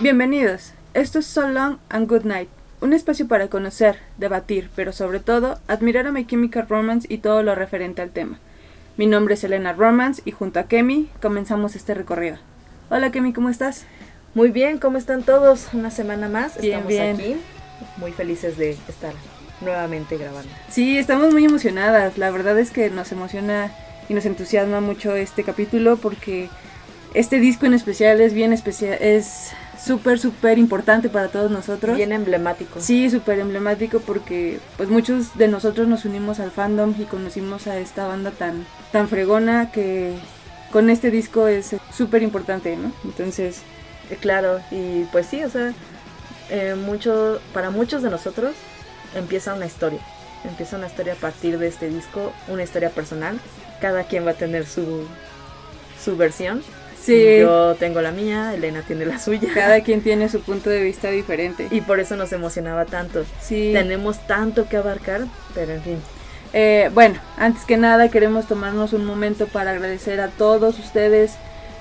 [0.00, 0.72] Bienvenidos.
[0.94, 2.48] Esto es So Long and Good Night,
[2.80, 7.42] un espacio para conocer, debatir, pero sobre todo admirar a My Chemical Romance y todo
[7.42, 8.38] lo referente al tema.
[8.96, 12.38] Mi nombre es Elena Romance y junto a Kemi comenzamos este recorrido.
[12.90, 13.84] Hola Kemi, ¿cómo estás?
[14.34, 15.68] Muy bien, ¿cómo están todos?
[15.72, 17.14] Una semana más, Bien, estamos bien.
[17.16, 17.36] aquí,
[17.98, 19.12] muy felices de estar
[19.60, 20.50] nuevamente grabando.
[20.70, 22.18] Sí, estamos muy emocionadas.
[22.18, 23.72] La verdad es que nos emociona
[24.08, 26.48] y nos entusiasma mucho este capítulo porque
[27.14, 29.50] este disco en especial es bien especial, es
[29.82, 31.96] súper, súper importante para todos nosotros.
[31.96, 32.80] Bien emblemático.
[32.80, 37.78] Sí, súper emblemático porque pues muchos de nosotros nos unimos al fandom y conocimos a
[37.78, 40.14] esta banda tan, tan fregona que
[40.70, 42.92] con este disco es súper importante, ¿no?
[43.04, 43.62] Entonces,
[44.10, 45.72] Eh, Claro, y pues sí, o sea,
[46.50, 48.54] eh, mucho, para muchos de nosotros
[49.14, 50.00] empieza una historia.
[50.44, 53.38] Empieza una historia a partir de este disco, una historia personal.
[53.80, 55.06] Cada quien va a tener su,
[56.02, 56.62] su versión.
[57.02, 59.48] sí, Yo tengo la mía, Elena tiene la suya.
[59.54, 61.68] cada quien tiene su punto de vista diferente.
[61.70, 63.24] Y por eso nos emocionaba tanto.
[63.40, 63.70] sí.
[63.74, 65.22] Tenemos tanto que abarcar,
[65.54, 65.98] pero en fin.
[66.52, 71.32] Eh, bueno, antes que nada queremos tomarnos un momento para agradecer a todos ustedes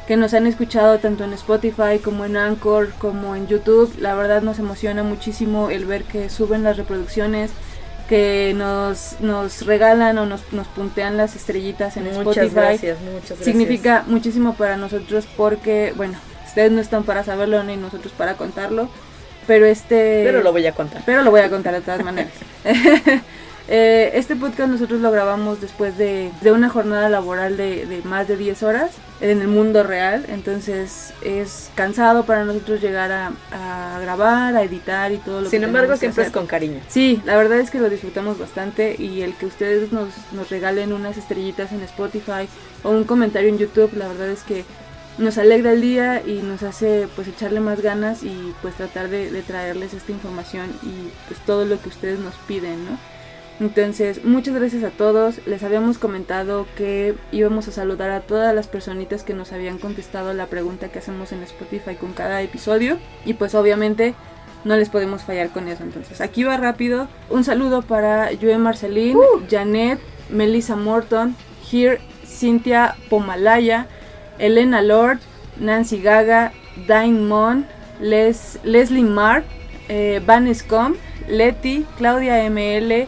[0.09, 3.93] que nos han escuchado tanto en Spotify como en Anchor como en YouTube.
[3.99, 7.51] La verdad nos emociona muchísimo el ver que suben las reproducciones,
[8.07, 12.55] que nos, nos regalan o nos, nos puntean las estrellitas en muchas Spotify.
[12.55, 13.45] gracias, muchas gracias.
[13.45, 18.89] Significa muchísimo para nosotros porque, bueno, ustedes no están para saberlo ni nosotros para contarlo,
[19.45, 20.23] pero este...
[20.25, 21.03] Pero lo voy a contar.
[21.05, 22.33] Pero lo voy a contar de todas maneras.
[23.71, 28.27] Eh, este podcast nosotros lo grabamos después de, de una jornada laboral de, de más
[28.27, 28.89] de 10 horas
[29.22, 30.25] en el mundo real.
[30.28, 35.50] Entonces es cansado para nosotros llegar a, a grabar, a editar y todo lo que
[35.50, 36.80] Sin embargo, siempre es con cariño.
[36.88, 40.94] Sí, la verdad es que lo disfrutamos bastante y el que ustedes nos, nos regalen
[40.94, 42.47] unas estrellitas en Spotify
[42.84, 44.64] o un comentario en YouTube, la verdad es que
[45.17, 49.29] nos alegra el día y nos hace pues echarle más ganas y pues tratar de,
[49.29, 52.97] de traerles esta información y pues todo lo que ustedes nos piden, ¿no?
[53.59, 55.46] Entonces, muchas gracias a todos.
[55.46, 60.34] Les habíamos comentado que íbamos a saludar a todas las personitas que nos habían contestado
[60.34, 62.97] la pregunta que hacemos en Spotify con cada episodio.
[63.25, 64.16] Y pues obviamente
[64.64, 65.84] no les podemos fallar con eso.
[65.84, 67.09] Entonces, aquí va rápido.
[67.30, 69.18] Un saludo para Joe Marcelín,
[69.50, 70.00] Janet,
[70.30, 71.36] Melissa Morton,
[71.70, 73.88] Here, Cynthia Pomalaya,
[74.38, 75.20] Elena Lord,
[75.59, 76.53] Nancy Gaga,
[76.88, 77.66] Dine Mon,
[78.00, 79.44] Les, Leslie Marr,
[79.90, 80.96] eh, Van Scom,
[81.28, 83.08] Leti, Claudia ML,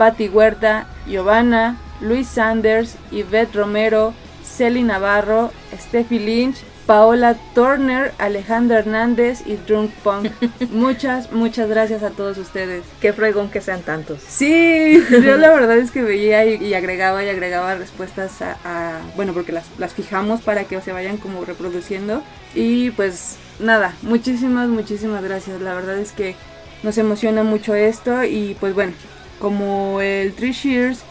[0.00, 6.56] Patti Huerta, Giovanna, Luis Sanders, Yvette Romero, Celi Navarro, Steffi Lynch,
[6.86, 10.30] Paola Turner, Alejandra Hernández y Drunk Punk.
[10.70, 12.82] muchas, muchas gracias a todos ustedes.
[13.02, 14.20] Qué fregón que sean tantos.
[14.26, 19.00] Sí, yo la verdad es que veía y, y agregaba y agregaba respuestas a, a-
[19.16, 22.22] bueno, porque las, las fijamos para que se vayan como reproduciendo.
[22.54, 25.60] Y pues nada, muchísimas, muchísimas gracias.
[25.60, 26.36] La verdad es que
[26.82, 28.94] nos emociona mucho esto y pues bueno,
[29.40, 31.02] como el Three Shears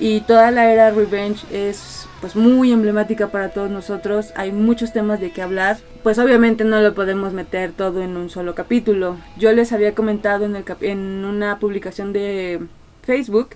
[0.00, 5.20] y toda la era Revenge es pues muy emblemática para todos nosotros, hay muchos temas
[5.20, 9.16] de qué hablar, pues obviamente no lo podemos meter todo en un solo capítulo.
[9.38, 12.60] Yo les había comentado en, el cap- en una publicación de
[13.02, 13.50] Facebook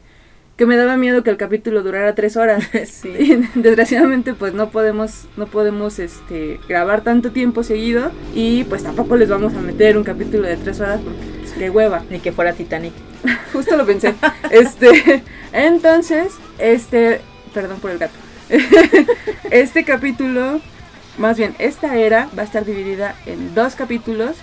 [0.57, 2.65] que me daba miedo que el capítulo durara tres horas.
[2.87, 3.09] Sí.
[3.19, 9.17] Y desgraciadamente pues no podemos no podemos este grabar tanto tiempo seguido y pues tampoco
[9.17, 12.03] les vamos a meter un capítulo de tres horas porque qué hueva.
[12.11, 12.93] Ni que fuera Titanic.
[13.53, 14.15] Justo lo pensé.
[14.51, 17.21] Este, entonces, este,
[17.55, 18.15] perdón por el gato.
[19.51, 20.61] Este capítulo,
[21.17, 24.37] más bien, esta era va a estar dividida en dos capítulos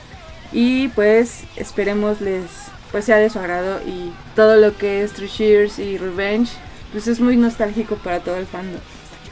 [0.51, 2.45] y pues esperemos les
[2.91, 6.49] pues sea de su agrado y todo lo que es Three Shears y Revenge
[6.91, 8.81] pues es muy nostálgico para todo el fandom.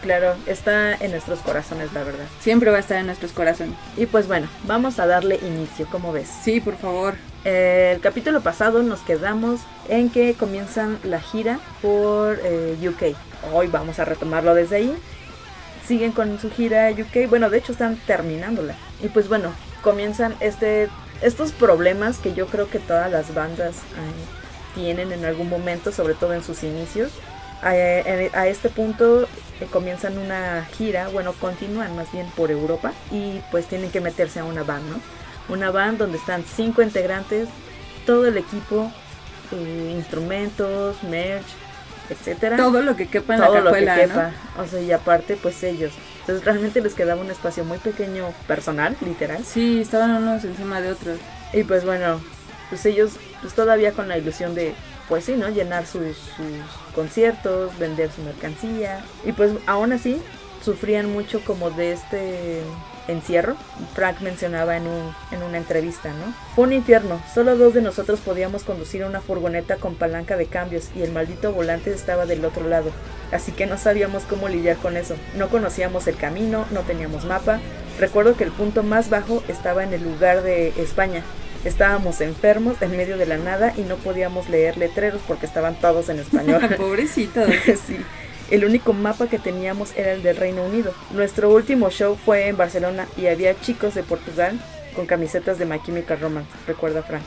[0.01, 2.25] Claro, está en nuestros corazones, la verdad.
[2.39, 3.75] Siempre va a estar en nuestros corazones.
[3.97, 6.29] Y pues bueno, vamos a darle inicio, ¿cómo ves?
[6.43, 7.15] Sí, por favor.
[7.49, 13.15] Eh, el capítulo pasado nos quedamos en que comienzan la gira por eh, UK.
[13.53, 14.93] Hoy vamos a retomarlo desde ahí.
[15.87, 17.29] Siguen con su gira UK.
[17.29, 18.75] Bueno, de hecho están terminándola.
[19.01, 20.89] Y pues bueno, comienzan este,
[21.21, 26.15] estos problemas que yo creo que todas las bandas eh, tienen en algún momento, sobre
[26.15, 27.13] todo en sus inicios.
[27.61, 27.73] A,
[28.45, 29.25] este punto
[29.71, 34.43] comienzan una gira, bueno, continúan más bien por Europa y pues tienen que meterse a
[34.43, 35.16] una band, ¿no?
[35.49, 37.47] Una band donde están cinco integrantes,
[38.05, 38.91] todo el equipo,
[39.51, 41.45] eh, instrumentos, merch,
[42.09, 42.57] etcétera.
[42.57, 44.31] Todo lo que quepa en Todo la lo que cajuela, quepa.
[44.61, 45.93] O sea, y aparte, pues ellos.
[46.21, 49.43] Entonces realmente les quedaba un espacio muy pequeño, personal, literal.
[49.45, 51.19] Sí, estaban unos encima de otros.
[51.53, 52.19] Y pues bueno,
[52.69, 54.75] pues ellos, pues todavía con la ilusión de
[55.07, 55.47] pues sí, ¿no?
[55.49, 59.03] Llenar sus, sus conciertos, vender su mercancía.
[59.23, 60.21] Y pues aún así
[60.63, 62.61] sufrían mucho como de este
[63.07, 63.55] encierro.
[63.93, 66.33] Frank mencionaba en, un, en una entrevista, ¿no?
[66.55, 67.21] Fue un infierno.
[67.33, 71.51] Solo dos de nosotros podíamos conducir una furgoneta con palanca de cambios y el maldito
[71.51, 72.91] volante estaba del otro lado.
[73.31, 75.15] Así que no sabíamos cómo lidiar con eso.
[75.35, 77.59] No conocíamos el camino, no teníamos mapa.
[77.99, 81.23] Recuerdo que el punto más bajo estaba en el lugar de España.
[81.65, 86.07] Estábamos enfermos en medio de la nada y no podíamos leer letreros porque estaban todos
[86.09, 86.61] en español.
[86.77, 87.41] Pobrecito.
[87.87, 87.97] sí.
[88.49, 90.93] El único mapa que teníamos era el del Reino Unido.
[91.11, 94.59] Nuestro último show fue en Barcelona y había chicos de Portugal
[94.95, 97.23] con camisetas de My Chemical Romance, recuerda Frank.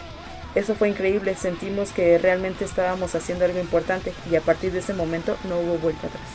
[0.54, 4.94] Eso fue increíble, sentimos que realmente estábamos haciendo algo importante y a partir de ese
[4.94, 6.26] momento no hubo vuelta atrás.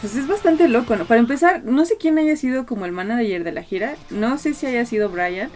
[0.00, 1.04] Pues es bastante loco, ¿no?
[1.04, 4.54] Para empezar, no sé quién haya sido como el manager de la gira, no sé
[4.54, 5.50] si haya sido Brian,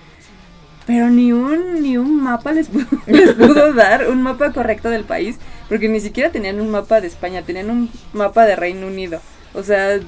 [0.86, 5.04] pero ni un, ni un mapa les pudo, les pudo dar, un mapa correcto del
[5.04, 5.36] país,
[5.68, 9.20] porque ni siquiera tenían un mapa de España, tenían un mapa de Reino Unido.
[9.54, 9.98] O sea,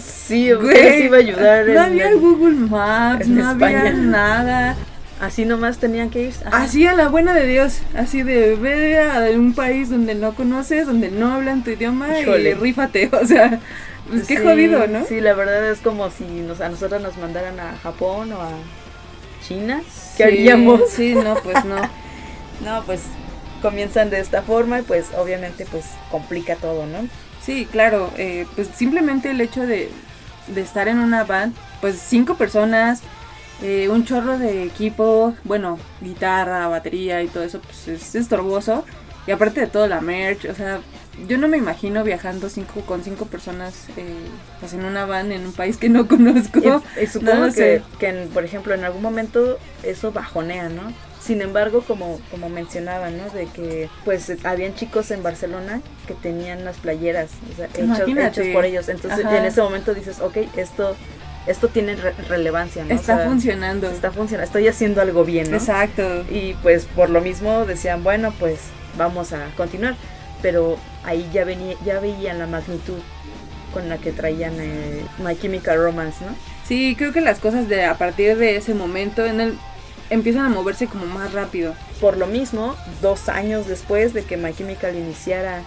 [0.00, 1.66] Sí, güey, iba a ayudar.
[1.66, 4.76] No en había el- Google Maps, no había nada.
[5.20, 6.34] Así nomás tenían que ir.
[6.44, 6.62] Ajá.
[6.62, 10.86] Así a la buena de Dios, así de ver a un país donde no conoces,
[10.86, 12.50] donde no hablan tu idioma Híjole.
[12.50, 13.58] y rífate, o sea,
[14.08, 15.04] pues qué Sí, jodido, ¿no?
[15.06, 18.50] Sí, la verdad es como si nos, a nosotros nos mandaran a Japón o a
[19.48, 19.82] China.
[19.88, 20.82] Sí, ¿Qué haríamos?
[20.90, 21.76] Sí, no, pues no.
[22.64, 23.00] No, pues
[23.62, 27.08] comienzan de esta forma y pues obviamente pues complica todo, ¿no?
[27.42, 29.90] Sí, claro, eh, pues simplemente el hecho de,
[30.48, 33.00] de estar en una band, pues cinco personas,
[33.62, 38.84] eh, un chorro de equipo, bueno, guitarra, batería y todo eso, pues es estorboso.
[39.26, 40.80] Y aparte de todo la merch, o sea,
[41.26, 44.14] yo no me imagino viajando cinco con cinco personas eh,
[44.60, 46.60] pues en una van en un país que no conozco.
[46.60, 50.92] Y, y supongo No que, en- por ejemplo, en algún momento eso bajonea, ¿no?
[51.20, 53.28] Sin embargo, como, como mencionaba, ¿no?
[53.30, 58.46] De que pues habían chicos en Barcelona que tenían las playeras o sea, hechos, hechos
[58.52, 58.88] por ellos.
[58.88, 59.38] Entonces Ajá.
[59.38, 60.96] en ese momento dices, ok, esto,
[61.46, 62.90] esto tiene re- relevancia, ¿no?
[62.94, 63.90] O Está sea, funcionando.
[63.90, 65.56] Está funcionando, estoy haciendo algo bien, ¿no?
[65.56, 66.24] Exacto.
[66.30, 68.60] Y pues por lo mismo decían, bueno, pues
[68.96, 69.96] vamos a continuar.
[70.40, 72.98] Pero ahí ya, venía, ya veían la magnitud
[73.72, 76.34] con la que traían eh, My Chemical Romance, ¿no?
[76.66, 79.58] Sí, creo que las cosas de a partir de ese momento en el
[80.10, 81.74] empiezan a moverse como más rápido.
[82.00, 85.62] Por lo mismo, dos años después de que My Chemical iniciara,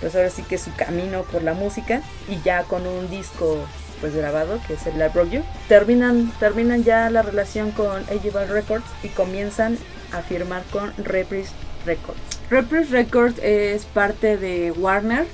[0.00, 3.58] pues ahora sí que su camino por la música, y ya con un disco
[4.00, 8.48] pues grabado, que es el I Broke You, terminan, terminan ya la relación con Agival
[8.48, 9.76] Records y comienzan
[10.12, 11.50] a firmar con Reprise
[11.88, 12.20] Records.
[12.50, 15.26] Repress Records es parte de Warner.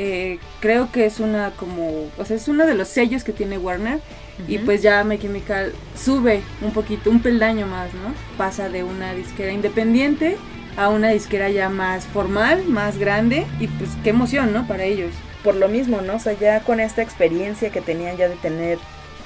[0.00, 3.58] eh, creo que es una como, o sea, es uno de los sellos que tiene
[3.58, 4.00] Warner.
[4.46, 8.14] Y pues ya My Chemical sube un poquito, un peldaño más, ¿no?
[8.36, 10.36] Pasa de una disquera independiente
[10.76, 13.46] a una disquera ya más formal, más grande.
[13.58, 14.66] Y pues qué emoción, ¿no?
[14.68, 15.12] Para ellos.
[15.42, 16.16] por lo mismo, ¿no?
[16.16, 18.78] O sea, ya con esta experiencia que tenían ya de tener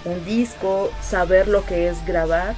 [0.05, 2.55] un disco, saber lo que es grabar,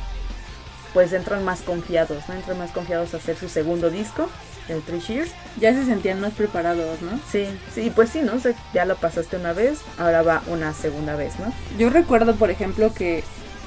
[0.94, 2.34] pues entran más confiados, ¿no?
[2.34, 4.30] Entran más confiados a hacer su segundo disco,
[4.68, 5.32] el Three Cheers.
[5.58, 7.20] Ya se sentían más preparados, ¿no?
[7.30, 8.34] Sí, sí, pues sí, ¿no?
[8.36, 11.52] O sea, ya lo pasaste una vez, ahora va una segunda vez, ¿no?
[11.78, 13.24] Yo recuerdo, por ejemplo, que,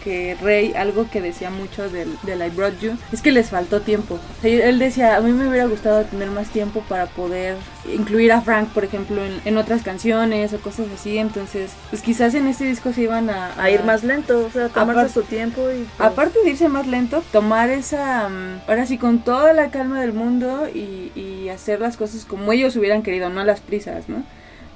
[0.07, 3.81] que Rey, algo que decía mucho del, del I Brought You, es que les faltó
[3.81, 4.17] tiempo.
[4.41, 7.57] Él decía, a mí me hubiera gustado tener más tiempo para poder
[7.93, 11.17] incluir a Frank, por ejemplo, en, en otras canciones o cosas así.
[11.17, 13.51] Entonces, pues quizás en este disco se iban a...
[13.61, 15.83] A ir más lento, o sea, tomarse su tiempo y...
[15.83, 19.99] pues, Aparte de irse más lento, tomar esa, mm, ahora sí, con toda la calma
[19.99, 24.07] del mundo y, y hacer las cosas como ellos hubieran querido, no a las prisas,
[24.07, 24.23] ¿no?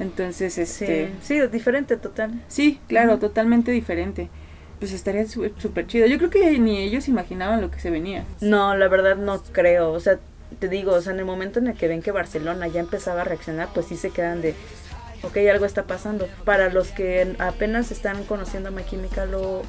[0.02, 1.12] Entonces, Sí, este...
[1.22, 2.32] sí, diferente total.
[2.50, 4.30] Sí, claro, totalmente diferente.
[4.82, 6.08] Pues estaría súper chido.
[6.08, 8.26] Yo creo que ni ellos imaginaban lo que se venía.
[8.42, 9.92] No, la verdad no creo.
[9.92, 10.18] O sea,
[10.60, 13.22] te digo, o sea, en el momento en el que ven que Barcelona ya empezaba
[13.22, 14.56] a reaccionar, pues sí se quedan de,
[15.22, 16.28] ok, algo está pasando.
[16.46, 19.62] Para los que apenas están conociendo a My Chemical o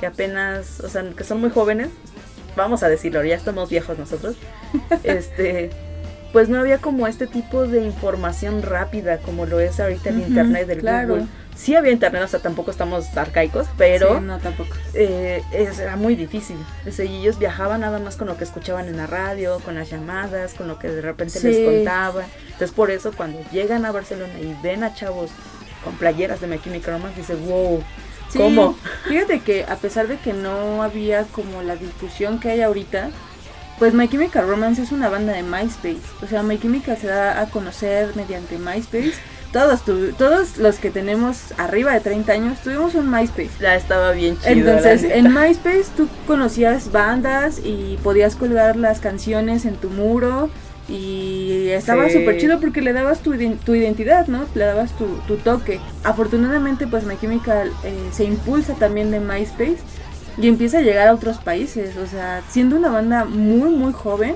[0.00, 1.90] que apenas, o sea, que son muy jóvenes,
[2.56, 4.36] vamos a decirlo, ya estamos viejos nosotros,
[5.04, 5.68] este,
[6.32, 10.66] pues no había como este tipo de información rápida como lo es ahorita el internet
[10.66, 11.08] del claro.
[11.14, 11.26] Google.
[11.56, 14.74] Sí había internet, o sea, tampoco estamos arcaicos, pero Sí, no, tampoco.
[14.92, 16.56] eh, es- era muy difícil.
[16.86, 20.54] Y ellos viajaban nada más con lo que escuchaban en la radio, con las llamadas,
[20.54, 21.46] con lo que de repente Sí.
[21.48, 22.24] les contaba.
[22.46, 25.30] Entonces, por eso, cuando llegan a Barcelona y ven a chavos
[25.84, 27.82] con playeras de My Chemical Romance, dice, wow,
[28.30, 28.76] Sí, ¿cómo?
[29.06, 33.10] Fíjate que a pesar de que no había como la difusión que hay ahorita,
[33.78, 36.00] pues My Chemical Romance es una banda de MySpace.
[36.22, 39.12] O sea, My Chemical se da a conocer mediante MySpace.
[39.54, 43.50] Todos, tu- todos los que tenemos arriba de 30 años tuvimos un MySpace.
[43.60, 44.50] La estaba bien chido.
[44.52, 45.32] Entonces, en.
[45.32, 50.50] MySpace tú conocías bandas y podías colgar las canciones en tu muro
[50.86, 52.18] Y estaba Sí.
[52.18, 53.32] súper chido porque le dabas tu,
[53.64, 54.44] tu identidad, ¿no?
[54.54, 55.80] Le dabas tu, tu toque.
[56.02, 59.78] Afortunadamente, pues My Chemical eh, se impulsa también de MySpace
[60.36, 61.96] y empieza a llegar a otros países.
[61.96, 64.34] O sea, siendo una banda muy, muy joven,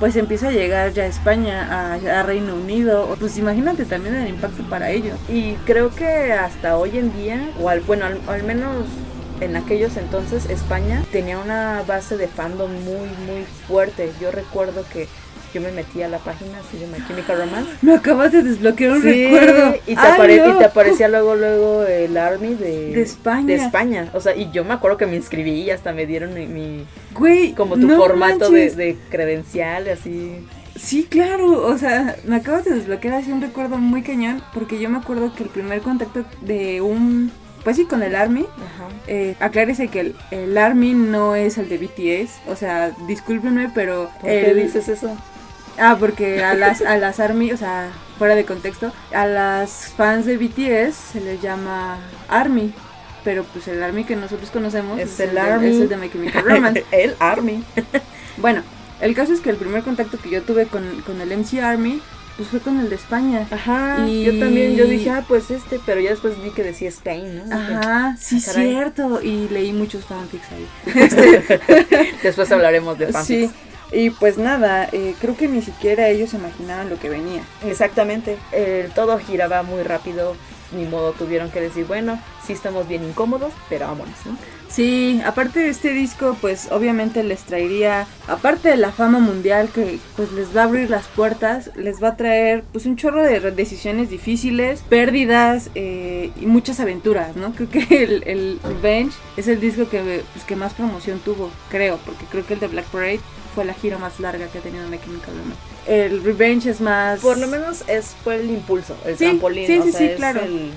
[0.00, 3.14] pues empieza a llegar ya a España, a, Reino Unido.
[3.20, 5.16] Pues imagínate también el impacto para ellos.
[5.28, 8.86] Y creo que hasta hoy en día, o al, bueno, al menos
[9.40, 14.10] en aquellos entonces, España tenía una base de fandom muy, muy fuerte.
[14.20, 15.06] Yo recuerdo que
[15.54, 17.70] yo me metí a la página así de My Chemical Romance.
[17.82, 19.74] Me acabas de desbloquear un Sí, recuerdo.
[19.86, 20.54] Y te, ¡Ay, apare- no!
[20.54, 23.46] y te aparecía luego, luego el Army de, De España.
[23.46, 24.08] de España.
[24.14, 26.84] O sea, y yo me acuerdo que me inscribí y hasta me dieron mi, mi-
[27.14, 30.46] Güey, como tu no formato de, de credencial, así.
[30.76, 34.88] Sí, claro, o sea, me acabas de desbloquear así un recuerdo muy cañón, porque yo
[34.88, 37.30] me acuerdo que el primer contacto de un,
[37.64, 38.88] pues sí, con el Army, Ajá.
[39.06, 44.10] eh, aclárese que el, el Army no es el de BTS, o sea, discúlpenme, pero...
[44.20, 45.14] ¿Por qué dices eso?
[45.80, 50.26] Ah, porque a las, a las Army, o sea, fuera de contexto, a las fans
[50.26, 52.72] de BTS se les llama Army,
[53.24, 55.68] pero pues el Army que nosotros conocemos Es el de- Army.
[55.68, 56.84] es el de My Chemical Romance.
[56.92, 57.64] el Army.
[58.36, 58.62] Bueno,
[59.02, 62.00] el caso es que el primer contacto que yo tuve con, con el MC Army,
[62.38, 63.46] pues fue con el de España.
[63.50, 66.88] Ajá, Y- yo también, yo dije, ah, pues este, pero ya después vi que decía
[66.88, 67.54] Spain, ¿no?
[67.54, 68.70] Ajá, sí, Ah, caray.
[68.70, 69.20] cierto.
[69.22, 70.66] Y leí muchos fanfics ahí.
[72.22, 73.50] Después hablaremos de fanfics.
[73.50, 73.56] Sí,
[73.92, 77.42] y pues nada, eh, creo que ni siquiera ellos imaginaban lo que venía.
[77.66, 80.36] Exactamente, eh, todo giraba muy rápido,
[80.72, 84.36] ni modo tuvieron que decir, bueno, sí estamos bien incómodos, pero vámonos, ¿no?
[84.68, 89.98] Sí, aparte de este disco, pues obviamente les traería, aparte de la fama mundial que
[90.14, 93.40] pues les va a abrir las puertas, les va a traer pues un chorro de
[93.50, 97.52] decisiones difíciles, pérdidas eh, y muchas aventuras, ¿no?
[97.52, 101.98] Creo que el, el Revenge es el disco que, pues, que más promoción tuvo, creo,
[102.06, 103.20] porque creo que el de Black Parade
[103.54, 105.60] fue la gira más larga que ha tenido My Chemical Romance.
[105.86, 107.20] El Revenge es más...
[107.20, 110.04] Por lo menos es fue el impulso, el Sí, trampolín, sí, o sí, sea, sí,
[110.06, 110.40] es claro.
[110.42, 110.70] el-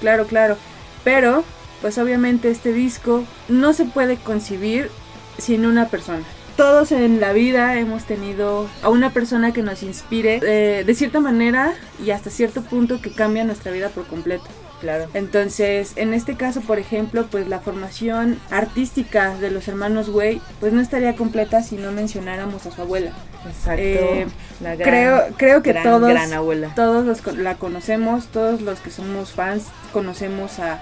[0.00, 0.56] Claro, claro.
[1.04, 1.44] Pero,
[1.80, 4.90] pues obviamente este disco no se puede concebir
[5.38, 6.22] sin una persona.
[6.56, 11.20] Todos en la vida hemos tenido a una persona que nos inspire eh, de cierta
[11.20, 14.44] manera y hasta cierto punto que cambia nuestra vida por completo.
[14.80, 15.06] Claro.
[15.14, 20.72] Entonces, en este caso, por ejemplo, pues la formación artística de los hermanos Way, pues
[20.72, 23.12] no estaría completa si no mencionáramos a su abuela.
[23.46, 23.82] Exacto.
[23.82, 24.26] Eh,
[24.60, 26.72] la gran, creo, creo que gran, todos, gran abuela.
[26.74, 30.80] todos los la conocemos, todos los que somos fans conocemos a,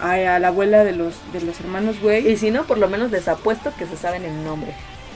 [0.00, 2.28] a, a la abuela de los, de los hermanos Way.
[2.28, 4.72] Y si no, por lo menos les apuesto que se saben el nombre.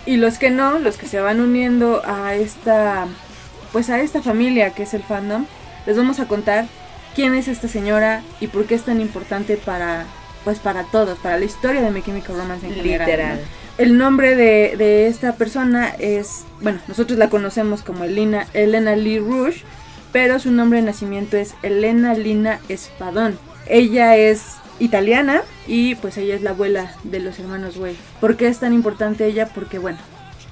[0.06, 3.06] Y los que no, los que se van uniendo a esta,
[3.70, 5.44] pues a esta familia que es el fandom,
[5.86, 6.66] les vamos a contar
[7.14, 10.04] quién es esta señora y por qué es tan importante para,
[10.44, 13.06] pues para todos, para la historia de My Chemical Romance en general.
[13.06, 13.36] Literal.
[13.36, 13.60] ¿no?
[13.78, 19.18] El nombre de, de esta persona es, bueno, nosotros la conocemos como Elena, Elena Lee
[19.18, 19.62] Rouge,
[20.12, 23.38] pero su nombre de nacimiento es Elena Lina Espadón.
[23.66, 27.96] Ella es italiana y pues ella es la abuela de los hermanos Way.
[28.20, 29.46] ¿Por qué es tan importante ella?
[29.46, 29.98] Porque bueno,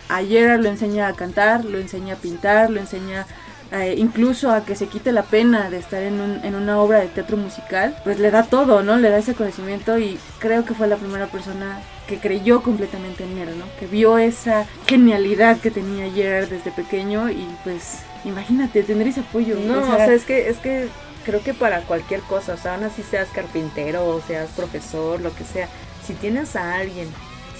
[0.08, 3.26] a Gerard lo enseña a cantar, lo enseña a pintar, lo enseña
[3.72, 7.00] eh, incluso a que se quite la pena de estar en, un- en una obra
[7.00, 8.96] de teatro musical, pues le da todo, ¿no?
[8.96, 13.36] Le da ese conocimiento y creo que fue la primera persona que creyó completamente en
[13.36, 13.66] él, ¿no?
[13.78, 19.56] Que vio esa genialidad que tenía Gerard desde pequeño y pues imagínate tener ese apoyo.
[19.56, 20.88] No, o o sea, sea, es que, es que
[21.26, 25.34] creo que para cualquier cosa, o sea, aún así seas carpintero o seas profesor, lo
[25.34, 25.68] que sea,
[26.06, 27.08] si tienes a alguien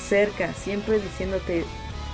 [0.08, 1.64] cerca, siempre diciéndote,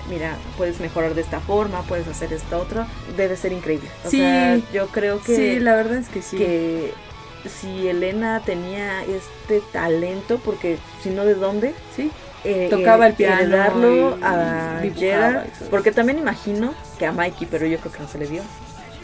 [0.08, 3.88] mira, puedes mejorar de esta forma, puedes hacer esta otra, debe ser increíble.
[4.04, 4.18] O Sí.
[4.18, 6.36] sea, yo creo que, sí, la verdad es que sí.
[6.36, 6.92] que
[7.48, 11.74] si Elena tenía este talento, porque si no, ¿de dónde?
[11.96, 12.10] sí.
[12.46, 17.12] Eh, Tocaba eh, el piano heredarlo y- a y Gerard, porque también imagino que a
[17.12, 18.42] Mikey, pero yo creo que no se le dio.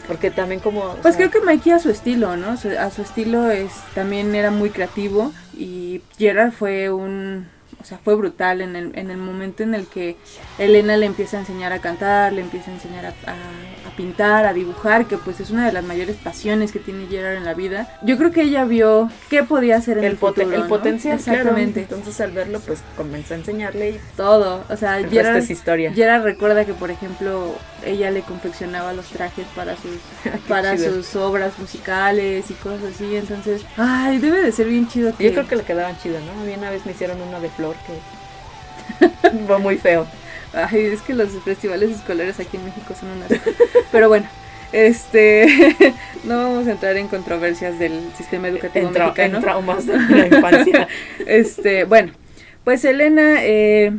[0.07, 0.93] Porque también como...
[1.01, 2.49] Pues sea, creo que Mikey a su estilo, ¿no?
[2.51, 7.47] A su estilo es también era muy creativo y Gerard fue un,
[7.81, 10.15] o sea, fue brutal en el, en el momento en el que
[10.57, 14.45] Elena le empieza a enseñar a cantar, le empieza a enseñar a, a- a pintar,
[14.45, 17.53] a dibujar, que pues es una de las mayores pasiones que tiene Gerard en la
[17.55, 17.89] vida.
[18.03, 20.67] Yo creo que ella vio qué podía hacer en el, el, futuro, el ¿no?
[20.67, 21.81] potencial, Exactamente.
[21.85, 21.95] claro.
[21.97, 25.91] Entonces al verlo, pues comenzó a enseñarle y Todo, o sea, Gerard, es historia.
[25.93, 29.97] Gerard recuerda que, por ejemplo, ella le confeccionaba los trajes para sus
[30.47, 30.93] para chido.
[30.93, 33.15] sus obras musicales y cosas así.
[33.15, 35.23] Entonces, ay, debe de ser bien chido que.
[35.25, 36.39] Yo creo que le quedaban chido, ¿no?
[36.41, 40.07] A mí una vez me hicieron uno de flor que fue muy feo.
[40.53, 43.31] Ay, es que los festivales escolares aquí en México son unas.
[43.91, 44.27] Pero bueno,
[44.71, 45.47] este.
[46.23, 49.37] no vamos a entrar en controversias del sistema educativo En, mexicano.
[49.37, 50.87] en traumas de la infancia.
[51.25, 52.11] Este, bueno,
[52.63, 53.93] pues Elena, eh,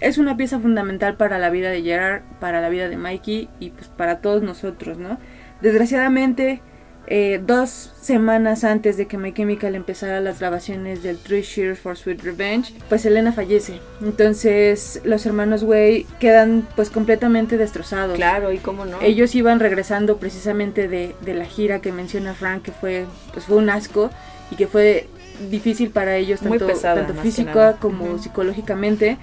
[0.00, 3.70] es una pieza fundamental para la vida de Gerard, para la vida de Mikey y
[3.70, 5.18] pues para todos nosotros, ¿no?
[5.60, 6.62] Desgraciadamente,
[7.06, 11.96] eh, dos semanas antes de que My Chemical empezara las grabaciones del Three Cheers for
[11.96, 13.80] Sweet Revenge, pues Elena fallece.
[14.00, 18.16] Entonces los hermanos Way quedan pues completamente destrozados.
[18.16, 19.00] Claro, y cómo no.
[19.00, 23.56] Ellos iban regresando precisamente de, de la gira que menciona Frank, que fue, pues fue
[23.56, 24.10] un asco
[24.50, 25.08] y que fue
[25.50, 29.16] difícil para ellos, tanto, tanto física como psicológicamente.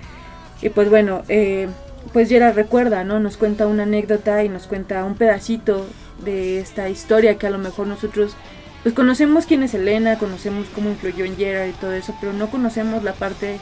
[0.62, 1.68] Y pues bueno, eh,
[2.14, 3.20] pues Gerard recuerda, ¿no?
[3.20, 5.86] Nos cuenta una anécdota y nos cuenta un pedacito
[6.24, 8.36] de esta historia que a lo mejor nosotros
[8.84, 12.50] pues conocemos quién es Elena, conocemos cómo influyó en Gerard y todo eso, pero no
[12.50, 13.60] conocemos la parte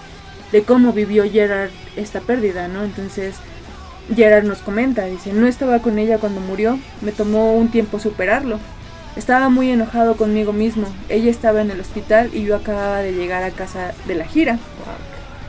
[0.52, 2.84] de cómo vivió Gerard esta pérdida, ¿no?
[2.84, 3.36] Entonces
[4.14, 8.60] Gerard nos comenta, dice, no estaba con ella cuando murió, me tomó un tiempo superarlo.
[9.16, 10.88] Estaba muy enojado conmigo mismo.
[11.08, 14.60] Ella estaba en el hospital y yo acababa de llegar a casa de la gira.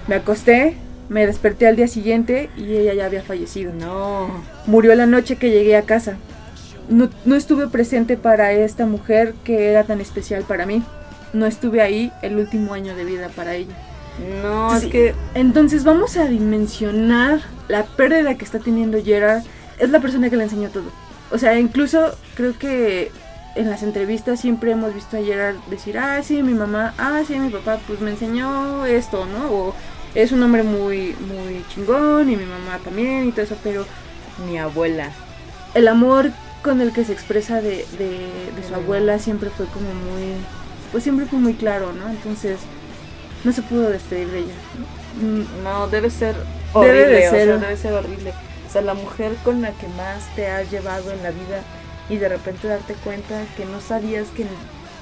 [0.07, 0.77] Me acosté,
[1.09, 3.73] me desperté al día siguiente y ella ya había fallecido.
[3.73, 4.29] No.
[4.67, 6.17] Murió la noche que llegué a casa.
[6.89, 10.83] No, no estuve presente para esta mujer que era tan especial para mí.
[11.33, 13.75] No estuve ahí el último año de vida para ella.
[14.43, 19.43] No, Entonces, es que entonces vamos a dimensionar la pérdida que está teniendo Gerard.
[19.79, 20.91] Es la persona que le enseñó todo.
[21.31, 23.11] O sea, incluso creo que
[23.57, 27.39] en las entrevistas siempre hemos visto a Gerard decir, ah, sí, mi mamá, ah, sí,
[27.39, 29.51] mi papá, pues me enseñó esto, ¿no?
[29.51, 29.75] O
[30.15, 33.85] es un hombre muy, muy chingón y mi mamá también y todo eso, pero
[34.47, 35.11] mi abuela.
[35.75, 36.31] el amor
[36.67, 40.35] con el que se expresa de, de, de su abuela siempre fue como muy,
[40.91, 42.09] pues siempre fue muy claro, ¿no?
[42.11, 42.59] Entonces
[43.45, 44.55] no se pudo despedir de ella.
[45.63, 46.35] No, debe ser
[46.75, 47.45] Debe horrible, de o ser.
[47.45, 48.33] sea, debe ser horrible.
[48.69, 51.63] O sea, la mujer con la que más te has llevado en la vida
[52.09, 54.45] y de repente darte cuenta que no sabías que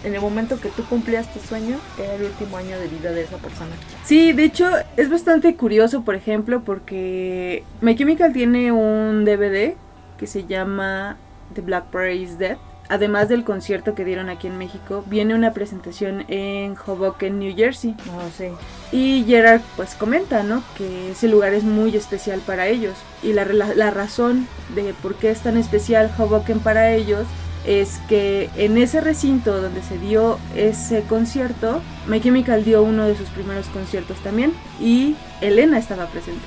[0.04, 3.22] en el momento que tú cumplías tu sueño era el último año de vida de
[3.22, 3.74] esa persona.
[4.04, 4.68] Sí, de hecho
[4.98, 9.76] es bastante curioso, por ejemplo, porque My Chemical tiene un DVD
[10.18, 11.16] que se llama
[11.54, 12.56] The Blackberry is Dead.
[12.90, 17.94] Además del concierto que dieron aquí en México, viene una presentación en Hoboken, New Jersey.
[18.06, 18.52] No sé.
[18.92, 20.62] Y Gerard pues comenta, ¿no?
[20.76, 22.92] Que ese lugar es muy especial para ellos.
[23.22, 27.26] Y la, rela- la razón de por qué es tan especial Hoboken para ellos
[27.66, 33.16] es que en ese recinto donde se dio ese concierto, My Chemical dio uno de
[33.16, 34.52] sus primeros conciertos también.
[34.78, 36.42] Y Elena estaba presente.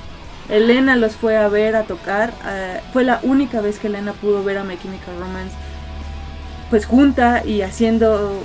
[0.50, 2.34] Elena los fue a ver, a tocar.
[2.48, 5.54] eh, fue la única vez que Elena pudo ver a My Chemical Romance
[6.70, 8.44] pues junta y haciendo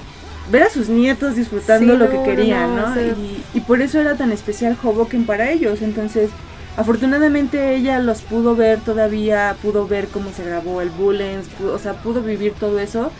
[0.50, 4.16] ver a sus nietos disfrutando Sí, lo que querían, no, y, y por eso era
[4.16, 5.82] tan especial Hoboken para ellos.
[5.82, 6.30] Entonces,
[6.76, 11.94] afortunadamente ella los pudo ver todavía, pudo ver cómo se grabó el Bullens, o sea,
[11.94, 13.10] pudo vivir todo eso,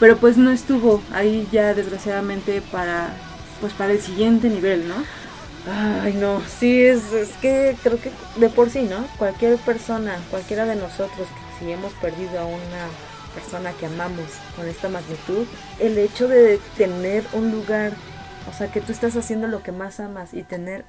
[0.00, 3.10] pero pues no estuvo ahí ya desgraciadamente para
[3.60, 4.94] pues para el siguiente nivel, ¿no?
[5.64, 9.06] Ay, no, sí, es, es que creo que de por sí, ¿no?
[9.16, 12.96] Cualquier persona, cualquiera de nosotros, si hemos perdido a una
[13.32, 15.46] persona que amamos con esta magnitud,
[15.78, 17.92] el hecho de tener un lugar,
[18.50, 20.84] o sea, que tú estás haciendo lo que más amas y tener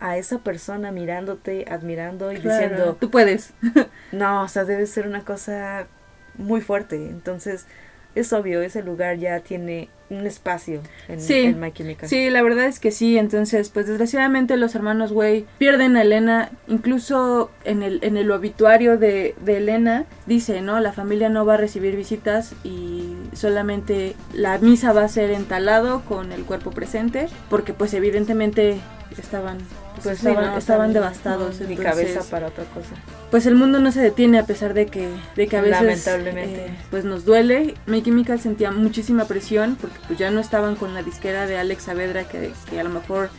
[0.00, 3.52] a esa persona mirándote, admirando y Claro, diciendo, tú puedes.
[4.12, 5.88] no, o sea, debe ser una cosa
[6.34, 6.96] muy fuerte.
[6.96, 7.66] Entonces,
[8.14, 12.08] es obvio, ese lugar ya tiene un espacio en, Sí, en My Chemical.
[12.08, 13.18] Sí, la verdad es que sí.
[13.18, 16.50] Entonces, pues desgraciadamente los hermanos Way pierden a Elena.
[16.68, 20.80] Incluso en el, en el obituario de, de Elena dice, ¿no?
[20.80, 26.02] La familia no va a recibir visitas y solamente la misa va a ser entalado
[26.02, 27.28] con el cuerpo presente.
[27.50, 28.78] Porque pues evidentemente
[29.18, 29.58] estaban,
[30.04, 31.60] pues, Pues sí, estaban, no, estaban devastados.
[31.60, 32.90] no, entonces, cabeza para otra cosa.
[33.30, 36.66] pues el mundo no se detiene a pesar de que, de que a veces Lamentablemente.
[36.66, 37.74] eh, pues nos duele.
[37.86, 41.82] My Chemical sentía muchísima presión porque pues ya no estaban con la disquera de Alex
[41.84, 43.30] Saavedra que, que a lo mejor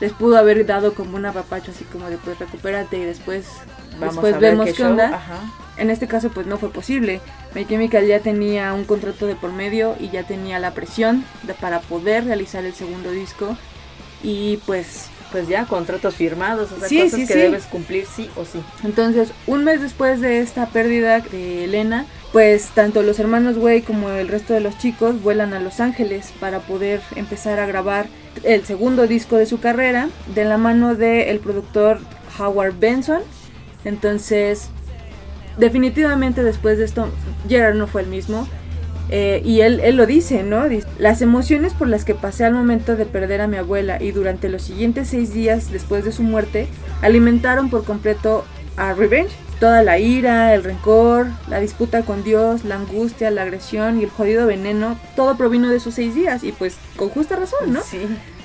[0.00, 3.46] les pudo haber dado como un apapacho así como de pues recupérate y después
[4.00, 5.14] Vamos después a ver vemos qué onda.
[5.14, 5.38] Ajá.
[5.76, 7.20] En este caso pues no fue posible.
[7.54, 11.54] My Chemical ya tenía un contrato de por medio y ya tenía la presión de-
[11.54, 13.56] para poder realizar el segundo disco
[14.22, 17.38] y pues Pues ya, contratos firmados, o sea, Sí, cosas sí, que sí.
[17.40, 18.60] debes cumplir sí o sí.
[18.84, 24.10] Entonces, un mes después de esta pérdida de Elena, pues tanto los hermanos Way como
[24.10, 28.06] el resto de los chicos vuelan a Los Ángeles para poder empezar a grabar
[28.44, 31.98] el segundo disco de su carrera de la mano del productor
[32.38, 33.22] Howard Benson.
[33.84, 34.68] Entonces,
[35.58, 37.08] definitivamente después de esto,
[37.48, 38.46] Gerard no fue el mismo.
[39.10, 40.68] Eh, y él, él lo dice, ¿no?
[40.68, 44.12] Dice, Las emociones por las que pasé al momento de perder a mi abuela y
[44.12, 46.68] durante los siguientes seis días después de su muerte
[47.02, 48.44] alimentaron por completo
[48.76, 49.32] a Revenge.
[49.60, 54.10] Toda la ira, el rencor, la disputa con Dios, la angustia, la agresión y el
[54.10, 57.80] jodido veneno, todo provino de esos seis días y pues con justa razón, ¿no?
[57.82, 58.00] Sí.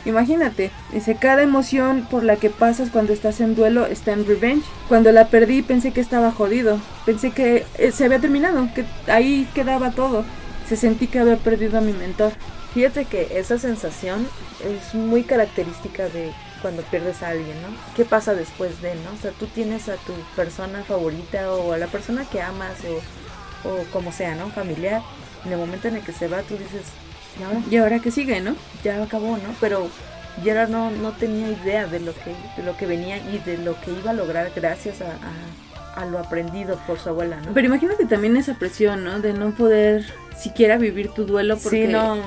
[0.05, 4.65] Imagínate, dice, cada emoción por la que pasas cuando estás en duelo está en revenge.
[4.87, 9.47] Cuando la perdí pensé que estaba jodido, pensé que eh, se había terminado, que ahí
[9.53, 10.23] quedaba todo.
[10.69, 12.31] Se sentí que había perdido a mi mentor.
[12.75, 14.27] Fíjate que esa sensación
[14.63, 17.69] es muy característica de cuando pierdes a alguien, ¿no?
[17.95, 19.11] ¿Qué pasa después de, no?
[19.17, 23.67] O sea, tú tienes a tu persona favorita o a la persona que amas o,
[23.69, 24.49] o como sea, ¿no?
[24.51, 25.01] Familiar.
[25.43, 26.83] En el momento en el que se va, tú dices,
[27.39, 27.61] ¿y ahora?
[27.71, 28.55] ¿Y ahora qué sigue, no?
[28.83, 29.55] Ya acabó, ¿no?
[29.59, 29.89] Pero
[30.43, 33.91] Gerard no, no tenía idea de lo, que, lo que venía y de lo que
[33.91, 35.17] iba a lograr gracias a,
[36.05, 37.53] lo aprendido por su abuela, ¿no?
[37.53, 39.19] Pero imagínate también esa presión, ¿no?
[39.19, 40.05] De no poder
[40.37, 41.87] siquiera vivir tu duelo porque...
[41.87, 42.17] Sí, no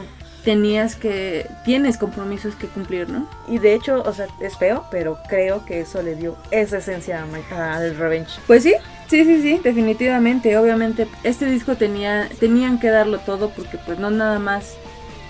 [0.44, 3.28] tenías que, tienes compromisos que cumplir, ¿no?
[3.48, 7.24] Y de hecho, o sea, es feo, pero creo que eso le dio esa esencia
[7.50, 8.40] al Revenge.
[8.46, 8.74] Pues sí,
[9.08, 10.56] sí, sí, sí, definitivamente.
[10.56, 14.74] Obviamente, este disco tenía, tenían que darlo todo porque pues no nada más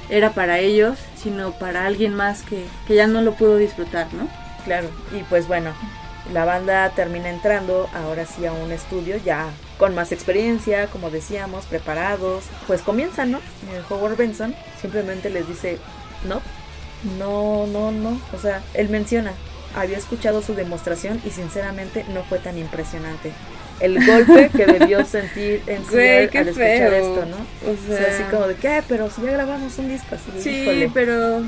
[0.08, 4.28] era para ellos, sino para alguien más que, que ya no lo pudo disfrutar, ¿no?
[4.64, 5.72] Claro, y pues bueno,
[6.30, 11.66] la banda termina entrando ahora sí a un estudio ya con más experiencia, como decíamos,
[11.66, 12.44] preparados.
[12.66, 13.40] Pues comienzan, ¿no?
[13.74, 15.78] El Howard Benson simplemente les dice,
[16.28, 16.40] no,
[17.18, 18.20] no, no, no.
[18.32, 19.32] O sea, él menciona,
[19.74, 23.32] había escuchado su demostración y sinceramente no fue tan impresionante.
[23.80, 27.72] El golpe que debió sentir en su al escuchar esto, ¿no?
[27.72, 28.82] O sea, así como de, ¿qué?
[28.86, 30.30] Pero si ya grabamos un disco así.
[30.40, 31.42] Sí, pero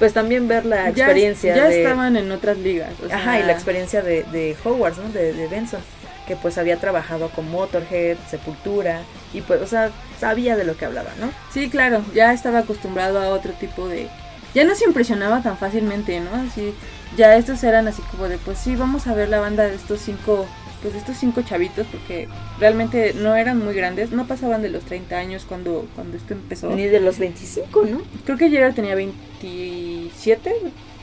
[0.00, 4.24] pues también ver la experiencia ya, estaban en otras ligas ajá y la experiencia de,
[4.24, 5.10] de Howard ¿no?
[5.10, 5.80] de, de, Benson
[6.26, 9.02] que pues había trabajado con Motorhead Sepultura
[9.34, 13.20] y pues o sea sabía de lo que hablaba no sí claro ya estaba acostumbrado
[13.20, 14.08] a otro tipo de
[14.54, 16.74] ya no se impresionaba tan fácilmente no así
[17.16, 20.00] ya estos eran así como de pues sí vamos a ver la banda de estos
[20.00, 20.46] cinco
[20.82, 25.16] pues estos cinco chavitos, porque realmente no eran muy grandes, no pasaban de los 30
[25.16, 26.70] años cuando, cuando esto empezó.
[26.70, 28.02] Ni de los 25, ¿no?
[28.24, 30.52] Creo que Gerard tenía 27,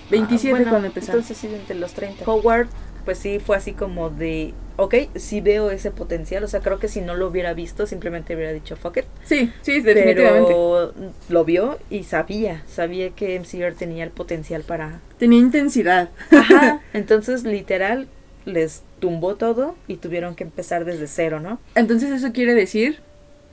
[0.09, 1.11] 27 ah, cuando empezó.
[1.11, 2.29] Entonces sí, entre los 30.
[2.29, 2.67] Howard,
[3.05, 6.87] pues sí, fue así como de, ok, sí veo ese potencial, o sea, creo que
[6.87, 9.05] si no lo hubiera visto, simplemente hubiera dicho fuck it.
[9.23, 10.47] Sí, sí, definitivamente.
[10.47, 10.93] Pero
[11.29, 15.01] lo vio y sabía, sabía que MCR tenía el potencial para...
[15.19, 16.09] Tenía intensidad.
[16.31, 18.07] Ajá, entonces literal
[18.47, 21.59] les tumbó todo y tuvieron que empezar desde cero, ¿no?
[21.75, 22.99] Entonces eso quiere decir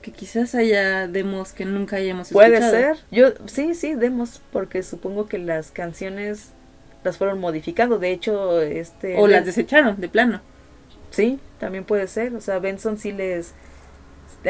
[0.01, 2.53] que quizás haya demos que nunca hayamos escuchado.
[2.53, 2.97] Puede ser.
[3.11, 6.51] Yo sí, sí, demos, porque supongo que las canciones
[7.03, 7.99] las fueron modificando.
[7.99, 10.41] De hecho, este o las desecharon de plano.
[11.11, 12.35] Sí, también puede ser.
[12.35, 13.53] O sea, Benson sí les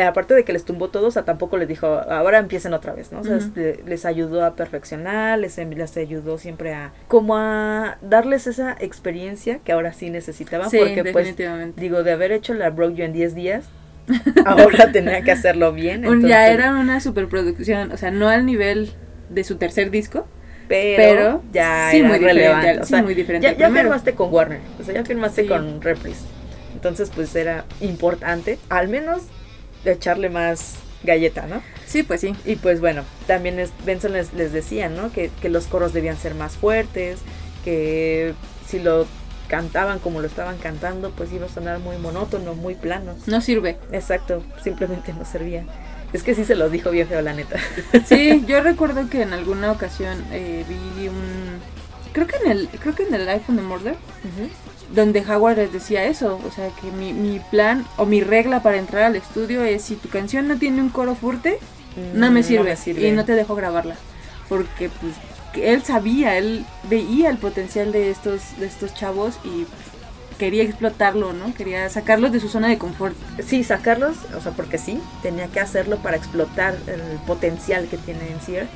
[0.04, 3.12] aparte de que les tumbó todo, o sea, tampoco les dijo, ahora empiecen otra vez,
[3.12, 3.22] ¿no?
[3.22, 8.48] O sea, este, les ayudó a perfeccionar, les, les ayudó siempre a, como a darles
[8.48, 11.36] esa experiencia que ahora sí necesitaban, sí, porque pues,
[11.76, 13.66] digo, de haber hecho la Broke You en 10 días,
[14.46, 16.04] ahora tenía que hacerlo bien.
[16.22, 18.92] Ya era una superproducción, o sea, no al nivel
[19.30, 20.28] de su tercer disco,
[20.68, 22.80] pero, ya sí, muy relevante.
[22.80, 23.56] O sea, muy diferente.
[23.58, 26.26] Ya, firmaste con Warner, o sea, ya firmaste con Reprise.
[26.74, 29.24] Entonces, pues era importante, al menos
[29.92, 31.62] echarle más galleta, ¿no?
[31.86, 32.36] Sí, pues sí.
[32.46, 35.12] Y pues bueno, también es, Benson les, les decía, ¿no?
[35.12, 37.20] Que, que, los coros debían ser más fuertes,
[37.64, 38.34] que
[38.68, 39.06] si lo
[39.48, 43.16] cantaban como lo estaban cantando, pues iba a sonar muy monótono, muy plano.
[43.28, 43.78] No sirve.
[43.92, 45.66] Exacto, simplemente no servía.
[46.14, 47.60] Es que sí se los dijo bien feo, la neta.
[48.06, 51.60] Sí, yo recuerdo que en alguna ocasión eh, vi un...
[52.14, 53.96] Creo que en el, creo que en el iPhone de Murder,
[54.94, 58.78] donde Howard les decía eso, o sea, que mi, mi, plan o mi regla para
[58.78, 61.60] entrar al estudio es si tu canción no tiene un coro fuerte,
[62.14, 63.96] no, me sirve, no sirve, y no te dejo grabarla,
[64.50, 65.14] porque pues
[65.56, 69.96] él sabía, él veía el potencial de estos de estos chavos y pues,
[70.38, 71.54] quería explotarlo, ¿no?
[71.54, 73.16] Quería sacarlos de su zona de confort.
[73.46, 78.30] Sí, sacarlos, o sea, porque sí, tenía que hacerlo para explotar el potencial que tiene
[78.30, 78.68] en Sear.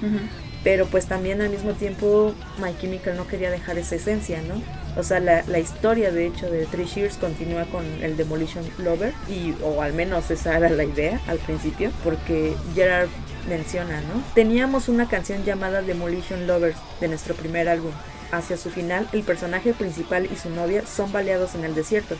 [0.63, 4.61] Pero pues también al mismo tiempo My Chemical no quería dejar esa esencia, ¿no?
[4.97, 9.13] O sea, la, la, historia de hecho de Three Shears continúa con el Demolition Lover,
[9.29, 13.07] y, o al menos esa era la idea al principio, porque Gerard
[13.47, 14.23] menciona, ¿no?
[14.35, 17.91] Teníamos una canción llamada Demolition Lovers de nuestro primer álbum.
[18.31, 22.15] Hacia su final, el personaje principal y su novia son baleados en el desierto.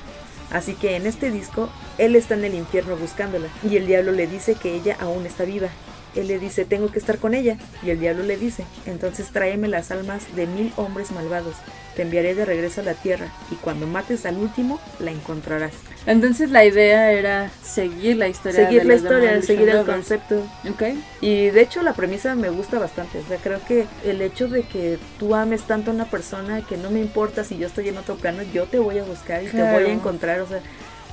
[0.52, 4.26] Así que en este disco, él está en el infierno buscándola, y el diablo le
[4.26, 5.70] dice que ella aún está viva,
[6.16, 7.58] él le dice, tengo que estar con ella.
[7.84, 11.56] Y el diablo le dice, entonces tráeme las almas de mil hombres malvados
[12.00, 15.74] te enviaré de regreso a la tierra y cuando mates al último la encontrarás.
[16.06, 18.68] Entonces la idea era seguir la historia.
[18.68, 20.48] Seguir la historia, seguir el concepto.
[20.74, 21.04] Okay.
[21.20, 23.20] Y de hecho la premisa me gusta bastante.
[23.20, 26.78] O sea, creo que el hecho de que tú ames tanto a una persona que
[26.78, 29.48] no me importa si yo estoy en otro plano, yo te voy a buscar y
[29.48, 30.40] te voy a encontrar.
[30.40, 30.62] O sea,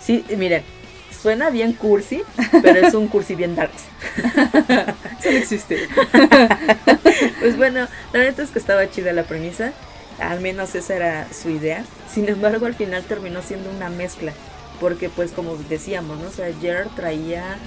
[0.01, 0.63] sí, miren,
[1.21, 2.23] suena bien cursi,
[2.63, 3.85] pero es un cursi bien darks.
[5.21, 5.89] Eso no existe.
[7.41, 9.73] pues bueno, la neta es que estaba chida la premisa.
[10.19, 11.85] Al menos esa era su idea.
[12.11, 14.33] Sin embargo, al final terminó siendo una mezcla.
[14.81, 16.29] Porque pues como decíamos, ¿no?
[16.29, 17.59] O sea, Gerard traía...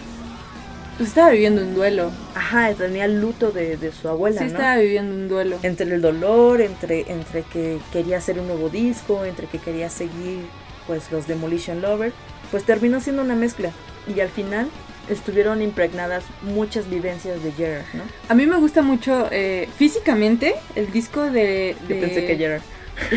[0.98, 2.12] Pues estaba viviendo un duelo.
[2.36, 4.52] Ajá, tenía el luto de, de su abuela, Sí, ¿no?
[4.52, 5.58] estaba viviendo un duelo.
[5.64, 10.42] Entre el dolor, entre, entre que quería hacer un nuevo disco, entre que quería seguir
[10.88, 12.12] pues los Demolition Lover,
[12.52, 13.72] pues terminó siendo una mezcla.
[14.14, 14.68] Y al final
[15.10, 18.04] estuvieron impregnadas muchas vivencias de Gerard, ¿no?
[18.28, 21.76] A mí me gusta mucho eh, físicamente el disco de...
[21.88, 22.62] Yo de- pensé que Gerard.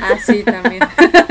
[0.00, 0.82] Ah, sí, también.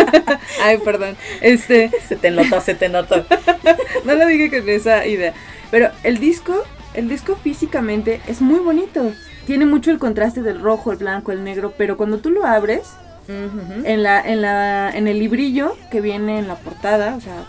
[0.64, 1.16] Ay, perdón.
[1.42, 3.26] Este, Se te notó, se te notó.
[4.06, 5.34] no lo dije con esa idea.
[5.72, 9.14] Pero el disco, el disco físicamente es muy bonito.
[9.48, 12.82] Tiene mucho el contraste del rojo, el blanco, el negro, pero cuando tú lo abres,
[13.28, 17.46] en la, en la, en el librillo que viene en la portada, o sea,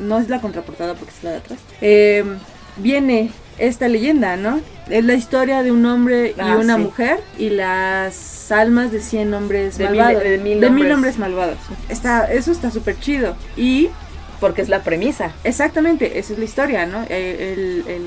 [0.00, 2.24] no es la contraportada porque es la de atrás, eh,
[2.76, 4.60] viene esta leyenda, ¿no?
[4.88, 6.80] Es la historia de un hombre y Ah, una sí.
[6.82, 10.22] mujer y las almas de 100 hombres De mil- malvados.
[10.24, 10.38] de
[10.70, 11.18] mil hombres.
[11.18, 11.58] malvados.
[11.88, 13.36] Está, eso está súper chido.
[13.56, 13.90] Y
[14.40, 15.32] Porque es la premisa.
[15.44, 17.02] exactamente, esa es la historia, ¿no?
[17.10, 17.52] Eh,
[17.86, 18.02] El, el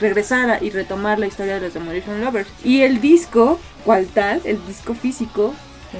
[0.00, 2.48] regresar y retomar la historia de los Demolition Lovers.
[2.64, 5.54] Y el disco, cual tal, el disco físico,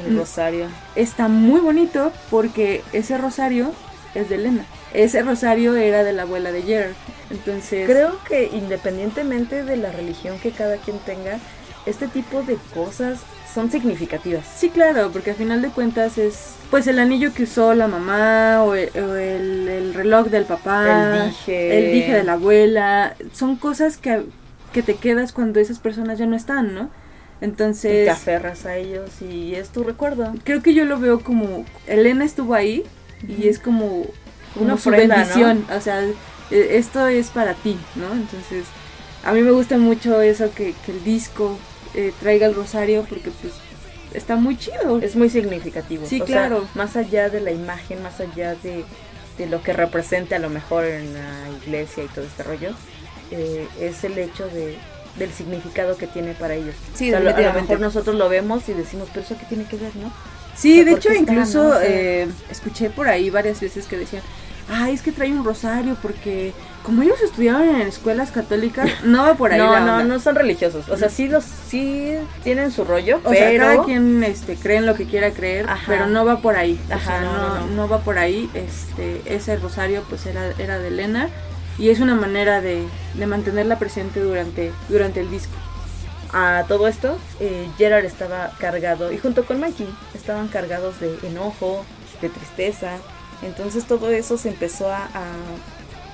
[0.07, 0.66] El rosario.
[0.96, 3.72] está muy bonito porque ese rosario
[4.16, 4.64] es de Elena.
[4.94, 6.92] Ese rosario era de la abuela de Gerard.
[7.31, 11.38] Entonces, Creo que independientemente de la religión que cada quien tenga,
[11.87, 13.20] este tipo de cosas
[13.55, 14.44] son significativas.
[14.57, 18.62] sí, claro, porque al final de cuentas es pues el anillo que usó la mamá
[18.62, 21.79] o el, o el- el reloj del papá, el dije.
[21.87, 23.14] el dije de la abuela.
[23.33, 24.24] Son cosas que,
[24.72, 26.90] que te quedas cuando esas personas ya no están, ¿no?
[27.40, 30.35] Y Entonces, te aferras a ellos y es tu recuerdo.
[30.44, 32.85] creo que yo lo veo como Elena estuvo ahí
[33.27, 34.05] y es como,
[34.59, 35.21] como Una su ofrenda, ¿no?
[35.23, 38.12] bendición, o sea, e- esto es para ti, ¿no?
[38.12, 38.64] Entonces,
[39.25, 41.59] a mí me gusta mucho eso que, que el disco
[41.94, 43.55] eh, traiga el rosario porque pues
[44.14, 45.01] está muy chido.
[45.01, 46.07] Es muy significativo.
[46.07, 46.68] Sí, O sea, claro.
[46.75, 48.85] más allá de la imagen, más allá de,
[49.38, 52.73] de lo que representa a lo mejor en la iglesia y todo este rollo,
[53.31, 54.79] eh, es el hecho de,
[55.18, 56.75] del significado que tiene para ellos.
[56.94, 59.64] Sí, O sea, a lo mejor nosotros lo vemos y decimos, pero eso qué tiene
[59.64, 60.12] que ver, ¿no?
[60.57, 61.71] Sí, O sea, de ¿por hecho qué está, incluso no?
[61.79, 64.23] Sea- eh, escuché por ahí varias veces que decían,
[64.68, 66.52] ay, es que trae un rosario porque
[66.85, 70.04] como ellos estudiaron en escuelas católicas, no va por ahí no, la no, onda".
[70.04, 70.88] no son religiosos.
[70.88, 74.78] O sea, sí los sí tienen su rollo, O pero sea, cada quien este, cree
[74.78, 75.85] en lo que quiera creer, Ajá.
[75.87, 76.81] pero no va por ahí.
[76.90, 77.66] O Ajá, sea, no, no, no, no.
[77.74, 78.48] no va por ahí.
[78.54, 81.28] Este, ese rosario pues era, era de Elena
[81.78, 85.52] y es una manera de, de mantenerla presente durante, durante el disco.
[86.33, 91.85] a todo esto, eh, Gerard estaba cargado, y junto con Mikey, estaban cargados de enojo,
[92.20, 92.96] de tristeza.
[93.42, 95.22] Entonces todo eso se empezó a, a,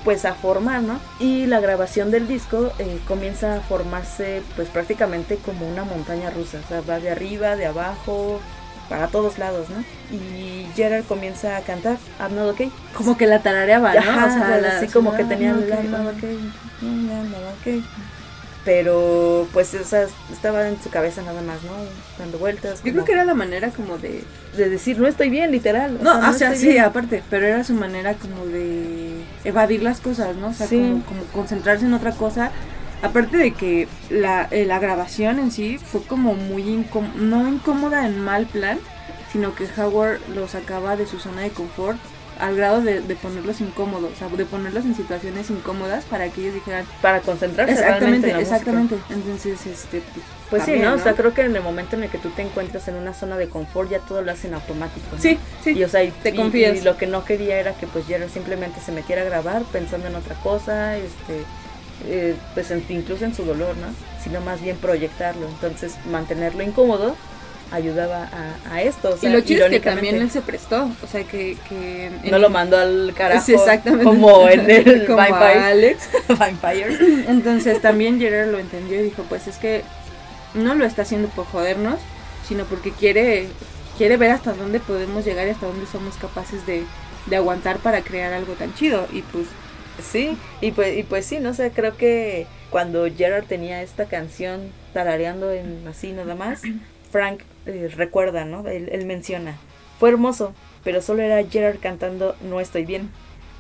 [0.04, 1.00] pues a formar, ¿no?
[1.18, 6.58] Y la grabación del disco eh, comienza a formarse pues prácticamente como una montaña rusa.
[6.64, 8.40] O sea, va de arriba, de abajo,
[8.88, 9.82] para todos lados, ¿no?
[10.14, 12.70] Y Gerard comienza a cantar I'm not okay.
[12.94, 14.00] Como que la tarareaba, ¿no?
[14.00, 16.12] Ajá, O sea, la- así como que ah, tenía I'm not ah.
[16.16, 16.38] okay,
[16.82, 17.82] I'm not okay.
[18.64, 21.72] Pero pues o sea, estaba en su cabeza nada más, ¿no?
[22.18, 22.79] Dando vueltas.
[22.79, 24.24] Yo como creo que era la manera como de...
[24.57, 25.98] de decir no estoy bien, literal.
[26.03, 26.85] No, o sea, estoy sí, bien.
[26.85, 30.48] aparte, pero era su manera como de evadir las cosas, ¿no?
[30.48, 30.79] O sea, Sí.
[30.79, 32.50] como, como concentrarse en otra cosa.
[33.03, 38.07] Aparte de que la, eh, la grabación en sí fue como muy incómoda, no incómoda
[38.07, 38.79] en mal plan,
[39.31, 41.98] sino que Howard lo sacaba de su zona de confort
[42.38, 46.40] al grado de, de ponerlos incómodos, o sea, de ponerlos en situaciones incómodas para que
[46.42, 48.56] ellos dijeran, Para concentrarse realmente exactamente, en la música.
[48.56, 48.96] exactamente.
[49.10, 50.94] Entonces, este, pues, Pues sí, ¿no?
[50.94, 53.14] O sea, creo que en el momento en el que tú te encuentras en una
[53.14, 55.06] zona de confort ya todo lo hacen automático.
[55.12, 55.18] ¿no?
[55.20, 55.70] Sí, sí.
[55.72, 56.76] Y o sea, y, Te y- confías.
[56.76, 60.06] y lo que no quería era que pues Gerard simplemente se metiera a grabar pensando
[60.08, 61.42] en otra cosa, este
[62.06, 63.86] eh, pues en- incluso en su dolor, ¿no?
[64.22, 65.46] Sino más bien proyectarlo.
[65.48, 67.14] Entonces, mantenerlo incómodo
[67.70, 69.11] ayudaba a, a esto.
[69.14, 71.57] O sea, y lo chido es que también él se prestó, o sea, que...
[72.31, 74.05] no lo mandó al carajo Sí, exactamente.
[74.05, 75.61] como en el Como a Vampire.
[75.61, 76.09] Alex.
[76.38, 76.98] Vampires.
[77.29, 79.83] Entonces también Gerard lo entendió y dijo, pues es que
[80.55, 81.98] no lo está haciendo por jodernos,
[82.46, 83.48] sino porque quiere,
[83.98, 86.85] quiere ver hasta dónde podemos llegar y hasta dónde somos capaces de,
[87.27, 89.07] de aguantar para crear algo tan chido.
[89.12, 89.46] Y pues
[90.03, 94.72] Sí, y pues, y pues sí, no sé, creo que cuando Gerard tenía esta canción
[94.92, 96.62] tarareando en así nada más,
[97.12, 98.66] Frank eh, recuerda, ¿no?
[98.68, 99.57] Él, él menciona,
[99.98, 103.11] fue hermoso, pero solo era Gerard cantando No estoy bien.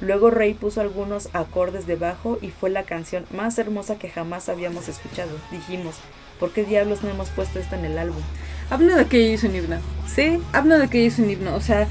[0.00, 4.48] Luego Ray puso algunos acordes de bajo y fue la canción más hermosa que jamás
[4.48, 5.30] habíamos escuchado.
[5.50, 5.96] Dijimos,
[6.40, 8.22] ¿por qué diablos no hemos puesto esto en el álbum?
[8.70, 9.76] habla de que hizo un himno.
[10.06, 11.54] Sí, Habla de que hizo un himno.
[11.54, 11.86] O sea,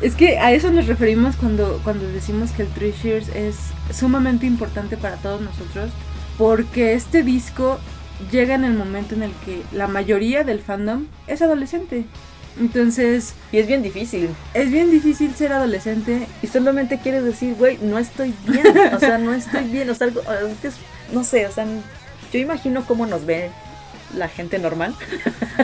[0.00, 3.56] Es que a eso nos referimos cuando, cuando decimos que el Three Shears es
[3.92, 5.90] sumamente importante para todos nosotros,
[6.36, 7.80] porque este disco
[8.30, 12.04] llega en el momento en el que la mayoría del fandom es adolescente.
[12.60, 14.30] Entonces, Y es bien difícil.
[14.52, 16.26] es bien difícil ser adolescente.
[16.42, 18.66] Y solamente quieres decir, güey, no estoy bien.
[18.94, 19.88] O sea, no estoy bien.
[19.90, 20.08] O sea,
[21.12, 21.66] no sé, o sea,
[22.32, 23.50] yo imagino cómo nos ve
[24.16, 24.94] la gente normal.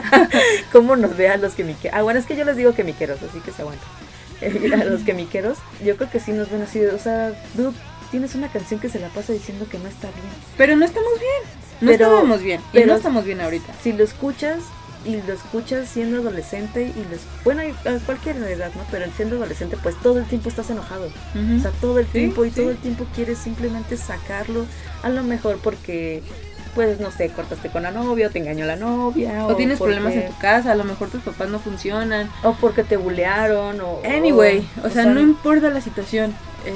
[0.73, 3.23] cómo nos ve a los que Ah, bueno, es que yo les digo que miqueros,
[3.23, 3.89] así que se aguantan.
[4.41, 6.85] Eh, a los que miqueros, yo creo que sí nos ven así.
[6.85, 7.73] O sea, dude,
[8.11, 10.27] tienes una canción que se la pasa diciendo que no está bien.
[10.57, 11.59] Pero no estamos bien.
[11.81, 12.61] No Pero- estábamos bien.
[12.61, 13.73] y pero- no estamos bien ahorita.
[13.83, 14.59] Si lo escuchas
[15.05, 19.77] y lo escuchas siendo adolescente y los bueno a cualquier edad no pero siendo adolescente
[19.83, 22.57] pues todo el tiempo estás enojado O sea, todo el Sí, tiempo y sí.
[22.57, 24.65] todo el tiempo quieres simplemente sacarlo.
[25.03, 26.23] A lo mejor porque,
[26.75, 29.47] pues, no sé, cortaste con la novia, o te engañó la novia.
[29.47, 32.31] O tienes porque- problemas en tu casa, a lo mejor tus papás no funcionan.
[32.43, 33.79] O porque te bulearon.
[33.83, 36.35] O, Anyway, o, o sea, no importa la situación.
[36.65, 36.73] Eh,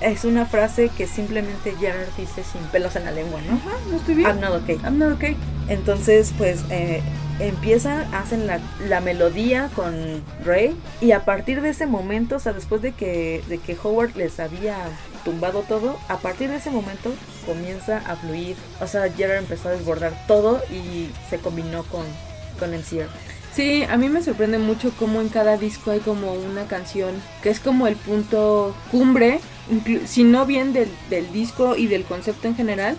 [0.00, 3.54] Es una frase que simplemente Gerard dice sin pelos en la lengua, ¿no?
[3.54, 4.28] ajá, no estoy bien.
[4.28, 4.78] I'm not okay.
[4.82, 5.36] I'm not okay.
[5.68, 7.02] Entonces, pues, eh,
[7.38, 10.76] empieza, hacen la, la melodía con Ray.
[11.00, 14.40] Y a partir de ese momento, o sea, después de que, de que Howard les
[14.40, 14.76] había
[15.24, 17.12] tumbado todo, a partir de ese momento
[17.46, 18.56] comienza a fluir.
[18.80, 22.04] O sea, Gerard empezó a desbordar todo y se combinó con,
[22.58, 23.08] con MCR.
[23.54, 27.50] Sí, a mí me sorprende mucho cómo en cada disco hay como una canción que
[27.50, 29.40] es como el punto cumbre,
[30.06, 32.96] si no bien del, del disco y del concepto en general,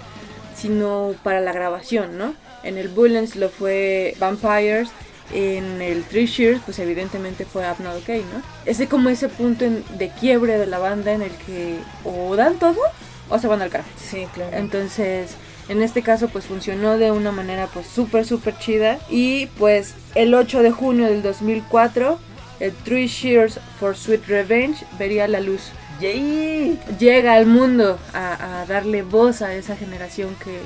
[0.55, 2.33] sino para la grabación, ¿no?
[2.63, 4.89] En el Bullens lo fue Vampires,
[5.33, 8.41] en el Three Shears, pues evidentemente fue I'm Not Okay, ¿no?
[8.65, 12.55] Ese como ese punto en- de quiebre de la banda en el que o dan
[12.59, 12.77] todo
[13.29, 13.89] o se van al carajo.
[13.97, 14.55] Sí, claro.
[14.57, 15.31] Entonces,
[15.69, 18.99] en este caso, pues funcionó de una manera pues súper, súper chida.
[19.09, 22.19] Y pues el 8 de junio del 2004,
[22.59, 25.61] el Three Shears for Sweet Revenge vería la luz.
[26.01, 26.79] ¡Yay!
[26.99, 30.59] Llega al mundo a, darle voz a esa generación que,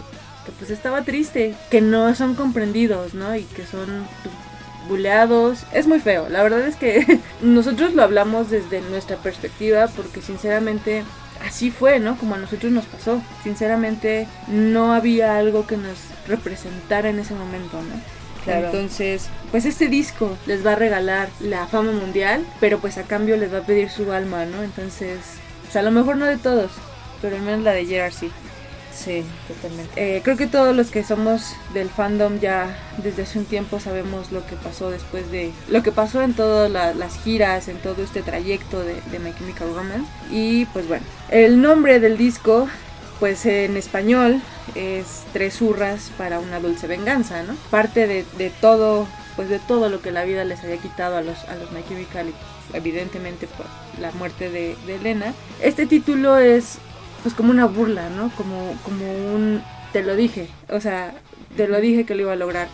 [0.46, 3.36] que, pues estaba triste, que no son comprendidos, ¿no?
[3.36, 4.34] Y que son pues,
[4.88, 5.66] buleados.
[5.74, 6.30] Es muy feo.
[6.30, 11.04] La verdad es que nosotros lo hablamos desde nuestra perspectiva porque sinceramente
[11.46, 12.18] así fue, ¿no?
[12.18, 13.22] Como a nosotros nos pasó.
[13.44, 18.15] Sinceramente no había algo que nos representara en ese momento, ¿no?
[18.46, 18.68] Claro.
[18.68, 23.36] Entonces, pues este disco les va a regalar la fama mundial, pero pues a cambio
[23.38, 24.64] les va a pedir su alma, ¿no?
[24.64, 25.20] Entonces,
[25.64, 26.72] pues a lo mejor no de todos,
[27.22, 28.32] pero al menos la de Gerard sí.
[28.94, 29.92] Sí, totalmente.
[30.18, 34.32] Eh, creo que todos los que somos del fandom ya desde hace un tiempo sabemos
[34.32, 38.02] lo que pasó después de lo que pasó en todas la- las giras, en todo
[38.04, 40.06] este trayecto de, de My Chemical Romance.
[40.32, 42.70] Y pues bueno, el nombre del disco,
[43.20, 44.42] pues en español
[44.76, 47.56] es Tres hurras para una dulce venganza, ¿no?
[47.70, 51.22] Parte de, de todo, pues de todo lo que la vida les había quitado a
[51.22, 53.66] los, a los My Chemical pues, evidentemente por
[54.02, 55.34] la muerte de, de Elena.
[55.62, 56.78] Este título es
[57.24, 58.32] pues como una burla, ¿no?
[58.36, 59.62] Como, como un
[59.94, 61.14] te lo dije, o sea,
[61.56, 62.68] te lo dije que lo iba a lograr.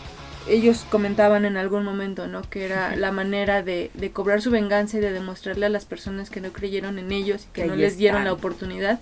[0.47, 2.41] Ellos comentaban en algún momento, ¿no?
[2.41, 6.31] Que era la manera de, de cobrar su venganza y de demostrarle a las personas
[6.31, 8.25] que no creyeron en ellos y que Que no les dieron están.
[8.25, 8.99] la oportunidad,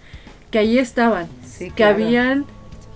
[0.51, 2.45] que ahí estaban, Sí, que habían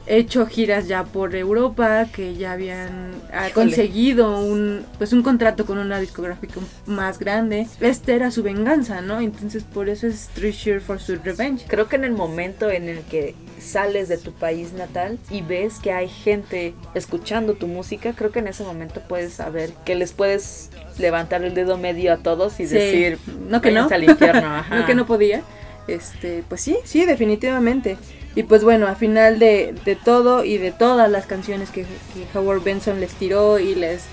[0.05, 3.53] hecho giras ya por Europa, que ya habían ah, Híjole.
[3.53, 7.67] conseguido un pues un contrato con una discográfica más grande.
[7.79, 9.21] Este era su venganza, ¿no?
[9.21, 11.63] Entonces por eso es Three Shear for Sweet Revenge.
[11.67, 15.79] Creo que en el momento en el que sales de tu país natal y ves
[15.79, 20.11] que hay gente escuchando tu música, creo que en ese momento puedes saber que les
[20.11, 22.73] puedes levantar el dedo medio a todos y Sí.
[22.75, 24.47] decir, no que no, "Váyanse al infierno.
[24.57, 24.79] Ajá.
[24.79, 25.43] no que no podía.
[25.87, 27.97] Este, pues sí, sí, definitivamente.
[28.35, 32.37] Y pues bueno, a final de, de todo y de todas las canciones que, que
[32.37, 34.05] Howard Benson les tiró y les,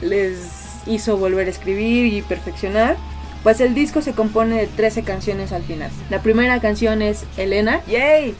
[0.00, 0.38] les
[0.86, 2.96] hizo volver a escribir y perfeccionar,
[3.42, 5.90] pues el disco se compone de 13 canciones al final.
[6.10, 7.80] La primera canción es Elena.
[7.86, 8.34] ¡Yay!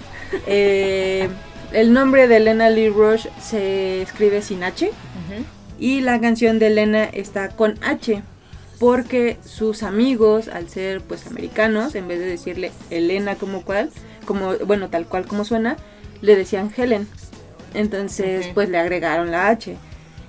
[0.47, 1.29] Eh,
[1.73, 4.91] el nombre de Elena Lee Rush se escribe sin H.
[5.79, 8.23] Y la canción de Elena está con H.
[8.79, 13.91] Porque sus amigos, al ser pues americanos, en vez de decirle Elena como cual,
[14.25, 15.77] como, bueno, tal cual como suena,
[16.21, 17.09] le decían Helen.
[17.75, 19.77] Entonces, pues le agregaron la H.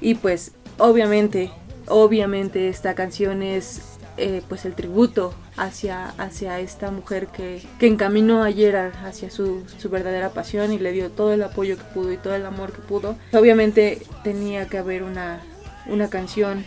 [0.02, 1.52] Y pues, obviamente,
[1.88, 3.82] obviamente esta canción es
[4.18, 9.64] eh, pues el tributo hacia, hacia esta mujer que, que encaminó a Gerard hacia su,
[9.78, 12.74] su verdadera pasión y le dio todo el apoyo que pudo y todo el amor
[12.74, 13.16] que pudo.
[13.34, 15.42] Obviamente tenía que haber una,
[15.88, 16.66] una canción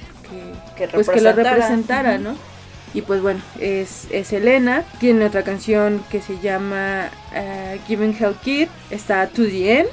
[0.77, 2.19] que, pues que la representara.
[2.19, 2.35] ¿no?
[2.95, 8.35] Y pues bueno, es, es Elena, tiene otra canción que se llama uh, Giving Hell
[8.43, 9.89] Kid, está To The End,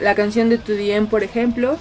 [0.00, 1.78] la canción de To The End, por ejemplo,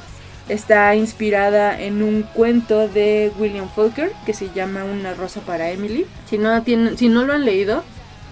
[0.49, 6.07] Está inspirada en un cuento de William Faulkner que se llama Una rosa para Emily.
[6.27, 7.83] Si no, tienen, si no lo han leído,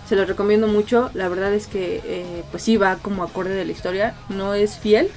[0.10, 1.12] se los recomiendo mucho.
[1.14, 4.16] La verdad es que eh, pues sí va como acorde de la historia.
[4.30, 5.12] No es fiel,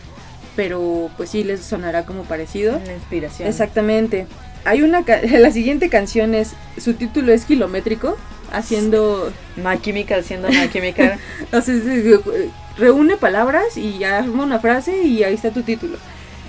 [0.57, 2.79] pero pues sí les sonará como parecido.
[2.85, 3.49] La inspiración.
[3.49, 4.27] Exactamente.
[4.65, 5.05] Hay una
[5.39, 8.17] la siguiente canción es su título es kilométrico,
[8.53, 11.19] haciendo My Chemical siendo My Chemical.
[11.53, 12.21] o sea, es- es-
[12.79, 15.97] reúne palabras y arma una frase y ahí está tu título.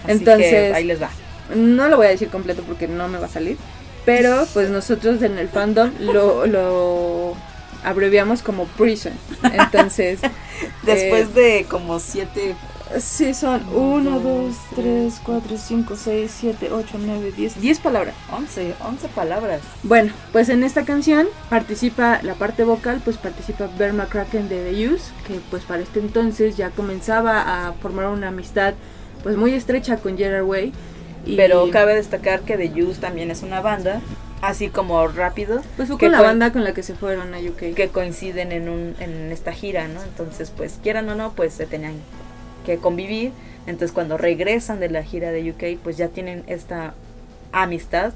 [0.04, 1.10] Así Entonces, que ahí les va.
[1.56, 3.58] No lo voy a decir completo porque no me va a salir.
[4.06, 7.36] Pero pues nosotros en el fandom lo, lo
[7.84, 9.14] abreviamos como Prison.
[9.54, 10.20] Entonces,
[10.84, 12.56] Después de como siete
[13.00, 17.62] sí son 1, 2, 3, 4, 5, 6, 7, 8, 9, 10.
[17.62, 18.16] 10 palabras.
[18.32, 19.62] 11, 11 palabras.
[19.84, 24.90] Bueno, pues en esta canción participa la parte vocal, pues participa Bear McCracken de The
[24.90, 28.74] Use, que pues para este entonces ya comenzaba a formar una amistad
[29.24, 30.74] pues muy estrecha con Gerard Way.
[31.26, 34.02] Y Pero cabe destacar que The Juice también es una banda,
[34.42, 37.38] así como rápido, pues fue que con la banda con la que se fueron a
[37.38, 37.76] UK.
[37.76, 40.02] que coinciden en, un, en esta gira, ¿no?
[40.02, 41.94] Entonces, pues quieran o no, pues se tenían
[42.66, 43.32] que convivir.
[43.68, 46.94] Entonces, cuando regresan de la gira de UK, pues ya tienen esta
[47.52, 48.14] amistad,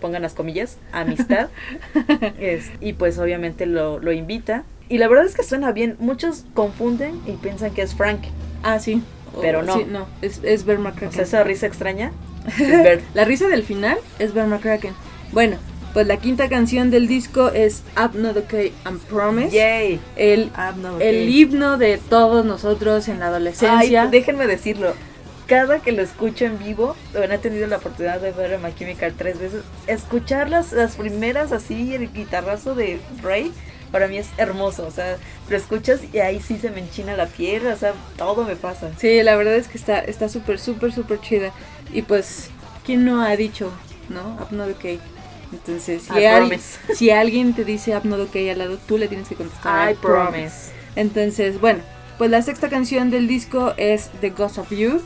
[0.00, 1.48] pongan las comillas, amistad.
[2.38, 4.64] Es- y pues obviamente lo, lo invita.
[4.88, 5.96] Y la verdad es que suena bien.
[5.98, 8.20] Muchos confunden y piensan que es Frank.
[8.62, 9.02] Ah, sí.
[9.40, 9.76] Pero O- no.
[9.78, 12.12] sí, no, es, es O sea, esa risa extraña.
[12.58, 14.92] es La risa del final es Bear McCracken.
[15.32, 15.56] Bueno,
[15.92, 19.50] pues la quinta canción del disco es Up Not Okay and Promise.
[19.54, 20.00] Yay.
[20.16, 24.02] El, no, el himno de todos nosotros en la adolescencia.
[24.02, 24.94] Ay, déjenme decirlo.
[25.46, 28.74] Cada que lo escucho en vivo, bueno, he tenido la oportunidad de ver a My
[28.74, 33.52] Chemical tres veces, escuchar las, las primeras así, el guitarrazo de Ray,
[33.90, 34.86] para mí es hermoso.
[34.86, 35.18] O sea,
[35.50, 38.92] lo escuchas y ahí sí se me enchina la piel, o sea, todo me pasa.
[38.96, 41.52] Sí, la verdad es que está está súper, súper, súper chida.
[41.92, 42.48] Y pues,
[42.86, 43.70] ¿quién no ha dicho,
[44.08, 44.38] no?
[44.40, 45.00] Up Not Okay.
[45.52, 46.58] Entonces, si, al-
[46.94, 49.94] si alguien te dice Up Not Okay al lado, tú le tienes que contestar I
[49.94, 50.70] promise.
[50.96, 51.80] Entonces, bueno,
[52.18, 55.00] pues la sexta canción del disco es The Ghost of You.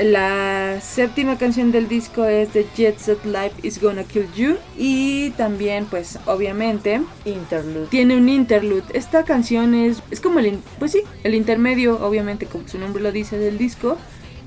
[0.00, 4.56] La séptima canción del disco es The Jet Set Life is Gonna Kill You.
[4.78, 7.86] Y también, pues, obviamente, Interlude.
[7.90, 8.84] tiene un interlude.
[8.94, 13.10] Esta canción es, es como el, pues sí, el intermedio, obviamente, como su nombre lo
[13.10, 13.98] dice, del disco.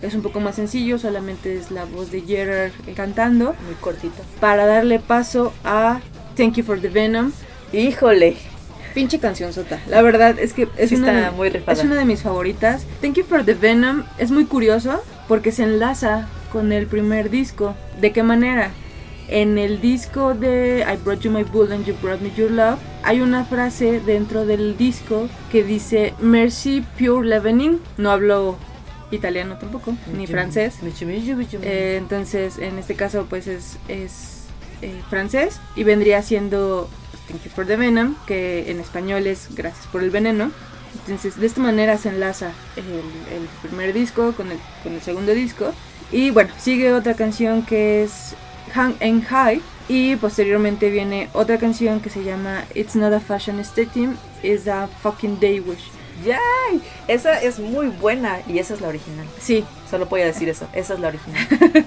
[0.03, 3.55] Es un poco más sencillo, solamente es la voz de Gerard cantando.
[3.65, 4.21] Muy cortito.
[4.41, 6.01] Para darle paso a
[6.35, 7.31] Thank You for the Venom.
[7.71, 8.35] Híjole.
[8.93, 9.79] Pinche canción sota.
[9.87, 11.71] La verdad es que es, Sí una, está de, muy rifada.
[11.71, 12.85] es una de mis favoritas.
[13.01, 17.73] Thank You for the Venom es muy curioso porque se enlaza con el primer disco.
[18.01, 18.71] ¿De qué manera?
[19.29, 22.77] En el disco de I Brought You My Bull and You Brought Me Your Love
[23.03, 27.79] hay una frase dentro del disco que dice Mercy Pure Leavening.
[27.97, 28.57] No hablo
[29.13, 30.75] italiano tampoco, ni francés.
[31.63, 34.43] Eh, entonces, en este caso, pues es, es
[34.81, 36.89] eh, francés y vendría siendo
[37.27, 40.51] Thank You for the Venom, que en español es Gracias por el veneno.
[40.99, 45.33] Entonces, de esta manera se enlaza el, el primer disco con el, con el segundo
[45.33, 45.73] disco.
[46.11, 48.35] Y bueno, sigue otra canción que es
[48.73, 49.61] Hang and High.
[49.89, 54.87] Y posteriormente viene otra canción que se llama It's Not a Fashion Statement, It's a
[54.87, 55.92] Fucking Day Wish.
[56.25, 56.81] ¡Yay!
[57.07, 59.25] Esa es muy buena y esa es la original.
[59.39, 60.67] Sí, Solo voy a decir eso.
[60.73, 61.47] Esa es la original.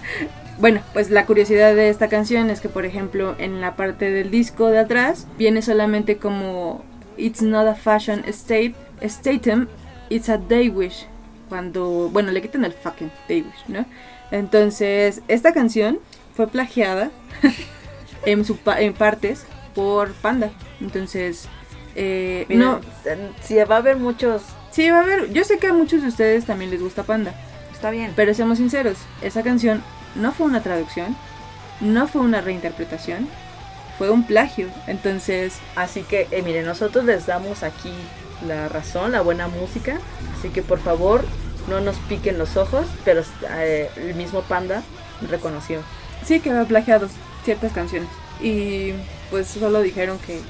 [0.59, 4.31] Bueno, pues la curiosidad de esta canción es que, por ejemplo, en la parte del
[4.31, 6.83] disco de atrás viene solamente como
[7.19, 8.75] It's not a fashion state,
[9.07, 9.69] statement,
[10.09, 11.07] it's a day wish.
[11.51, 13.85] Cuando, bueno, le quitan el fucking day wish, ¿no?
[14.31, 15.99] Entonces, esta canción
[16.35, 17.11] fue plagiada
[18.25, 20.51] en, su pa- en partes por Panda.
[20.81, 21.49] Entonces,
[21.97, 22.81] eh, no,
[23.43, 26.09] si va a haber muchos, sí, va a haber, yo sé que a muchos de
[26.09, 27.35] ustedes también les gusta Panda.
[27.73, 28.13] está bien.
[28.15, 29.83] Pero seamos sinceros, esa canción
[30.15, 31.17] no fue una traducción,
[31.81, 33.29] no fue una reinterpretación,
[33.99, 34.69] fue un plagio.
[34.87, 37.93] Entonces, Así que, eh, miren, nosotros les damos aquí
[38.47, 39.99] la razón, la buena música.
[40.39, 41.25] Así que por favor,
[41.69, 43.23] no nos piquen los ojos, pero
[43.59, 44.83] eh, el mismo Panda
[45.31, 45.81] reconoció.
[46.25, 47.09] sí que había plagiado
[47.45, 48.09] ciertas canciones.
[48.43, 48.93] Y
[49.31, 50.41] pues solo dijeron que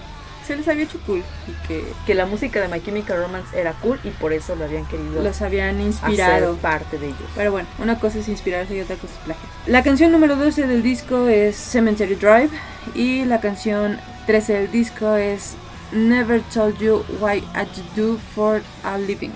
[0.46, 3.72] se les había hecho cool y que Que la música de My Chemical Romance era
[3.82, 6.56] cool y por eso lo habían querido los habían hacer inspirado.
[6.56, 7.18] parte de ellos.
[7.34, 9.48] Pero bueno, una cosa es inspirarse y otra cosa es plagio.
[9.66, 12.50] La canción número 12 del disco es Cemetery Drive
[12.94, 15.54] y la canción 13 del disco es
[15.92, 17.66] Never Told You Why I
[17.96, 19.32] Do For a Living.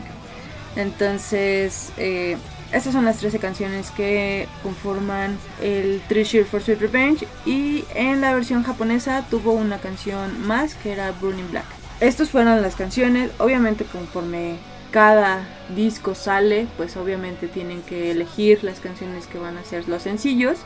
[0.77, 2.37] Entonces, eh,
[2.73, 8.33] estas son las 13 canciones que conforman el Treasure for Sweet Revenge y en la
[8.33, 11.67] versión japonesa tuvo una canción más que era Burning Black.
[12.01, 14.57] Estas fueron las canciones, obviamente conforme
[14.91, 20.03] cada disco sale, pues obviamente tienen que elegir las canciones que van a ser los
[20.03, 20.59] sencillos.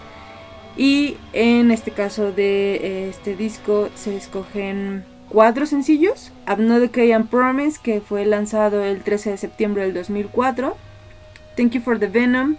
[0.76, 6.32] Y en este caso de este disco se escogen cuatro sencillos.
[6.46, 10.76] Another K and Promise, que fue lanzado el 13 de septiembre del 2004.
[11.56, 12.56] Thank You for the Venom,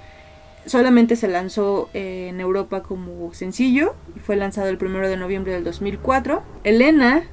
[0.66, 5.64] solamente se lanzó en Europa como sencillo y fue lanzado el 1 de noviembre del
[5.64, 6.42] 2004.
[6.64, 7.24] Elena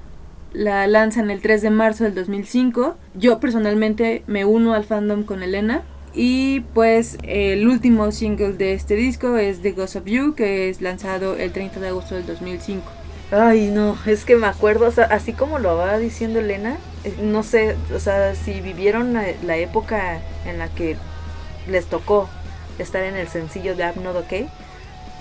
[0.52, 2.96] la lanzan el 3 de marzo del 2005.
[3.14, 5.82] Yo personalmente me uno al fandom con Elena.
[6.14, 10.82] Y pues el último single de este disco es The Ghost of You, que es
[10.82, 12.84] lanzado el 30 de agosto del 2005.
[13.30, 17.14] Ay, no, es que me acuerdo, o sea, así como lo va diciendo Elena, eh,
[17.22, 20.98] no sé, o sea, si vivieron la, época en la que
[21.68, 22.28] les tocó
[22.78, 24.48] estar en el sencillo de Not Okay,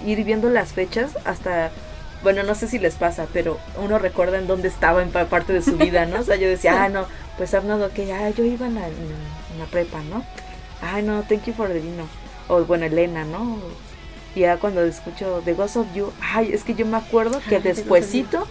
[0.06, 1.72] ir viendo las fechas hasta
[2.24, 5.62] bueno, no sé si les pasa, pero uno recuerda en dónde estaba en parte de
[5.64, 6.20] su vida, ¿no?
[6.20, 9.60] O sea, yo decía, ah, no, pues not okay, ah, yo iba en la, en
[9.60, 10.24] la prepa, ¿no?
[10.82, 12.04] Ay, no, thank you for the vino.
[12.48, 13.58] O bueno, Elena, ¿no?
[14.36, 17.60] Y ya cuando escucho The Ghost of You, ay, es que yo me acuerdo que
[17.60, 18.48] despuesito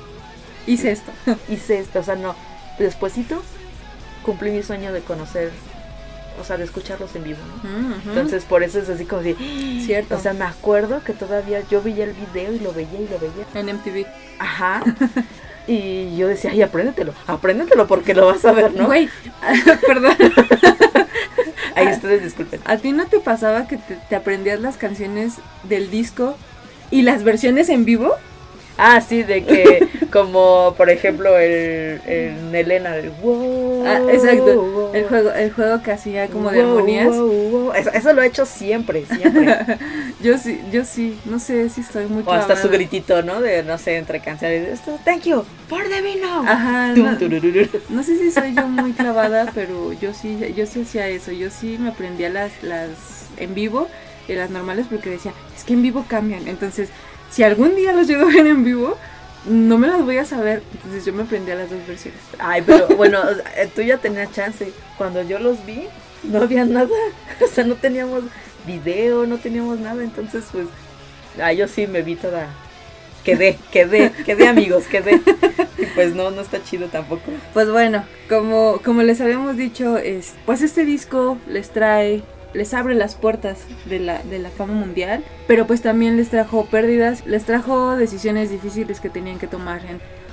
[0.66, 1.12] hice esto.
[1.48, 2.34] Hice esto, o sea, no,
[2.78, 3.40] despuesito
[4.24, 5.50] cumplí mi sueño de conocer,
[6.40, 7.94] o sea, de escucharlos en vivo, ¿no?
[8.06, 9.34] Entonces, por eso es así como si,
[9.84, 10.16] cierto.
[10.16, 13.18] O sea, me acuerdo que todavía yo veía el video y lo veía y lo
[13.18, 13.46] veía.
[13.54, 14.06] En MTV.
[14.38, 14.82] Ajá.
[15.66, 18.86] Y yo decía, ay, apréndetelo, apréndetelo porque lo vas a ver, ¿no?
[18.86, 19.08] Güey,
[19.86, 20.16] perdón.
[21.76, 22.60] Ahí ustedes disculpen.
[22.64, 26.36] ¿A ti no te pasaba que te, aprendías las canciones del disco
[26.90, 28.16] y las versiones en vivo?
[28.82, 33.84] Ah, sí, de que como por ejemplo el, el Elena, el wow.
[33.86, 34.90] Ah, exacto.
[34.94, 37.14] El juego, el juego que hacía como de armonías.
[37.94, 39.56] eso, lo he hecho siempre, siempre.
[40.22, 43.40] yo sí, yo sí, no sé si estoy muy O hasta su gritito, ¿no?
[43.40, 44.80] De no sé, entre canciones.
[45.04, 46.44] Thank you for the vino.
[46.46, 46.94] Ajá.
[46.94, 51.32] No, sé si soy yo muy clavada, pero yo sí, yo sí hacía eso.
[51.32, 52.90] Yo sí me aprendía las, las
[53.36, 53.88] en vivo
[54.28, 56.48] y las normales porque decía, es que en vivo cambian.
[56.48, 56.88] Entonces,
[57.30, 58.96] si algún día los llego a ver en vivo,
[59.46, 60.62] no me las voy a saber.
[60.72, 62.20] Entonces yo me aprendí a las dos versiones.
[62.38, 63.20] Ay, pero bueno,
[63.56, 64.72] eh, tú ya tenías chance.
[64.98, 65.86] Cuando yo los vi,
[66.22, 66.88] no había nada.
[67.42, 68.24] O sea, no teníamos
[68.66, 70.02] video, no teníamos nada.
[70.02, 70.66] Entonces, pues,
[71.42, 72.48] ay, yo sí me vi toda.
[73.24, 75.20] Quedé, quedé, quedé amigos, quedé.
[75.78, 77.30] Y pues no, no está chido tampoco.
[77.54, 82.22] Pues bueno, como, como les habíamos dicho, es, pues este disco les trae
[82.54, 86.66] les abre las puertas de la, de la fama mundial, pero pues también les trajo
[86.66, 89.80] pérdidas, les trajo decisiones difíciles que tenían que tomar.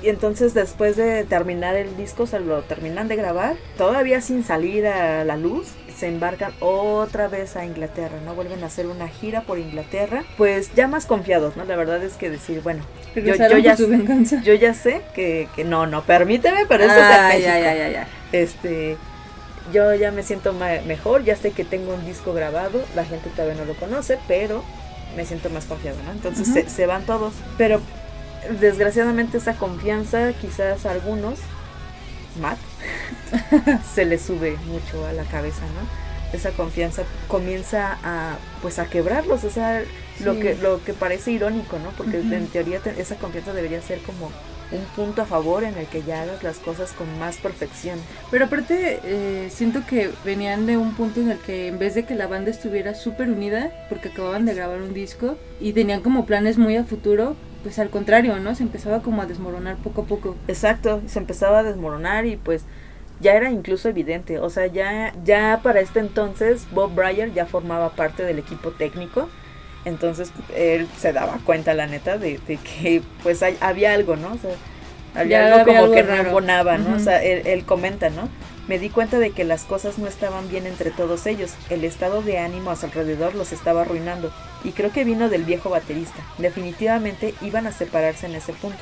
[0.02, 4.86] Y entonces después de terminar el disco, se lo terminan de grabar, todavía sin salir
[4.88, 8.36] a la luz, se embarcan otra vez a Inglaterra, ¿no?
[8.36, 11.66] Vuelven a hacer una gira por Inglaterra, pues ya más confiados, ¿no?
[11.66, 12.84] La verdad es que decir, bueno,
[13.16, 17.60] yo, ya, yo ya sé que, que no, no, permíteme, pero eso es ah, Ya,
[17.60, 18.08] ya, ya, ya.
[18.32, 18.98] Este,
[19.74, 23.56] yo ya me siento mejor, ya sé que tengo un disco grabado, la gente todavía
[23.56, 24.64] no lo conoce, pero
[25.16, 26.12] me siento más confiado, ¿no?
[26.12, 27.82] Entonces se, van todos, pero
[28.60, 31.40] desgraciadamente esa confianza quizás a algunos,
[32.42, 32.60] Matt,
[33.96, 36.08] se le sube mucho a la cabeza, ¿no?
[36.38, 39.82] Esa confianza comienza a, pues a quebrarlos, o sea,
[40.20, 41.92] lo, que, lo que parece irónico, ¿no?
[41.92, 44.32] Porque en teoría esa confianza debería ser como
[44.72, 48.00] un punto a favor en el que ya hagas las cosas con más perfección.
[48.32, 52.04] Pero aparte, eh, siento que venían de un punto en el que en vez de
[52.04, 56.26] que la banda estuviera súper unida, porque acababan de grabar un disco y tenían como
[56.26, 58.56] planes muy a futuro, pues al contrario, ¿no?
[58.56, 60.36] Se empezaba como a desmoronar poco a poco.
[60.48, 62.66] Exacto, se empezaba a desmoronar y pues
[63.20, 67.90] ya era incluso evidente, o sea, ya, ya para este entonces Bob Breyer ya formaba
[67.96, 69.28] parte del equipo técnico
[69.88, 74.34] entonces él se daba cuenta, la neta, de, que pues había algo, ¿no?
[74.34, 74.52] O sea,
[75.16, 76.98] había algo como que no embonaba, ¿no?
[76.98, 78.30] O sea, él, comenta, ¿no?
[78.68, 81.54] Me di cuenta de que las cosas no estaban bien entre todos ellos.
[81.70, 84.30] El estado de ánimo a su alrededor los estaba arruinando.
[84.66, 86.20] Y creo que vino del viejo baterista.
[86.38, 88.80] Definitivamente iban a separarse en ese punto.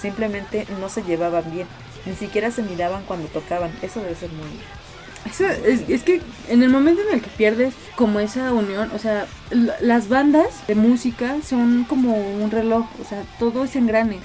[0.00, 1.66] Simplemente no se llevaban bien.
[2.06, 3.72] Ni siquiera se miraban cuando tocaban.
[3.82, 4.46] Eso debe ser muy
[5.26, 9.26] es, que en el momento en el que pierdes como esa unión, o sea,
[9.80, 14.20] las bandas de música son como un reloj, o sea, todo es engranes.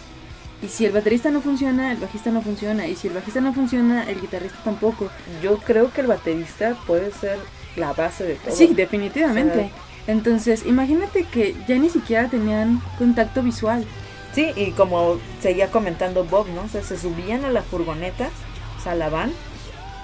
[0.62, 2.86] Y si el baterista no funciona, el bajista no funciona.
[2.86, 5.10] Y si el bajista no funciona, el guitarrista tampoco.
[5.41, 7.39] Yo creo que el baterista puede ser
[7.78, 8.54] la base de todo.
[8.54, 9.72] Sí, definitivamente.
[10.06, 13.86] Entonces, imagínate que ya ni siquiera tenían contacto visual.
[14.34, 16.64] Sí, y como seguía comentando Bob, ¿no?
[16.64, 18.30] O sea, se subían a la furgoneta,
[18.78, 19.32] o sea, la van,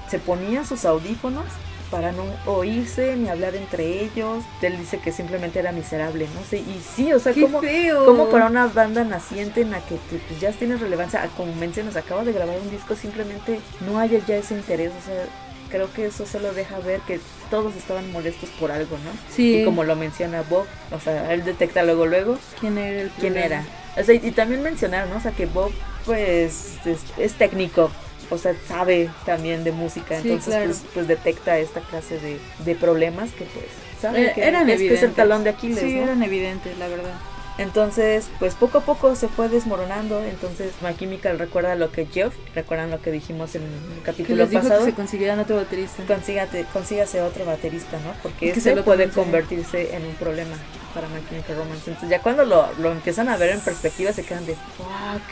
[0.09, 1.45] se ponían sus audífonos
[1.91, 4.43] para no oírse ni hablar entre ellos.
[4.61, 6.43] Él dice que simplemente era miserable, ¿no?
[6.43, 7.61] sé y sí, o sea, como,
[8.05, 12.23] como para una banda naciente en la que pues, ya tienes relevancia, como mencionas, acaba
[12.23, 15.25] de grabar un disco, simplemente no hay ya ese interés, o sea,
[15.69, 19.11] creo que eso solo deja ver que todos estaban molestos por algo, ¿no?
[19.29, 19.61] Sí.
[19.61, 23.37] Y como lo menciona Bob, o sea, él detecta luego, luego ¿Quién era el quién
[23.37, 23.63] era.
[23.97, 25.17] O sea, y, y también mencionar, ¿no?
[25.17, 25.71] O sea, que Bob,
[26.05, 27.89] pues, es, es técnico,
[28.29, 30.65] o sea, sabe también de música, Sí, entonces, claro.
[30.65, 33.65] pues, pues detecta esta clase de, de problemas que, pues,
[34.01, 36.03] sabe Eh, que, eran es, que es el talón de Aquiles, Sí, ¿no?
[36.03, 37.13] eran evidentes, la verdad.
[37.57, 40.21] Entonces, pues poco a poco se fue desmoronando.
[40.25, 44.49] Entonces, My Chemical recuerda lo que Geoff, recuerdan lo que dijimos en el capítulo les
[44.49, 44.83] dijo pasado.
[44.83, 46.03] que se consiguieran otro baterista.
[46.05, 48.11] Consígate, consígase otro baterista, ¿no?
[48.21, 50.57] Porque Que se este lo puede convertirse en un problema
[50.93, 51.83] para My Chemical Romance.
[51.91, 55.23] Entonces, ya cuando lo, lo empiezan a ver en perspectiva, se quedan de fuck.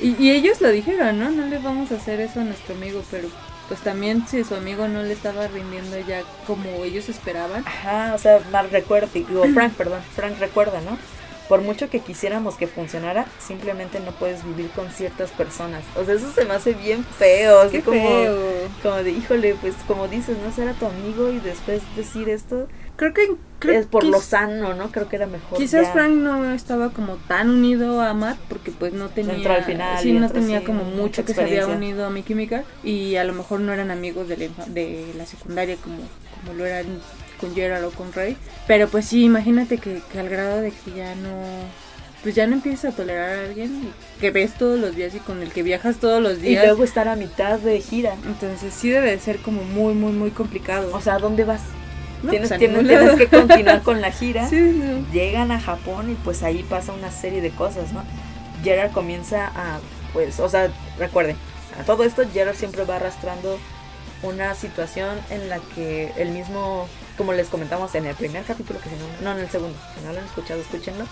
[0.00, 1.30] Y, y ellos lo dijeron, ¿no?
[1.30, 3.28] No le vamos a hacer eso a nuestro amigo, pero
[3.68, 7.64] pues también si su amigo no le estaba rindiendo ya como ellos esperaban.
[7.66, 10.98] Ajá, o sea, Mark recuerda, digo, Frank, perdón, Frank recuerda, ¿no?
[11.50, 15.82] Por mucho que quisiéramos que funcionara, simplemente no puedes vivir con ciertas personas.
[15.96, 17.68] O sea, eso se me hace bien feo.
[17.70, 18.38] Qué como, feo.
[18.82, 22.68] como de, híjole, pues como dices, no será tu amigo y después decir esto
[23.00, 24.92] Creo que creo es por que lo sano, ¿no?
[24.92, 25.56] Creo que era mejor.
[25.56, 25.92] Quizás ya.
[25.94, 29.98] Frank no estaba como tan unido a Matt porque pues no tenía Entró al final
[30.02, 33.24] sí no tenía sí, como mucho que se había unido a mi química y a
[33.24, 35.96] lo mejor no eran amigos de la, de la secundaria como,
[36.42, 37.00] como lo eran
[37.40, 38.36] con Gerald o con Ray
[38.66, 41.30] pero pues sí imagínate que, que al grado de que ya no
[42.22, 45.42] pues ya no empiezas a tolerar a alguien que ves todos los días y con
[45.42, 48.14] el que viajas todos los Y días luego estar a mitad de gira.
[48.26, 51.62] entonces sí debe de ser como muy muy muy complicado O sea, ¿a dónde vas?
[52.22, 54.46] No, tienes, pues, tienes, tienes que continuar con la gira.
[54.50, 55.06] Sí, sí.
[55.10, 58.02] Llegan a Japón y pues ahí pasa una serie de cosas, ¿no?
[58.62, 59.78] Gerard comienza a,
[60.12, 61.36] pues, o sea, recuerden,
[61.80, 63.58] a todo esto Gerard siempre va arrastrando
[64.22, 66.86] una situación en la que el mismo,
[67.16, 70.04] como les comentamos en el primer capítulo, que si no, no en el segundo, si
[70.04, 71.04] no lo han escuchado, escúchenlo,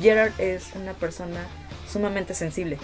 [0.00, 1.46] Gerard es una persona
[1.90, 2.78] sumamente sensible.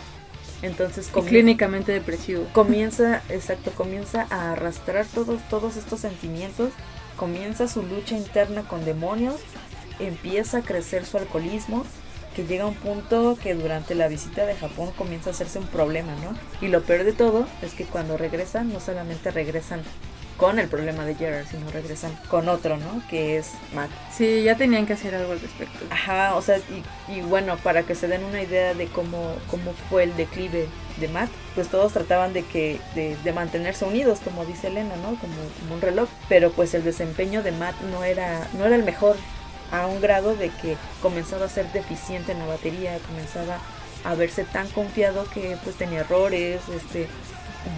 [0.63, 6.71] Entonces, Y clínicamente depresivo comienza, exacto, comienza a arrastrar todos, todos estos sentimientos,
[7.17, 9.37] comienza su lucha interna con demonios,
[9.99, 11.85] empieza a crecer su alcoholismo,
[12.35, 15.67] que llega a un punto que durante la visita de Japón comienza a hacerse un
[15.67, 16.37] problema, ¿no?
[16.65, 19.83] Y lo peor de todo es que cuando regresan, no solamente regresan
[20.41, 23.03] con el problema de Gerard, sino regresan con otro, ¿no?
[23.11, 23.91] Que es Matt.
[24.11, 27.83] sí ya tenían que hacer algo al respecto Ajá, o sea, y, y bueno, para
[27.83, 30.67] que se den una idea de cómo, cómo fue el declive
[30.99, 35.11] de Matt, pues todos trataban de que de, de mantenerse unidos, como dice Elena, ¿no?
[35.21, 38.83] Como, como un reloj, pero pues el desempeño de Matt no era no era el
[38.83, 39.17] mejor
[39.73, 43.59] a un grado de que comenzaba a ser deficiente en la batería, comenzaba
[44.05, 47.09] a verse tan confiado que pues tenía errores, este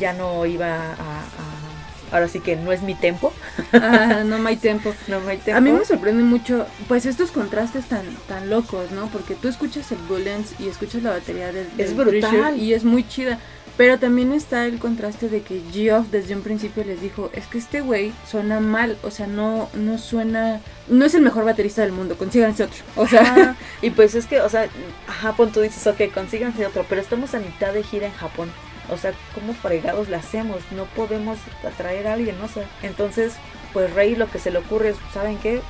[0.00, 1.71] ya no iba a, a-
[2.12, 3.32] ahora sí que no es mi tempo,
[3.72, 4.94] Ah, no hay tiempo.
[5.08, 5.56] no hay tempo.
[5.58, 9.06] A mí me sorprende mucho, pues estos contrastes tan tan locos, ¿no?
[9.08, 12.20] Porque tú escuchas el Bullens y escuchas la batería del, Es del brutal.
[12.30, 13.38] Thrasher y es muy chida.
[13.74, 17.56] Pero también está el contraste de que Geoff desde un principio les dijo, es que
[17.56, 21.92] este güey suena mal, o sea, no, no suena, no es el mejor baterista del
[21.92, 22.76] mundo, consíganse otro.
[22.96, 24.68] O sea, y pues es que, o sea,
[25.06, 28.50] Japón tú dices, ok, consíganse otro, pero estamos a mitad de gira en Japón.
[28.92, 30.58] O sea, ¿cómo fregados la hacemos?
[30.70, 32.44] No podemos atraer a alguien, ¿no?
[32.44, 33.34] O sea, entonces,
[33.72, 35.60] pues Rey lo que se le ocurre es, ¿saben qué?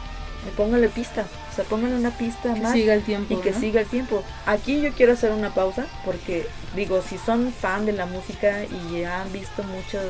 [0.57, 1.25] Póngale pista.
[1.53, 3.33] O sea, póngale una pista que más siga el tiempo.
[3.33, 3.61] y que ¿no?
[3.61, 4.25] siga el tiempo.
[4.47, 9.05] Aquí yo quiero hacer una pausa porque, digo, si son fan de la música y
[9.05, 10.03] han visto muchos,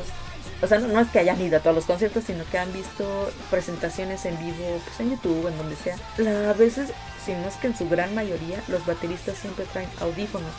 [0.61, 2.71] o sea, no, no es que hayan ido a todos los conciertos, sino que han
[2.73, 5.97] visto presentaciones en vivo, pues en YouTube, en donde sea.
[6.17, 6.89] La- a veces,
[7.23, 10.51] si no es que en su gran mayoría, los bateristas siempre traen audífonos,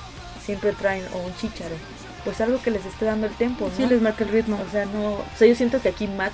[0.45, 1.75] siempre traen o un chícharo,
[2.25, 3.77] pues algo que les esté dando el tempo, ¿no?
[3.77, 4.59] Sí, les marca el ritmo.
[4.67, 6.33] O sea, no, o sea, yo siento que aquí Matt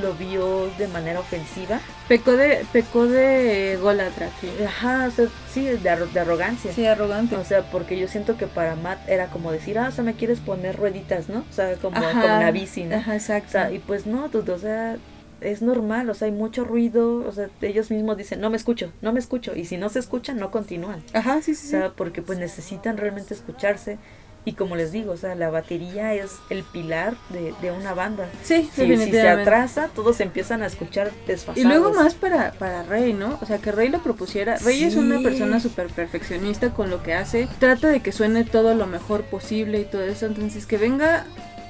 [0.00, 1.80] lo vio de manera ofensiva.
[2.06, 4.48] Pecó de, pecó de golatra aquí.
[4.64, 6.72] Ajá, o sea, sí, de, arro- de arrogancia.
[6.72, 7.34] Sí, arrogante.
[7.36, 10.14] O sea, porque yo siento que para Matt era como decir, ah, o sea, me
[10.14, 11.40] quieres poner rueditas, ¿no?
[11.40, 12.12] O sea, como, Ajá.
[12.20, 12.96] como una bici, ¿no?
[12.96, 13.50] Ajá, O exacto.
[13.50, 14.96] sea, y pues no, dude, o sea,
[15.40, 18.92] es normal, o sea, hay mucho ruido, o sea, ellos mismos dicen, no me escucho,
[19.00, 21.02] no me escucho, y si no se escuchan, no continúan.
[21.14, 21.62] Ajá, sí, O sí.
[21.62, 21.68] sí.
[21.68, 23.98] sea, porque pues necesitan realmente escucharse.
[24.44, 28.28] Y como les digo, o sea, la batería es el pilar de, de una banda.
[28.42, 31.58] Sí, Si, si se atrasa, todos empiezan a escuchar desfasados.
[31.58, 33.38] Y luego más para, para Rey, ¿no?
[33.42, 34.56] O sea, que Rey lo propusiera.
[34.56, 37.48] Rey es una persona súper perfeccionista con lo que hace.
[37.58, 40.24] Trata de que suene todo lo mejor posible y todo eso.
[40.26, 41.26] Entonces, que venga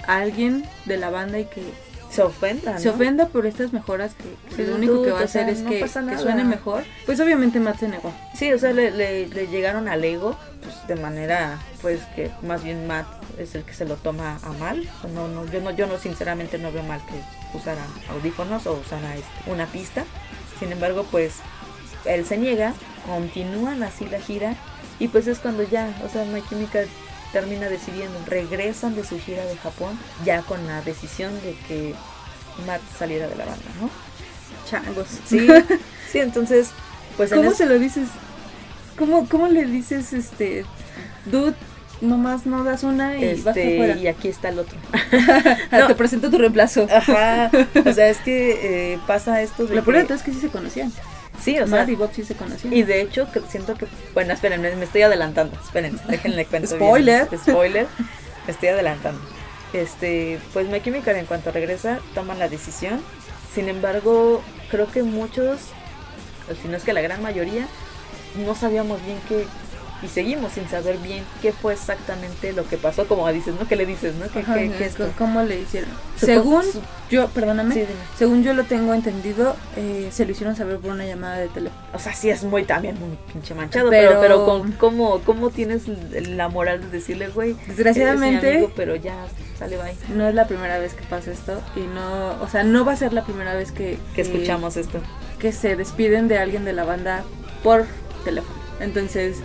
[0.07, 1.62] alguien de la banda y que
[2.11, 5.43] se ofenda, se ofenda por estas mejoras que, que lo único que va a sea,
[5.43, 5.89] hacer es no que,
[6.19, 6.85] suene mejor.
[7.07, 8.13] Pues obviamente Matt se negó.
[8.35, 12.65] Sí, o sea, le, le- le llegaron al ego, pues de manera, pues que más
[12.65, 13.07] bien Matt
[13.39, 14.89] es el que se lo toma a mal.
[15.15, 19.15] No, no, yo no, yo no sinceramente no veo mal que usara audífonos o usara
[19.15, 20.05] este, una pista.
[20.59, 21.35] Sin embargo, pues
[22.05, 22.75] él se niega,
[23.07, 24.55] continúan así la gira
[24.99, 26.87] y pues es cuando ya, o sea, My Chemical
[27.33, 31.95] termina decidiendo, regresan de su gira de Japón ya con la decisión de que
[32.66, 33.91] Matt saliera de la banda, ¿no?
[34.68, 35.07] Changos.
[35.26, 35.47] Sí,
[36.12, 36.70] sí, entonces,
[37.16, 38.09] pues en ¿Cómo es- se lo dices?
[38.99, 40.64] ¿Cómo, ¿Cómo le dices, este,
[41.26, 41.55] dude,
[42.03, 43.97] nomás no das una y vas este, afuera?
[43.97, 44.76] y aquí está el otro.
[45.72, 45.87] No.
[45.87, 46.87] Te presento tu reemplazo.
[46.95, 47.51] Ajá,
[47.85, 50.93] o sea, es que eh, pasa esto de Lo que- es que sí se conocían.
[51.43, 52.72] Sí, o sea, y Bob sí se conocían.
[52.72, 53.86] Y de hecho, que siento que.
[54.14, 55.59] Bueno, esperen, me, me estoy adelantando.
[55.62, 56.68] Esperen, déjenle cuento.
[56.68, 56.80] bien.
[56.80, 57.28] Spoiler.
[57.38, 57.86] Spoiler.
[58.47, 59.20] Me estoy adelantando.
[59.72, 63.01] Este, pues My Chemical en cuanto regresa, toman la decisión.
[63.55, 65.59] Sin embargo, creo que muchos,
[66.61, 67.66] si no es que la gran mayoría,
[68.45, 69.47] no sabíamos bien qué.
[70.03, 73.07] Y seguimos sin saber bien qué fue exactamente lo que pasó.
[73.07, 73.69] Como dices, ¿no?
[73.69, 74.27] ¿Qué le dices, no?
[74.29, 75.13] ¿Qué, Ajá, qué- qué esto?
[75.19, 75.91] ¿Cómo le hicieron?
[76.17, 76.81] Según su-
[77.11, 77.85] yo, perdóname, Sí,
[78.17, 81.83] según yo lo tengo entendido, eh, se lo hicieron saber por una llamada de teléfono.
[81.93, 85.51] O sea, sí es muy también muy pinche manchado, pero, Pero- pero con, ¿cómo, ¿cómo
[85.51, 85.83] tienes
[86.13, 87.55] la moral de decirle, güey?
[87.67, 89.27] Desgraciadamente, amigo, pero ya
[89.59, 89.95] sale bye.
[90.17, 92.97] no es la primera vez que pasa esto y no, o sea, no va a
[92.97, 95.01] ser la primera vez que, Que escuchamos esto.
[95.39, 97.23] que se despiden de alguien de la banda
[97.63, 97.85] por
[98.25, 98.59] teléfono.
[98.81, 99.37] Entonces,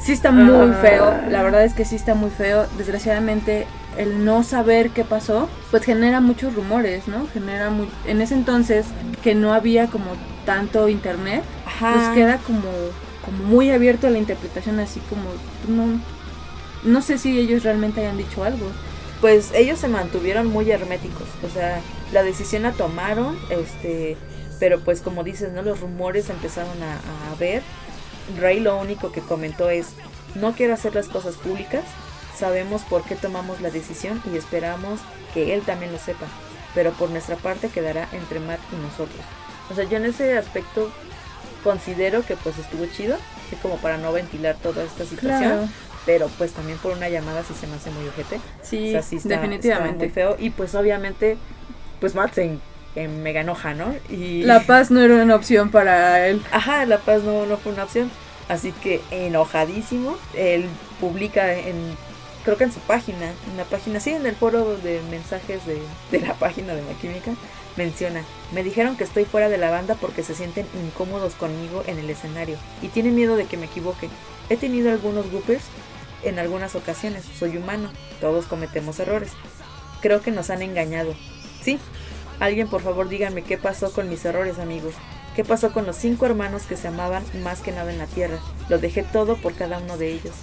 [0.00, 0.78] sí está muy Ah.
[0.80, 2.66] feo, la verdad es que sí está muy feo.
[2.78, 3.66] Desgraciadamente,
[3.96, 7.26] el no saber qué pasó, pues genera muchos rumores, ¿no?
[7.32, 7.88] Genera muy...
[8.06, 8.86] En ese entonces,
[9.22, 10.06] que no había como
[10.44, 11.92] tanto internet, Ajá.
[11.94, 12.68] pues queda como,
[13.24, 15.24] como muy abierto a la interpretación, así como...
[15.68, 16.00] No,
[16.84, 18.66] no sé si ellos realmente hayan dicho algo.
[19.20, 21.26] Pues ellos se mantuvieron muy herméticos.
[21.42, 21.80] O sea,
[22.12, 24.16] la decisión la tomaron, este,
[24.60, 25.62] pero pues como dices, ¿no?
[25.62, 27.62] Los rumores empezaron a, a ver.
[28.40, 29.88] Ray lo único que comentó es,
[30.34, 31.84] no quiero hacer las cosas públicas,
[32.36, 35.00] sabemos por qué tomamos la decisión y esperamos
[35.32, 36.26] que él también lo sepa,
[36.74, 39.20] pero por nuestra parte quedará entre Matt y nosotros.
[39.70, 40.90] O sea, yo en ese aspecto
[41.64, 43.16] considero que pues estuvo chido,
[43.46, 45.68] así como para no ventilar toda esta situación, Claro,
[46.04, 48.38] pero pues también por una llamada sí se me hace muy ojete.
[48.62, 50.06] sí, O sea, sí está, definitivamente.
[50.06, 50.36] está muy feo.
[50.38, 51.36] Y pues obviamente,
[52.00, 52.58] pues Matt se
[52.96, 53.94] en- mega enoja, ¿no?
[54.10, 56.42] Y La paz no era una opción para él.
[56.50, 58.10] Ajá, La Paz no, no fue una opción.
[58.48, 60.66] Así que enojadísimo, él
[61.00, 61.74] publica en,
[62.44, 65.78] creo que en su página, en la página, sí, en el foro de mensajes de,
[66.12, 67.32] de la página de La Química,
[67.76, 68.22] menciona,
[68.52, 72.08] me dijeron que estoy fuera de la banda porque se sienten incómodos conmigo en el
[72.08, 74.08] escenario y tienen miedo de que me equivoque.
[74.48, 75.64] He tenido algunos goopers
[76.22, 77.90] en algunas ocasiones, soy humano,
[78.20, 79.30] todos cometemos errores.
[80.00, 81.14] Creo que nos han engañado.
[81.62, 81.78] Sí,
[82.40, 84.94] alguien por favor díganme qué pasó con mis errores amigos.
[85.34, 88.38] ¿Qué pasó con los cinco hermanos que se amaban más que nada en la tierra?
[88.70, 90.34] Lo dejé todo por cada uno de ellos.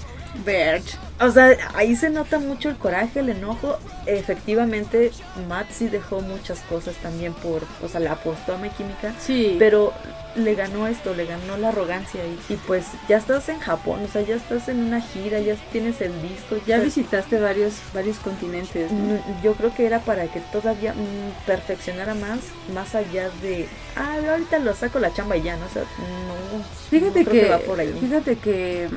[0.46, 0.98] Verge.
[1.20, 3.78] O sea, ahí se nota mucho el coraje, el enojo.
[4.08, 5.12] Efectivamente,
[5.48, 9.56] Matt sí dejó muchas cosas también por, o sea, le apostó a mi química, Sí.
[9.60, 9.94] pero
[10.36, 14.12] le ganó esto, le ganó la arrogancia y, y pues ya estás en Japón, o
[14.12, 17.76] sea, ya estás en una gira, ya tienes el disco, ya o sea, visitaste varios,
[17.94, 18.92] varios continentes.
[18.92, 19.14] ¿no?
[19.16, 22.40] Mm, Yo creo que era para que todavía mm, perfeccionara más,
[22.74, 25.66] más allá de, ah, ahorita lo saco la chamba y ya, ¿no?
[25.68, 26.64] O sea, no.
[26.90, 27.96] Fíjate no creo que, va por ahí.
[28.02, 28.90] fíjate que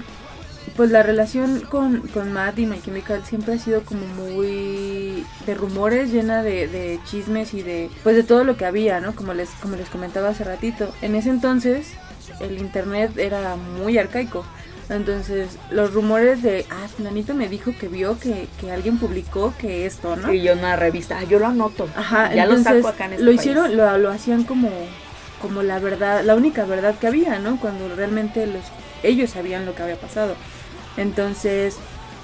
[0.76, 5.54] pues la relación con, con Matt y My Chemical siempre ha sido como muy de
[5.54, 9.14] rumores, llena de, de chismes y de pues de todo lo que había, ¿no?
[9.14, 10.92] Como les, como les comentaba hace ratito.
[11.02, 11.92] En ese entonces
[12.40, 14.44] el internet era muy arcaico.
[14.88, 19.84] Entonces, los rumores de, ah, fulanito me dijo que vio que, que alguien publicó que
[19.84, 20.32] esto, ¿no?
[20.32, 21.88] Y yo en una revista, ah, yo lo anoto.
[21.96, 24.70] Ajá, ya lo entonces saco acá en este lo hicieron, lo, lo hacían como,
[25.42, 27.58] como la verdad, la única verdad que había, ¿no?
[27.58, 28.62] Cuando realmente los,
[29.02, 30.36] ellos sabían lo que había pasado.
[30.96, 31.76] Entonces,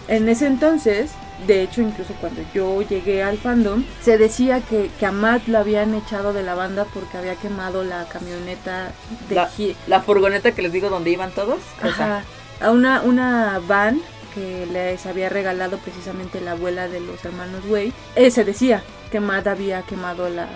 [0.08, 1.12] en ese entonces,
[1.46, 5.58] de hecho, incluso cuando yo llegué al fandom, se decía que, que a Matt lo
[5.58, 8.92] habían echado de la banda porque había quemado la camioneta
[9.28, 9.50] de La,
[9.86, 11.58] la furgoneta que les digo donde iban todos.
[11.82, 12.22] Ajá,
[12.60, 14.00] a una, una van
[14.34, 17.92] que les había regalado precisamente la abuela de los hermanos Way.
[18.14, 20.48] Eh, se decía que Matt había quemado la,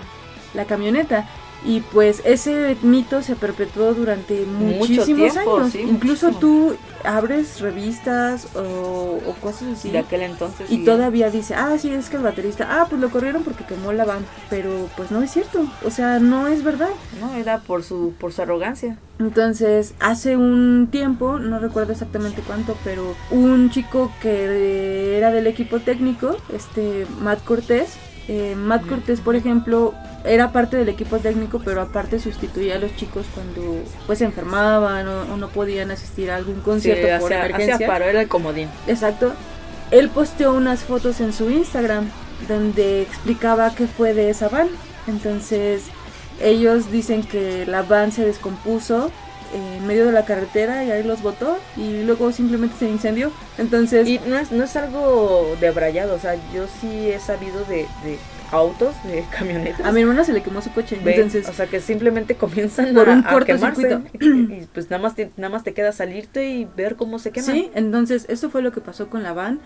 [0.53, 1.27] la camioneta.
[1.65, 5.71] Y pues ese mito se perpetuó durante Mucho muchísimos tiempo, años.
[5.71, 6.39] sí, Incluso muchísimo.
[6.39, 9.91] tú abres revistas o, o cosas así.
[9.91, 10.69] de aquel entonces.
[10.71, 13.93] Y todavía dice, ah, sí, es que el baterista, ah, pues lo corrieron porque quemó
[13.93, 14.25] la van.
[14.49, 15.65] Pero pues no es cierto.
[15.85, 16.89] O sea, no es verdad.
[17.19, 18.97] No, era por su, por su arrogancia.
[19.19, 25.79] Entonces, hace un tiempo, no recuerdo exactamente cuánto, pero un chico que era del equipo
[25.79, 27.97] técnico, este Matt Cortés,
[28.27, 28.87] eh, Matt.
[28.87, 33.81] Cortés, por ejemplo, era parte del equipo técnico, pero aparte sustituía a los chicos cuando
[34.05, 37.87] pues se enfermaban o, o no podían asistir a algún concierto Sí, por emergencia.
[37.87, 38.69] paro, era el comodín.
[38.87, 39.33] Exacto.
[39.91, 42.09] Él posteó unas fotos en su Instagram
[42.47, 44.67] donde explicaba qué fue de esa van.
[45.07, 45.83] Entonces,
[46.41, 49.11] ellos dicen que la van se descompuso
[49.53, 53.31] en medio de la carretera y ahí los botó y luego simplemente se incendió.
[53.57, 57.59] Entonces, Y no es, no es algo de brayado, o sea, yo sí he sabido
[57.65, 58.17] de, de
[58.51, 59.85] autos, de camionetas.
[59.85, 62.93] A mi hermano se le quemó su coche, Ve, entonces o sea que simplemente comienzan
[62.93, 64.53] Por a, un a quemarse cortocircuito.
[64.53, 67.47] y pues nada más te, nada más te queda salirte y ver cómo se quema.
[67.51, 69.59] Sí, entonces eso fue lo que pasó con la van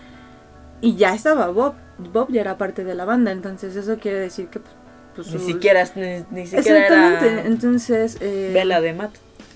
[0.80, 1.74] y ya estaba Bob.
[1.98, 4.74] Bob ya era parte de la banda, entonces eso quiere decir que pues,
[5.14, 9.12] pues, Ni sus- siquiera ni, ni siquiera Exactamente, era entonces eh, vela de Matt.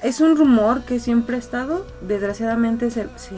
[0.06, 3.34] Es un rumor que siempre ha estado, desgraciadamente se, se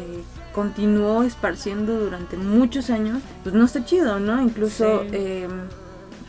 [0.55, 4.41] continuó esparciendo durante muchos años, pues no está chido, ¿no?
[4.43, 5.09] Incluso Sí.
[5.13, 5.49] eh,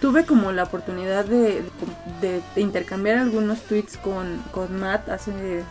[0.01, 1.63] tuve como la oportunidad de,
[2.21, 5.63] de- de intercambiar algunos tweets con, con Matt hace,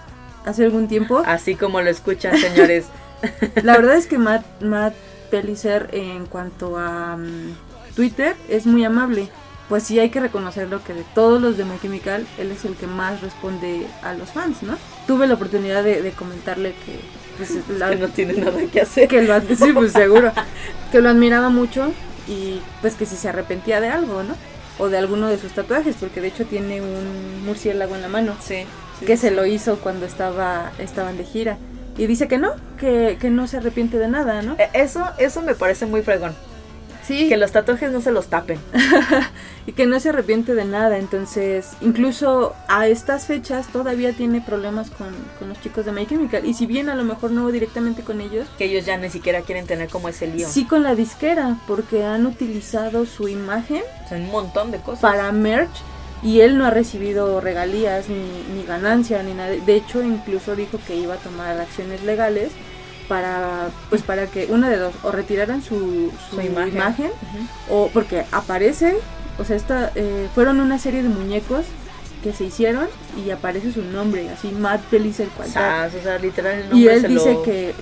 [0.44, 1.22] hace algún tiempo.
[1.24, 2.86] Así como lo escuchan, señores.
[3.62, 4.94] La verdad es que Matt, Matt
[5.30, 9.28] Pellicer en cuanto a mm, Twitter es muy amable.
[9.68, 12.74] Pues sí hay que reconocerlo que de todos los de My Chemical, él es el
[12.74, 14.76] que más responde a los fans, ¿no?
[15.06, 17.00] Tuve la oportunidad de, de comentarle que,
[17.36, 19.08] pues, la- que no tiene nada que hacer.
[19.08, 20.32] que lo sí, pues seguro,
[20.90, 21.92] que lo admiraba mucho
[22.26, 24.34] y pues que si se arrepentía de algo, ¿no?
[24.78, 28.36] O de alguno de sus tatuajes, porque de hecho tiene un murciélago en la mano
[28.40, 28.64] Sí.
[29.00, 31.58] sí, que sí, se lo hizo cuando estaba estaban de gira.
[31.98, 34.54] Y dice que no, que, que no se arrepiente de nada, ¿no?
[34.58, 36.32] Eh, Eso, eso me parece muy fregón.
[37.08, 38.58] Sí, Que los tatuajes no se los tapen.
[39.66, 40.98] y que no se arrepiente de nada.
[40.98, 46.44] Entonces, incluso a estas fechas todavía tiene problemas con, con los chicos de My Chemical.
[46.44, 49.40] Y si bien a lo mejor no directamente con ellos, Que ellos ya ni siquiera
[49.40, 50.48] quieren tener como ese lío.
[50.48, 55.00] sí con la disquera, porque han utilizado su imagen O sea, un montón de cosas.
[55.00, 55.70] para merch
[56.22, 58.16] y él no ha recibido regalías ni,
[58.54, 59.50] ni ganancia ni nada.
[59.50, 62.50] De hecho, incluso dijo que iba a tomar acciones legales
[63.08, 67.10] para pues para que una de dos o retiraran su, su Su imagen.
[67.70, 68.96] o porque aparece,
[69.38, 71.64] o sea, esta eh, fueron una serie de muñecos
[72.22, 72.88] que se hicieron
[73.24, 74.80] y aparece su nombre, así Matt.
[75.52, 77.74] Sas, o sea, literal el nombre Y él se dice lo que,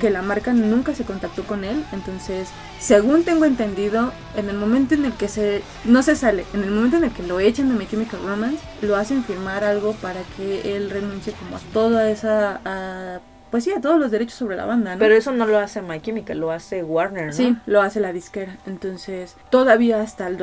[0.00, 2.48] que la marca nunca se contactó con él, entonces,
[2.80, 6.70] según tengo entendido, en el momento en el que se, no se sale, en el
[6.70, 10.22] momento en el que lo echan de My Chemical Romance, lo hacen firmar algo para
[10.36, 13.20] que él renuncie como a toda esa, a,
[13.54, 14.98] pues sí, a todos los derechos sobre la banda, ¿no?
[14.98, 17.32] Pero eso no lo hace My Chemical, lo hace Warner, ¿no?
[17.32, 18.56] Sí, lo hace la disquera.
[18.66, 20.36] Entonces, todavía hasta el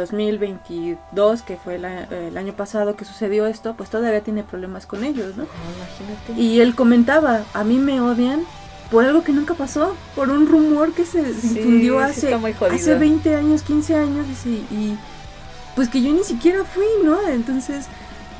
[0.55, 4.85] 2022, que fue la- eh, el año pasado que sucedió esto, pues todavía tiene problemas
[4.85, 5.43] con ellos, ¿no?
[5.43, 6.41] Ah, imagínate.
[6.41, 8.43] Y él comentaba, a mí me odian
[8.89, 12.33] por algo que nunca pasó, por un rumor que se Sí, difundió hace,
[12.71, 14.97] hace 20 años, 15 años, dice, y
[15.75, 17.17] pues que yo ni siquiera fui, ¿no?
[17.27, 17.87] Entonces,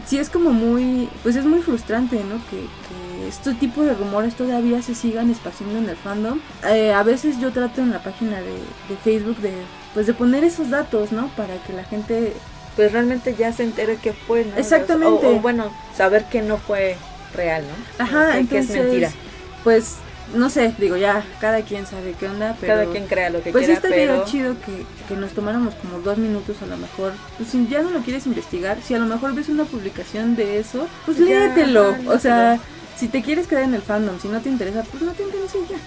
[0.06, 2.36] sí es como muy, pues es muy frustrante, ¿no?
[2.50, 6.40] Que, que este tipo de rumores todavía se sigan esparciendo en el fandom.
[6.68, 8.54] Eh, a veces yo trato en la página de,
[8.90, 9.54] de Facebook de,
[9.94, 11.28] pues de poner esos datos, ¿no?
[11.36, 12.34] Para que la gente
[12.76, 14.56] Pues realmente ya se entere que fue, ¿no?
[14.56, 15.26] Exactamente.
[15.28, 16.98] O, o bueno, saber que no fue
[17.34, 18.04] real, ¿no?
[18.04, 19.16] Ajá, que, que entonces, es mentira.
[19.64, 19.98] pues,
[20.34, 22.74] no sé, digo, ya, cada quien sabe qué onda, pero...
[22.74, 26.00] Cada quien crea lo que Pues quiera, estaría pero chido que, que nos tomáramos como
[26.00, 27.14] dos minutos a lo mejor.
[27.38, 30.60] Pues si ya no lo quieres investigar, si a lo mejor ves una publicación de
[30.60, 31.90] eso, pues Ya, léetelo.
[31.90, 32.60] ajá, O sea.
[33.02, 35.58] Si te quieres quedar en el fandom, si no te interesa, pues no te interesa
[35.68, 35.78] ya.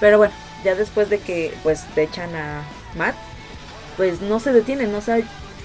[0.00, 0.32] Pero bueno,
[0.64, 2.62] ya después de que pues te echan a
[2.96, 3.14] Matt,
[3.98, 5.18] pues no se detienen, o sea,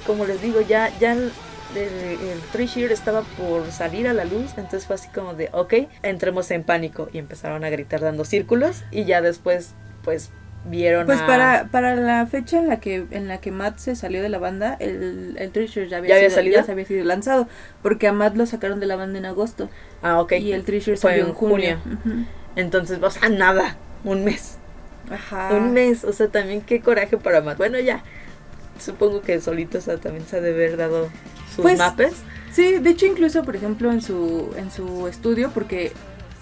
[0.05, 1.31] como les digo, ya ya el,
[1.75, 5.75] el, el Three estaba por salir a la luz, entonces fue así como de, ok,
[6.03, 10.31] entremos en pánico y empezaron a gritar dando círculos y ya después pues
[10.69, 11.25] vieron pues a...
[11.27, 14.37] para, para la fecha en la que en la que Matt se salió de la
[14.39, 16.55] banda, el, el Treasure ya había, ¿Ya había sido, salido?
[16.59, 17.47] ya se había sido lanzado.
[17.81, 19.69] Porque a Matt lo sacaron de la banda en agosto.
[20.01, 20.33] Ah, ok.
[20.33, 21.79] Y el Treasure Fue salió en en junio.
[22.55, 24.57] Entonces, o sea, nada, un mes.
[25.09, 25.53] Ajá.
[25.53, 27.57] Un mes, o sea, también qué coraje para Matt.
[27.57, 28.03] Bueno, ya,
[28.79, 31.09] supongo que solito, o sea, también se ha de haber dado
[31.55, 32.13] sus Pues, mapes.
[32.51, 35.91] Sí, de hecho incluso por ejemplo en su en su estudio porque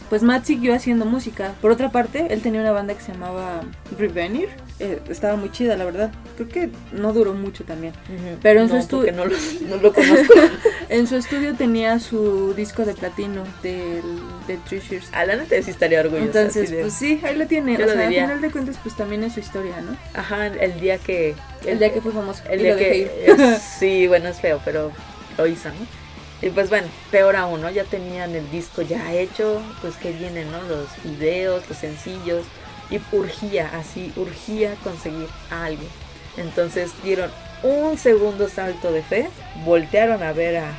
[0.10, 1.53] pues Matt siguió haciendo música.
[1.62, 3.62] Por otra parte, él tenía una banda que se llamaba
[3.97, 4.49] Revenir.
[4.80, 6.12] Eh, estaba muy chida, la verdad.
[6.36, 7.93] Creo que no duró mucho también.
[8.14, 8.38] Ujú.
[8.41, 9.36] Pero en su No, estu- porque no lo,
[9.70, 10.34] no lo conozco.
[10.89, 14.03] En su estudio tenía su disco de platino del
[14.47, 15.10] de Shears.
[15.14, 16.26] A la neta sí estaría orgullosa.
[16.26, 17.76] Entonces, de- pues sí, ahí lo tiene.
[17.78, 19.97] Yo o lo sea, al final de cuentas, pues también es su historia, ¿no?
[20.14, 21.34] Ajá, el día que...
[21.66, 22.43] El, día que fue famoso.
[22.49, 22.97] El y día lo dejé que...
[23.32, 23.39] ir.
[23.41, 24.91] es- sí, bueno, es feo, pero
[25.38, 26.05] lo hizo, ¿no?
[26.41, 27.69] Y pues bueno, peor aún, ¿no?
[27.69, 30.61] Ya tenían el disco ya hecho, pues que vienen, ¿no?
[30.63, 32.43] Los videos, los sencillos.
[32.91, 35.89] Y urgía, así, urgía conseguir a alguien.
[36.38, 37.31] Entonces dieron
[37.63, 39.29] un segundo salto de fe,
[39.63, 40.69] voltearon a ver a,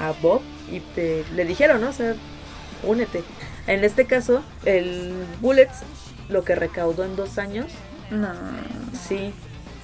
[0.00, 0.40] a Bob
[0.72, 1.90] y te- le dijeron, ¿no?
[1.90, 2.14] O sea,
[2.82, 3.22] únete.
[3.68, 5.80] En este caso, el Bullets,
[6.28, 7.66] lo que recaudó en dos años,
[8.10, 8.32] No.
[9.06, 9.32] sí,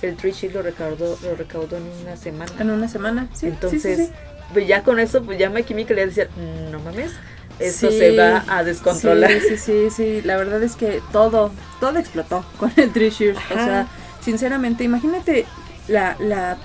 [0.02, 2.50] el Shield lo recaudó, lo recaudó en una semana.
[2.58, 3.28] En una semana.
[3.34, 4.12] Sí, Entonces, sí, sí, sí.
[4.54, 7.12] Pues ya con eso, pues ya My Chemical le decía, "Mm, no mames,
[7.58, 9.30] esto Sí, se va a descontrolar.
[9.30, 10.22] Sí, sí, sí, sí.
[10.22, 13.38] La verdad es que todo, todo explotó con el Shears.
[13.50, 13.86] O sea,
[14.20, 15.44] sinceramente, imagínate
[15.88, 16.56] la, la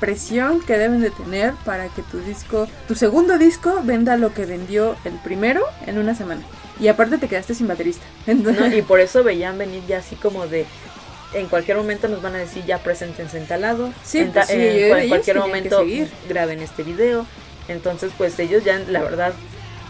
[0.00, 4.46] presión que deben de tener para que tu disco, tu segundo disco, venda lo que
[4.46, 6.42] vendió el primero en una semana.
[6.80, 8.04] Y aparte te quedaste sin baterista.
[8.26, 8.74] ¿No?
[8.74, 10.64] Y por eso veían venir ya así como de
[11.34, 13.92] en cualquier momento nos van a decir ya preséntense en talado.
[14.04, 15.84] Sí, en, pues sí, en cual- cualquier momento
[16.28, 17.26] graben este video.
[17.68, 19.32] Entonces, pues ellos ya, la verdad,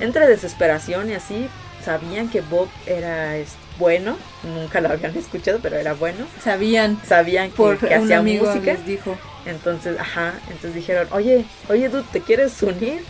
[0.00, 1.48] entre desesperación y así,
[1.84, 3.34] sabían que Bob era
[3.78, 4.16] bueno.
[4.42, 6.26] Nunca lo habían escuchado, pero era bueno.
[6.42, 8.72] Sabían Sabían que, por que hacía música.
[8.72, 9.16] les dijo.
[9.46, 13.00] Entonces, ajá, entonces dijeron, oye, oye, dude, ¿te quieres unir?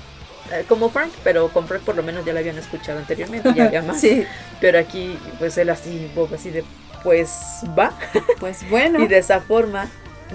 [0.52, 3.64] Eh, Como Frank, pero con Frank por lo menos ya lo habían escuchado anteriormente, ya
[3.64, 4.00] había más.
[4.00, 4.24] Sí,
[4.60, 6.62] Pero aquí, pues él así, Bob así de,
[7.02, 7.92] pues va.
[8.40, 8.98] pues bueno.
[9.04, 9.88] Y de esa forma,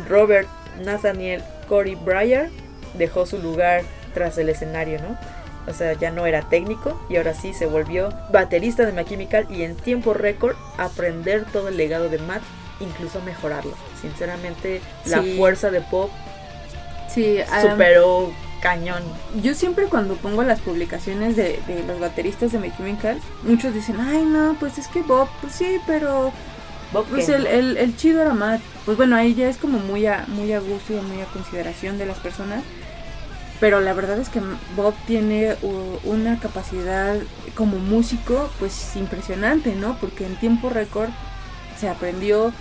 [0.09, 0.47] Robert
[0.83, 2.49] Nathaniel Cory Breyer
[2.97, 3.83] dejó su lugar
[4.13, 5.17] tras el escenario, ¿no?
[5.65, 9.47] O sea, ya no era técnico y ahora sí se volvió baterista de My Chemical
[9.49, 12.41] y en tiempo récord aprender todo el legado de Matt,
[12.81, 13.73] incluso mejorarlo.
[14.01, 16.11] Sinceramente, la fuerza de Pop
[17.09, 19.03] Sí, am, superó cañón.
[19.41, 23.97] yo siempre cuando pongo las publicaciones de, de los bateristas de My Chemical, muchos dicen,
[23.99, 26.31] ay no, pues es que Bob, pues sí, pero
[26.93, 28.61] Bob pues el, el, el chido era Matt.
[28.85, 31.97] Pues bueno, ahí ya es como muy a, muy a gusto y muy a consideración
[31.97, 32.63] de las personas.
[33.59, 34.41] Pero la verdad es que
[34.75, 35.55] Bob tiene
[36.03, 37.15] una capacidad
[37.55, 39.97] como músico pues impresionante, ¿no?
[39.99, 41.09] Porque en tiempo récord
[41.79, 42.51] se aprendió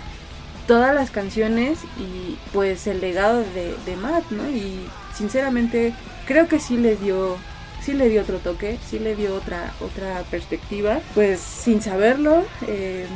[0.65, 4.49] todas las canciones y pues el legado de, de Matt, ¿no?
[4.49, 5.93] Y sinceramente
[6.25, 7.37] creo que sí le dio
[7.81, 10.99] sí le dio otro toque, sí le dio otra otra perspectiva.
[11.13, 13.07] Pues sin saberlo eh,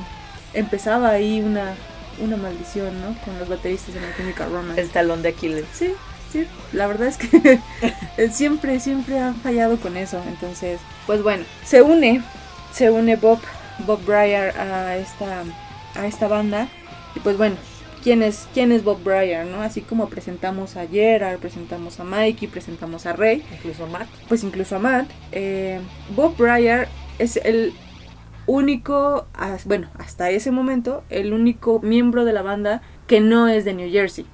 [0.54, 1.76] empezaba ahí una
[2.20, 3.16] una maldición, ¿no?
[3.24, 4.82] Con los bateristas de My Chemical Romance.
[4.82, 5.66] el talón de Aquiles.
[5.72, 5.94] Sí,
[6.32, 7.60] sí, la verdad es que
[8.32, 10.20] siempre, siempre han fallado con eso.
[10.28, 12.24] Entonces, pues bueno, se une,
[12.74, 13.40] se une Bob,
[13.86, 15.44] Bob Breyer a esta,
[15.96, 16.68] a esta banda.
[17.16, 17.56] Y pues bueno,
[18.04, 19.62] ¿quién es, quién es Bob Breyer, no?
[19.62, 24.08] Así como presentamos a Gerard, presentamos a Mikey, presentamos a Ray, Incluso Matt.
[24.28, 25.08] pues incluso a Matt.
[25.32, 25.80] eh,
[26.16, 26.88] Bob Breyer
[27.20, 27.74] es el
[28.48, 29.28] único,
[29.66, 33.92] bueno, hasta ese momento, el único miembro de la banda que no es de New
[33.92, 34.26] Jersey.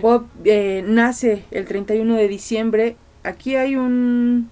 [0.00, 2.96] Bob eh, nace el 31 de diciembre.
[3.24, 4.50] Aquí hay un.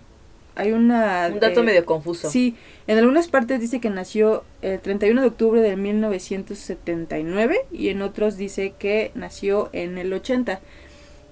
[0.57, 1.29] Hay una.
[1.33, 2.29] Un dato eh, medio confuso.
[2.31, 2.57] Sí,
[2.89, 8.37] en algunas partes dice que nació el 31 de octubre de 1979 y en otros
[8.37, 10.61] dice que nació en el 80.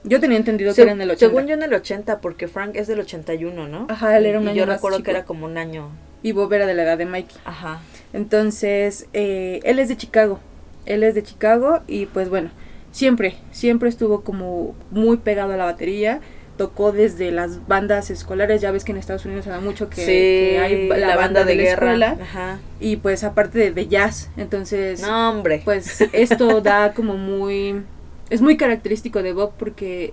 [0.04, 1.26] Yo tenía entendido que era en el 80.
[1.26, 3.86] Según yo en el 80, porque Frank es del 81, ¿no?
[3.88, 5.04] Ajá, él era un Y año yo más recuerdo chico.
[5.04, 5.90] que era como un año.
[6.23, 7.37] Y Bob era de la edad de Mikey.
[7.45, 7.81] Ajá.
[8.12, 10.39] Entonces, eh, él es de Chicago.
[10.87, 12.51] Él es de Chicago y pues bueno,
[12.91, 16.20] siempre, siempre estuvo como muy pegado a la batería.
[16.57, 19.97] Tocó desde las bandas escolares, ya ves que en Estados Unidos se da mucho que,
[19.97, 21.73] sí, que hay la, banda, de, la guerra.
[21.73, 22.59] escuela Ajá.
[22.79, 24.31] y pues aparte de, de jazz.
[24.37, 25.62] Entonces, No, hombre.
[25.64, 27.83] pues esto da como muy...
[28.29, 30.12] Es muy característico de Bob porque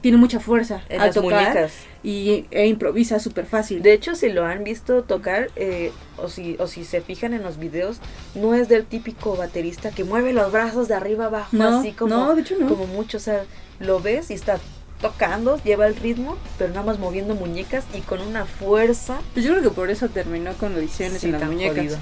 [0.00, 1.74] tiene mucha fuerza en al las tocar muñecas.
[2.04, 3.82] Y, e improvisa súper fácil.
[3.82, 7.42] De hecho, si lo han visto tocar, eh, o, si, o si se fijan en
[7.42, 7.98] los videos,
[8.34, 12.14] no es del típico baterista que mueve los brazos de arriba abajo, no, así como,
[12.14, 12.68] no, de hecho no.
[12.68, 13.16] como mucho.
[13.16, 13.44] O sea,
[13.80, 14.60] lo ves y está
[15.00, 19.18] tocando, lleva el ritmo, pero nada más moviendo muñecas y con una fuerza.
[19.32, 21.76] Pues yo creo que por eso terminó con audiciones Sí, en las muñecas.
[21.76, 21.98] jodido.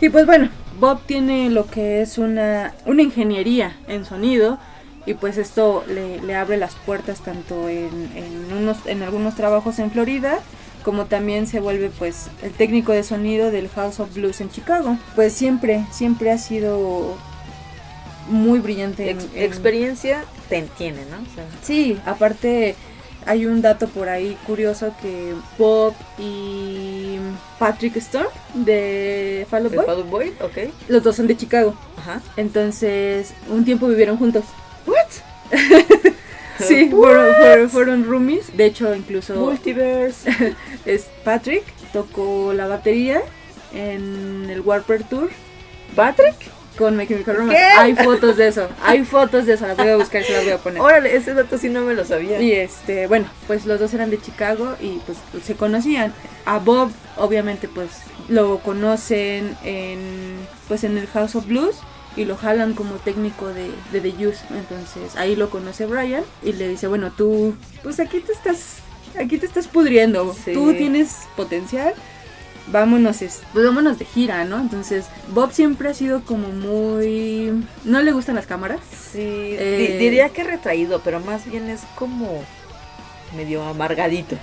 [0.00, 4.58] Y pues bueno, Bob tiene lo que es una, una ingeniería en sonido
[5.06, 9.78] y pues esto le, le abre las puertas tanto en, en, unos, en algunos trabajos
[9.78, 10.38] en Florida
[10.84, 14.96] como también se vuelve pues el técnico de sonido del House of Blues en Chicago.
[15.14, 17.16] Pues siempre, siempre ha sido
[18.28, 19.10] muy brillante.
[19.10, 21.16] en- Ex- en- experiencia te tiene, ¿no?
[21.18, 22.76] O sea, Sí, aparte
[23.26, 27.18] hay un dato por ahí curioso que Bob y
[27.58, 30.72] Patrick Storm de Fall Out de Boy, Fall Out Boy, ok.
[30.88, 31.74] los dos son de Chicago.
[31.98, 32.22] Ajá.
[32.38, 34.44] Entonces, un tiempo vivieron juntos.
[34.86, 35.06] ¿What?
[36.66, 38.56] Sí, fueron, fueron, fueron roomies.
[38.56, 40.54] De hecho, incluso Multiverse.
[40.84, 43.22] es Patrick tocó la batería
[43.74, 45.30] en el Warper Tour
[45.96, 46.34] ¿Patrick?
[46.78, 47.62] con My Chemical Romance.
[47.62, 48.68] Hay fotos de eso.
[48.82, 49.66] Hay fotos de eso.
[49.66, 50.80] Las voy a buscar y se las voy a poner.
[50.80, 52.40] Órale, ese dato sí no me lo sabía.
[52.40, 56.14] Y este, bueno, pues los dos eran de Chicago y pues se conocían.
[56.46, 57.90] A Bob, obviamente, pues
[58.28, 61.76] lo conocen en pues en el House of Blues
[62.16, 64.44] y lo jalan como técnico de, de The Use.
[64.50, 68.76] Entonces ahí lo conoce Brian y le dice, bueno, tú, pues aquí te estás,
[69.18, 70.34] aquí te estás pudriendo.
[70.44, 70.52] Sí.
[70.52, 71.94] Tú tienes potencial.
[72.66, 74.58] Vámonos, es- pues vámonos de gira, ¿no?
[74.60, 77.64] Entonces, Bob siempre ha sido como muy...
[77.84, 78.80] No le gustan las cámaras.
[79.12, 82.44] Sí, Eh, diría que retraído, pero más bien es como
[83.36, 84.36] medio amargadito.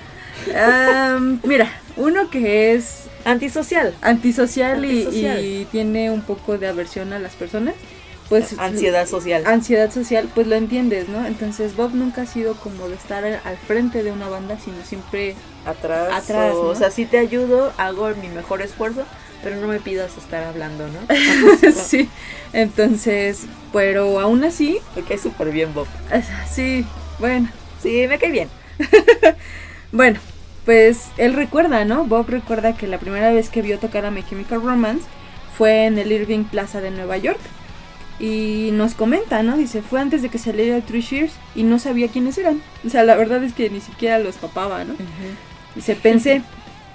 [1.44, 3.94] Mira, uno que es Antisocial.
[4.02, 7.76] antisocial, y- tiene un poco de aversión a las personas.
[8.30, 9.44] pues ansiedad social.
[9.46, 11.26] Ansiedad social, pues lo entiendes, ¿no?
[11.26, 15.34] Entonces Bob nunca ha sido como de estar al frente de una banda, sino siempre
[15.66, 16.10] atrás.
[16.14, 16.70] Atrás, o, ¿no?
[16.72, 19.06] o sea, sí te ayudo, hago mi mejor esfuerzo,
[19.44, 21.72] pero no me pidas estar hablando, ¿no?
[21.72, 22.10] sí.
[22.52, 25.88] Entonces, pero aún así, Me cae súper bien, Bob.
[26.54, 26.86] sí,
[27.20, 27.50] bueno,
[27.82, 28.50] Sí, me cae bien.
[29.92, 30.20] Bueno,
[30.66, 32.04] pues él recuerda, ¿no?
[32.04, 35.06] Bob recuerda que la primera vez que vio tocar a My Chemical Romance
[35.58, 37.40] fue en el Irving Plaza de Nueva York.
[38.20, 39.58] Y nos comenta, ¿no?
[39.58, 42.62] Dice, fue antes de que saliera el Three Shears y no sabía quiénes eran.
[42.86, 44.96] O sea, la verdad es que ni siquiera los papaba, ¿no?
[45.76, 46.42] Dice, pensé,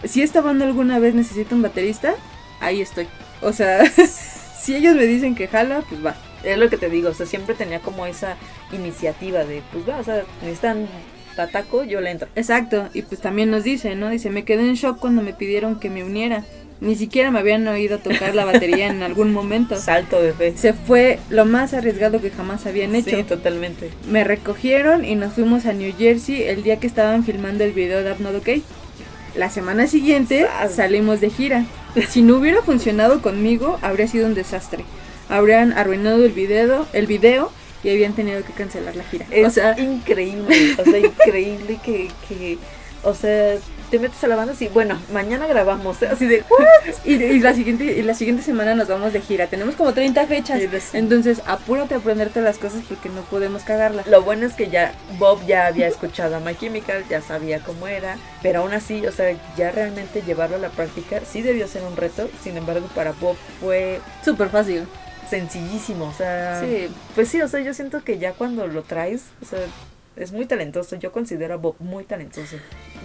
[0.04, 2.14] si esta banda alguna vez necesita un baterista,
[2.60, 3.06] ahí estoy.
[3.40, 3.84] O sea,
[4.60, 6.16] si ellos me dicen que jala, pues va.
[6.42, 8.36] Es lo que te digo, o sea, siempre tenía como esa
[8.72, 10.88] iniciativa de, pues va, o sea, necesitan
[11.32, 12.28] pataco, yo le entro.
[12.36, 14.10] Exacto, y pues también nos dice, ¿no?
[14.10, 16.44] Dice, me quedé en shock cuando me pidieron que me uniera.
[16.80, 19.76] Ni siquiera me habían oído tocar la batería en algún momento.
[19.80, 20.52] Salto de fe.
[20.56, 23.16] Se fue lo más arriesgado que jamás habían hecho.
[23.16, 23.90] Sí, totalmente.
[24.10, 28.02] Me recogieron y nos fuimos a New Jersey el día que estaban filmando el video
[28.02, 28.64] de Not Okay.
[29.36, 31.64] La semana siguiente salimos de gira.
[32.08, 34.84] Si no hubiera funcionado conmigo, habría sido un desastre.
[35.28, 37.52] Habrían arruinado el video, el video
[37.82, 39.26] y habían tenido que cancelar la gira.
[39.30, 42.58] Es o sea, increíble, o sea, increíble que, que,
[43.02, 43.56] o sea,
[43.92, 46.08] te metes a la banda así, bueno, mañana grabamos, ¿eh?
[46.10, 46.94] así de, ¿what?
[47.04, 49.48] y, y la siguiente y la siguiente semana nos vamos de gira.
[49.48, 50.60] Tenemos como 30 fechas.
[50.62, 50.96] Sí.
[50.96, 54.02] Entonces, apúrate a aprenderte las cosas porque no podemos cagarla.
[54.06, 57.86] Lo bueno es que ya Bob ya había escuchado a My Chemical, ya sabía cómo
[57.86, 61.82] era, pero aún así, o sea, ya realmente llevarlo a la práctica sí debió ser
[61.82, 64.86] un reto, sin embargo, para Bob fue Súper fácil.
[65.32, 66.88] Sencillísimo, o sea, Sí.
[67.14, 69.60] pues sí, o sea, yo siento que ya cuando lo traes, o sea,
[70.14, 72.56] es muy talentoso, yo considero a Bob muy talentoso.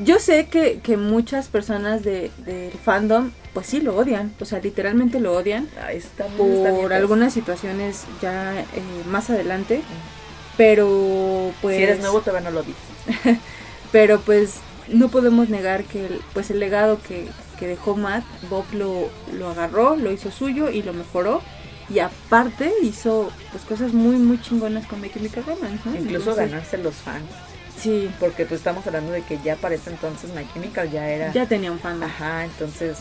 [0.04, 4.34] Yo sé que, que muchas personas de, del fandom, pues sí lo odian.
[4.42, 5.70] O sea, literalmente lo odian.
[5.82, 8.66] Ay, está muy- está bien Por algunas situaciones ya eh,
[9.10, 9.82] más adelante.
[10.58, 11.78] Pero pues.
[11.78, 13.38] Si eres nuevo, todavía no lo dices.
[13.94, 14.56] Pero pues
[14.90, 19.50] no podemos negar que el, pues el legado que, que dejó Matt, Bob lo, lo
[19.50, 21.42] agarró, lo hizo suyo y lo mejoró.
[21.90, 25.96] Y aparte hizo pues cosas muy muy chingonas con My Chemical Romance, ¿no?
[25.96, 27.24] Incluso Entonces, ganarse los fans.
[27.82, 31.32] Sí, Porque pues estamos hablando de que ya para este entonces My Chemical ya era.
[31.32, 32.10] ya tenía un fandom.
[32.10, 32.98] Ajá, entonces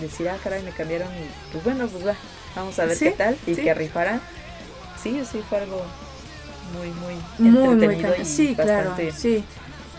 [0.00, 2.14] decir, ah, caray, me cambiaron y pues bueno, pues va,
[2.54, 3.62] vamos a ver Sí, qué tal y sí.
[3.62, 4.20] que rifara.
[5.02, 5.82] Sí, sí, fue algo
[6.76, 8.26] muy, muy Muy, muy entretenido cañón.
[8.26, 9.44] y Sí, claro, bastante sí.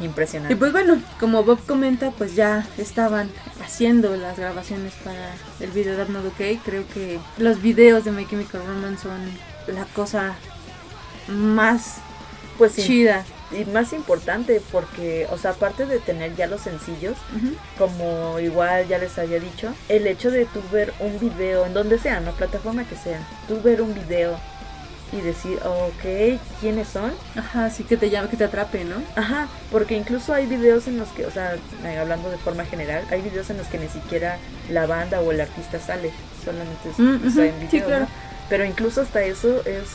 [0.04, 0.54] Impresionante.
[0.54, 3.30] Y pues bueno, como Bob comenta, pues ya estaban
[3.64, 6.58] haciendo las grabaciones para el video de Not Okay.
[6.58, 9.20] Creo que los videos de My Chemical Romance son
[9.68, 10.36] la cosa
[11.28, 11.98] más
[12.58, 13.26] pues sí, chida.
[13.52, 17.18] y más importante porque, o sea, aparte de tener ya los sencillos,
[17.78, 21.98] como igual ya les había dicho, el hecho de tú ver un video, en donde
[21.98, 24.40] sea, no plataforma que sea, tú ver un video
[25.12, 27.12] y decir, ok, ¿quiénes son?
[27.36, 28.96] Ajá, sí que te llama, que te atrape, ¿no?
[29.16, 31.56] Ajá, porque incluso hay videos en los que, o sea,
[31.86, 34.38] eh, hablando de forma general, hay videos en los que ni siquiera
[34.70, 36.12] la banda o el artista sale,
[36.46, 38.04] solamente Mm, ujú, en sí, video, claro.
[38.06, 38.10] ¿no?
[38.50, 39.88] Pero incluso hasta eso es,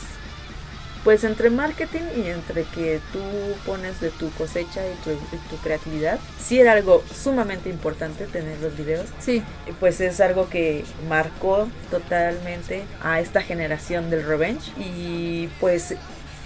[1.03, 3.19] pues entre marketing y entre que tú
[3.65, 8.59] pones de tu cosecha y tu, y tu creatividad, sí era algo sumamente importante tener
[8.59, 9.43] los videos, Sí,
[9.79, 14.71] pues es algo que marcó totalmente a esta generación del revenge.
[14.77, 15.95] Y pues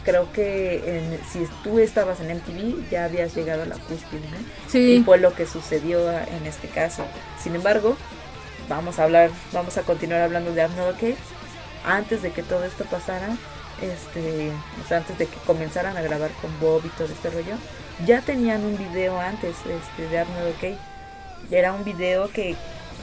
[0.04, 4.38] creo que en- si tú estabas en MTV ya habías llegado a la cúspide ¿no?
[4.40, 5.04] y sí.
[5.06, 7.04] fue lo que sucedió en este caso.
[7.42, 7.96] Sin embargo
[8.70, 11.16] vamos a hablar vamos a continuar hablando de Not Okay
[11.86, 13.28] antes de que todo esto pasara
[13.82, 14.52] este
[14.94, 17.56] antes de que comenzaran a grabar con Bob y todo este rollo
[18.06, 20.78] ya tenían un video antes este, de I'm Not Okay
[21.50, 22.56] era un video que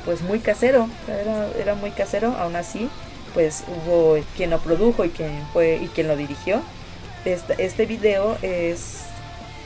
[0.04, 2.34] pues muy casero era, era muy casero.
[2.38, 2.88] Aún así
[3.34, 6.62] pues hubo quien lo produjo y quien fue y quien lo dirigió.
[7.24, 9.00] Este, este video es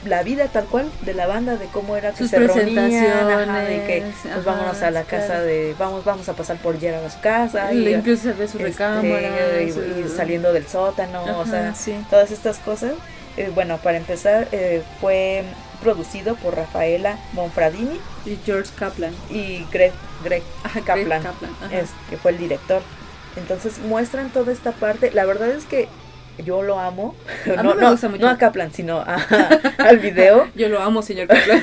[0.04, 3.60] la vida tal cual de la banda de cómo era que Sus se reunían ajá,
[3.60, 5.44] de que pues ajá, vámonos a la casa claro.
[5.44, 8.58] de vamos vamos a pasar por Gerard a su casa y, incluso se ve su
[8.58, 9.62] este, recámara.
[9.62, 11.94] y- su- y saliendo del sótano o Ajá, sea sí.
[12.10, 12.92] todas estas cosas
[13.38, 15.42] Eh, bueno para empezar eh, fue
[15.80, 19.14] producido por Rafaela Monfradini Y George Kaplan.
[19.30, 19.92] y Greg,
[20.22, 22.82] Greg Ajá, Greg Kaplan, Kaplan, es, que fue el director.
[23.36, 25.10] Entonces muestran toda esta parte.
[25.12, 25.88] La verdad es que
[26.44, 27.14] yo lo amo.
[27.46, 29.16] A no, no, no a Kaplan, sino a-
[29.78, 30.48] al video.
[30.54, 31.62] Yo lo amo, señor Kaplan.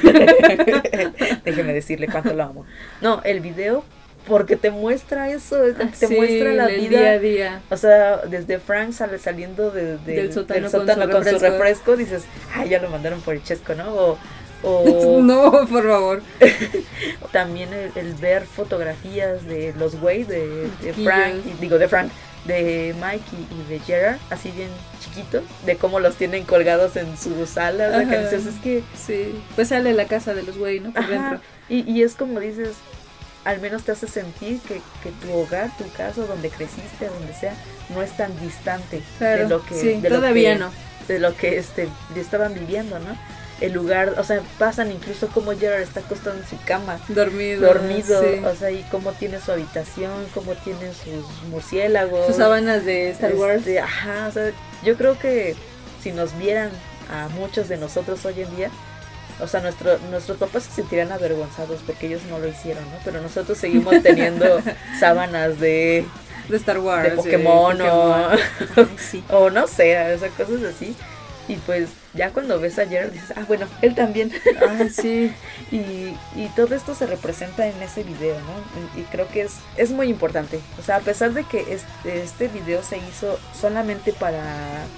[1.43, 2.65] Déjeme decirle cuánto lo amo.
[3.01, 3.83] No, el video
[4.27, 5.57] porque te muestra eso,
[5.97, 6.99] te Sí, muestra la vida.
[6.99, 7.61] día a día.
[7.71, 11.39] O sea, desde Frank sale saliendo de- de- Del sótano con sótano su con su
[11.39, 11.95] refresco.
[11.95, 12.23] dices,
[12.53, 13.91] ay, ya lo mandaron por el chesco, ¿no?
[13.95, 14.17] O,
[14.61, 16.21] o No, por favor.
[17.31, 20.69] también el, el ver fotografías de los güey de.
[21.03, 22.11] Frank, y digo de Frank,
[22.49, 24.69] de Mike y, de Gerard, así bien
[25.01, 27.93] chiquitos, de cómo los tienen colgados en sus alas.
[27.95, 28.17] Ajá.
[28.23, 30.91] dices, es que Sí, pues sale la casa de los güey, ¿no?
[30.91, 31.39] Por Ajá, dentro.
[31.69, 32.71] Y, y es como dices,
[33.45, 37.53] al menos te hace sentir que, que tu hogar, tu casa, donde creciste, donde sea,
[37.93, 40.71] no es tan distante Claro, de lo que, sí, de lo todavía que- no.
[41.07, 43.17] de lo que este, estaban viviendo, ¿no?
[43.61, 47.68] El lugar, o sea, pasan incluso como Gerard está acostado en su cama, Dormido.
[47.68, 48.40] dormido, sí.
[48.45, 52.27] o sea, y cómo tiene su habitación, cómo tiene sus murciélagos.
[52.27, 53.57] Sus sábanas de Star Wars.
[53.60, 54.52] Este, ajá, o sea,
[54.84, 55.56] yo creo que
[56.02, 56.72] si nos vieran
[57.11, 58.69] a muchos de nosotros hoy en día,
[59.41, 62.98] o sea, nuestro, nuestros papás se sentirían avergonzados porque ellos no lo hicieron, ¿no?
[63.03, 64.61] Pero nosotros seguimos teniendo
[64.99, 66.06] sábanas de,
[66.48, 67.03] De Star Wars.
[67.10, 67.90] de Pokémon, Pokémon.
[68.77, 69.23] o, Sí.
[69.30, 70.95] o no sé, o sea, cosas así.
[71.49, 74.31] Y pues ya cuando ves a Jared dices, ah, bueno, él también.
[74.61, 75.34] Ah, sí.
[75.71, 78.99] Y, y todo esto se representa en ese video, ¿no?
[78.99, 80.59] Y creo que es, es muy importante.
[80.80, 84.41] O sea, a pesar de que este, este video se hizo solamente para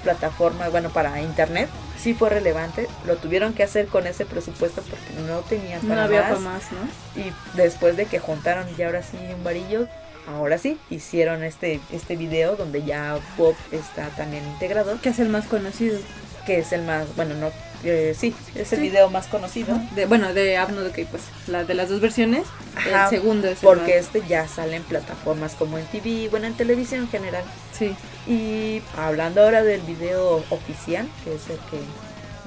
[0.04, 1.68] plataforma, bueno, para internet,
[2.00, 2.88] sí fue relevante.
[3.06, 6.30] Lo tuvieron que hacer con ese presupuesto porque no tenían No para había más.
[6.30, 7.22] para más, ¿no?
[7.22, 9.88] Y después de que juntaron ya ahora sí un varillo,
[10.28, 15.30] ahora sí hicieron este, este video donde ya Bob está también integrado, Que es el
[15.30, 16.00] más conocido.
[16.46, 17.52] Que es el más, bueno, no,
[17.84, 18.90] eh, sí, es el Sí.
[18.90, 19.80] video más conocido.
[19.96, 22.44] De, bueno, de Abno, ok, pues la de las dos versiones,
[22.76, 26.28] Ajá, el segundo es el Porque más- este ya sale en plataformas como en TV,
[26.30, 27.44] bueno, en televisión en general.
[27.78, 27.96] Sí,
[28.28, 31.80] Y hablando ahora del video oficial, que es el que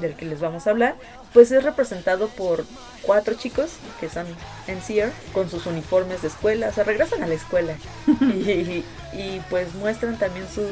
[0.00, 0.96] del que les vamos a hablar,
[1.32, 2.64] pues es representado por
[3.02, 4.26] cuatro chicos que son
[4.66, 7.74] NCR con sus uniformes de escuela, o sea, regresan a la escuela
[8.20, 10.66] y, y, pues muestran también sus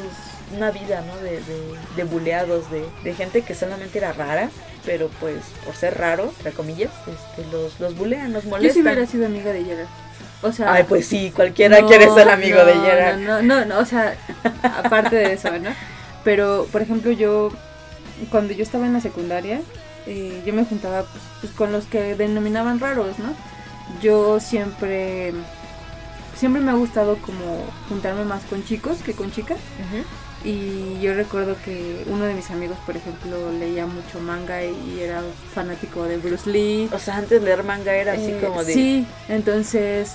[0.52, 1.16] una vida, ¿no?
[1.18, 4.50] De, de, de buleados, de, de gente que solamente era rara,
[4.84, 8.74] pero pues por ser raro, entre comillas, este, los, los bulean, los yo molestan.
[8.74, 9.88] sí hubiera sido amiga de Gerard.
[10.42, 13.18] O sea, Ay, pues sí, cualquiera no, quiere ser amigo no, de Gerard.
[13.18, 14.16] No, no, no, no, o sea,
[14.62, 15.70] aparte de eso, ¿no?
[16.24, 17.50] Pero, por ejemplo, yo,
[18.30, 19.60] cuando yo estaba en la secundaria,
[20.06, 23.34] eh, yo me juntaba pues, pues, con los que denominaban raros, ¿no?
[24.00, 25.32] Yo siempre,
[26.36, 29.58] siempre me ha gustado como juntarme más con chicos que con chicas.
[29.78, 30.04] Ujú.
[30.44, 35.22] Y yo recuerdo que uno de mis amigos, por ejemplo, leía mucho manga y era
[35.54, 36.88] fanático de Bruce Lee.
[36.92, 38.72] O sea, antes leer manga era así Eh, como de...
[38.74, 40.12] Sí, entonces,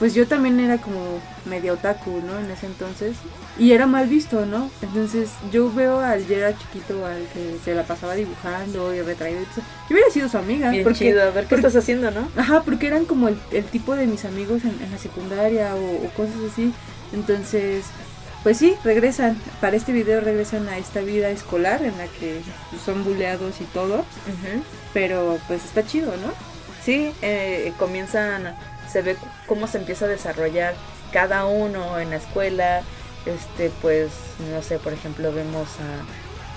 [0.00, 2.38] pues yo también era como medio otaku, ¿no?
[2.40, 3.16] En ese entonces.
[3.58, 4.70] Y era mal visto, ¿no?
[4.82, 9.42] Entonces yo veo al Gerard chiquito, al que se la pasaba dibujando y retraído.
[9.42, 9.64] y todo.
[9.88, 10.70] Yo hubiera sido su amiga.
[10.70, 12.26] Bien porque, chido, a ver qué porque- estás haciendo, ¿no?
[12.36, 16.06] Ajá, porque eran como el, el tipo de mis amigos en, en la secundaria o,
[16.06, 16.72] o cosas así.
[17.12, 17.84] Entonces,
[18.42, 19.36] pues sí, regresan.
[19.60, 22.40] Para este video regresan a esta vida escolar en la que
[22.84, 24.04] son buleados y todo.
[24.94, 26.32] Pero pues está chido, ¿no?
[26.84, 28.54] Sí, eh, comienzan,
[28.90, 30.74] se ve cómo se empieza a desarrollar
[31.12, 32.82] cada uno en la escuela.
[33.26, 34.08] Este, pues,
[34.50, 35.68] no sé, por ejemplo, vemos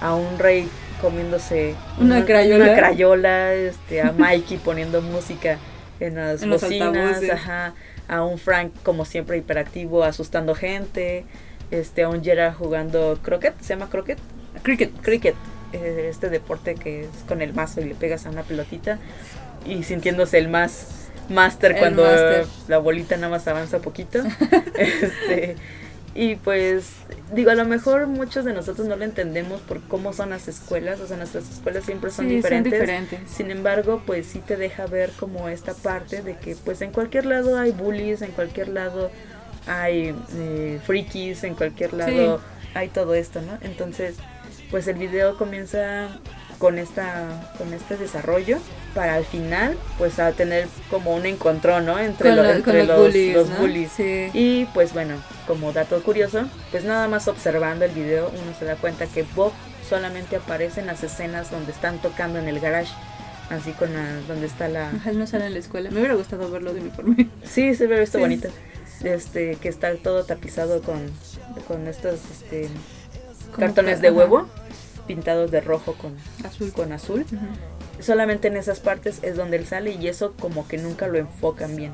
[0.01, 0.69] a, a un rey
[1.01, 2.64] comiéndose Una crayola.
[2.64, 5.57] una crayola, este, a Mikey poniendo música
[5.99, 7.73] en las En bocinas, ajá,
[8.07, 11.26] a un Frank como siempre hiperactivo asustando gente,
[11.72, 14.18] este, a un Gerard jugando croquet, se llama croquet,
[14.61, 14.91] Cricket.
[15.02, 15.35] cricket,
[15.73, 18.99] eh, este deporte que es con el mazo y le pegas a una pelotita
[19.65, 20.88] y sintiéndose el más
[21.30, 22.45] máster El cuando máster.
[22.68, 24.19] la bolita nada más avanza poquito.
[24.76, 25.56] este,
[26.15, 26.91] y pues
[27.34, 30.99] digo, a lo mejor muchos de nosotros no lo entendemos por cómo son las escuelas,
[30.99, 32.72] o sea, nuestras escuelas siempre son Sí, diferentes.
[32.73, 33.19] son diferentes.
[33.31, 37.26] Sin embargo, pues sí te deja ver como esta parte de que pues en cualquier
[37.26, 39.10] lado hay bullies, en cualquier lado
[39.68, 42.41] hay eh, frikis, en cualquier lado
[42.76, 43.57] hay todo esto, ¿no?
[43.61, 44.15] Entonces,
[44.72, 46.07] pues el video comienza
[46.60, 48.57] con esta con este desarrollo
[48.95, 51.99] para al final pues a tener como un encontrón, ¿no?
[51.99, 53.56] Entre, lo- entre los los, bullies, los ¿no?
[53.57, 53.91] bullies.
[53.91, 54.30] Sí.
[54.34, 55.15] Y pues bueno,
[55.48, 59.52] como dato curioso, pues nada más observando el video uno se da cuenta que Bob
[59.90, 62.91] solamente aparece en las escenas donde están tocando en el garage,
[63.49, 64.90] así con la, donde está la...
[64.90, 65.90] Ajá, no sale en la escuela.
[65.91, 67.27] Me hubiera gustado verlo de uniforme.
[67.44, 68.22] Sí, se ve visto Sí.
[68.23, 68.48] bonito.
[69.03, 70.99] Este, que está todo tapizado con,
[71.67, 72.69] con estos este,
[73.57, 74.47] cartones ca- de huevo
[75.07, 76.15] pintados de rojo con,
[76.45, 76.71] Azul.
[76.71, 77.25] con azul.
[77.31, 78.01] Ujú.
[78.01, 81.75] Solamente en esas partes es donde él sale y eso como que nunca lo enfocan
[81.75, 81.91] bien.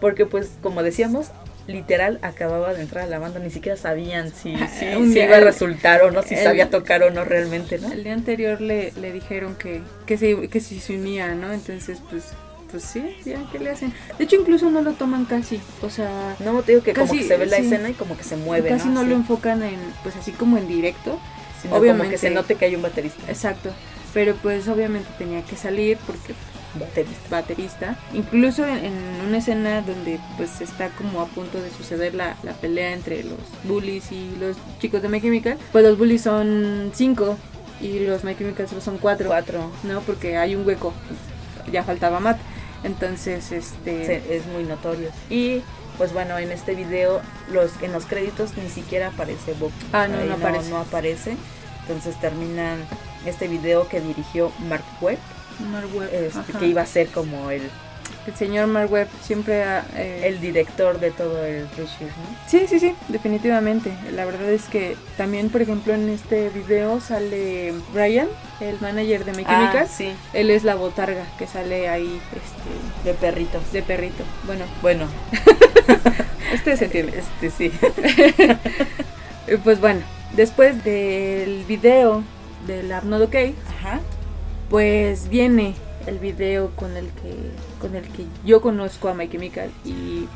[0.00, 1.26] Porque pues como decíamos,
[1.66, 5.36] literal acababa de entrar a la banda, ni siquiera sabían si, si, Un si iba
[5.36, 7.92] a resultar o no, si el- sabía tocar o no realmente, ¿no?
[7.92, 11.52] El día anterior le, le dijeron que, que, se, que si se unía, ¿no?
[11.52, 12.24] Entonces, pues,
[12.70, 13.92] pues sí, ya, ¿qué le hacen?
[14.18, 15.60] De hecho, incluso no lo toman casi.
[15.82, 17.64] O sea, No, te digo que como que se ve la sí.
[17.64, 19.08] escena y como que se mueve, casi no, Sí.
[19.08, 21.18] lo enfocan en, pues así como en directo.
[21.62, 22.12] Sino como obviamente.
[22.12, 23.20] que se note que hay un baterista.
[23.28, 23.70] Exacto.
[24.14, 26.32] Pero pues obviamente tenía que salir porque
[26.78, 27.28] baterista.
[27.30, 27.96] baterista.
[28.14, 28.94] Incluso en, en
[29.26, 33.38] una escena donde pues está como a punto de suceder la, la pelea entre los
[33.64, 37.36] bullies y los chicos de My Chemical, pues los bullies son cinco
[37.80, 39.70] y los My Chemical solo son cuatro, Cuatro.
[39.84, 40.00] ¿no?
[40.02, 40.92] Porque hay un hueco,
[41.72, 42.38] ya faltaba Matt.
[42.84, 44.06] Entonces, este...
[44.06, 45.10] Sí, es muy notorio.
[45.30, 45.62] Y
[45.98, 49.72] pues bueno, en este video, los en los créditos ni siquiera aparece Bob.
[49.92, 50.70] Ah, no, no aparece.
[50.70, 51.36] No aparece.
[51.82, 52.78] Entonces terminan
[53.26, 55.18] este video que dirigió Mark Webb,
[55.70, 57.62] Mark Webb, este, que iba a ser como el,
[58.28, 59.86] El señor Mark Webb siempre ha...
[59.96, 62.36] eh, el director de todo el Shears, ¿no?
[62.46, 63.90] Sí, sí, sí, definitivamente.
[64.12, 68.28] La verdad es que también, por ejemplo, en este video sale Brian,
[68.60, 69.78] el manager de My Chemical.
[69.78, 73.60] Ah, sí, Él es la botarga que sale ahí este, de perrito.
[73.72, 74.22] de perrito.
[74.44, 75.06] Bueno, Bueno,
[76.54, 77.14] ustedes entienden.
[77.18, 77.72] este sí.
[79.64, 80.00] Pues bueno,
[80.36, 82.22] después del video
[82.66, 83.34] del Arnold OK,
[83.78, 84.00] Ajá.
[84.68, 85.74] pues viene
[86.06, 87.32] el video con el que
[87.78, 90.26] con el que yo conozco a My Chemical y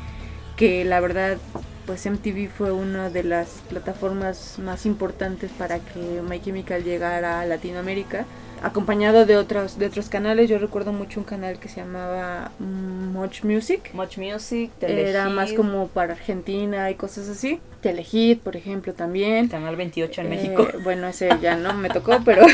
[0.57, 1.37] que la verdad
[1.85, 7.45] pues MTV fue una de las plataformas más importantes para que My Chemical llegara a
[7.45, 8.25] Latinoamérica
[8.61, 10.49] acompañado de otros de otros canales.
[10.49, 13.89] Yo recuerdo mucho un canal que se llamaba Much Music.
[13.93, 17.59] Much Music, era Telehit, más como para Argentina y cosas así.
[17.81, 19.49] Telehit por ejemplo también.
[19.49, 20.65] Canal 28 en Eh, México.
[20.83, 22.45] Bueno, ese ya no me tocó, pero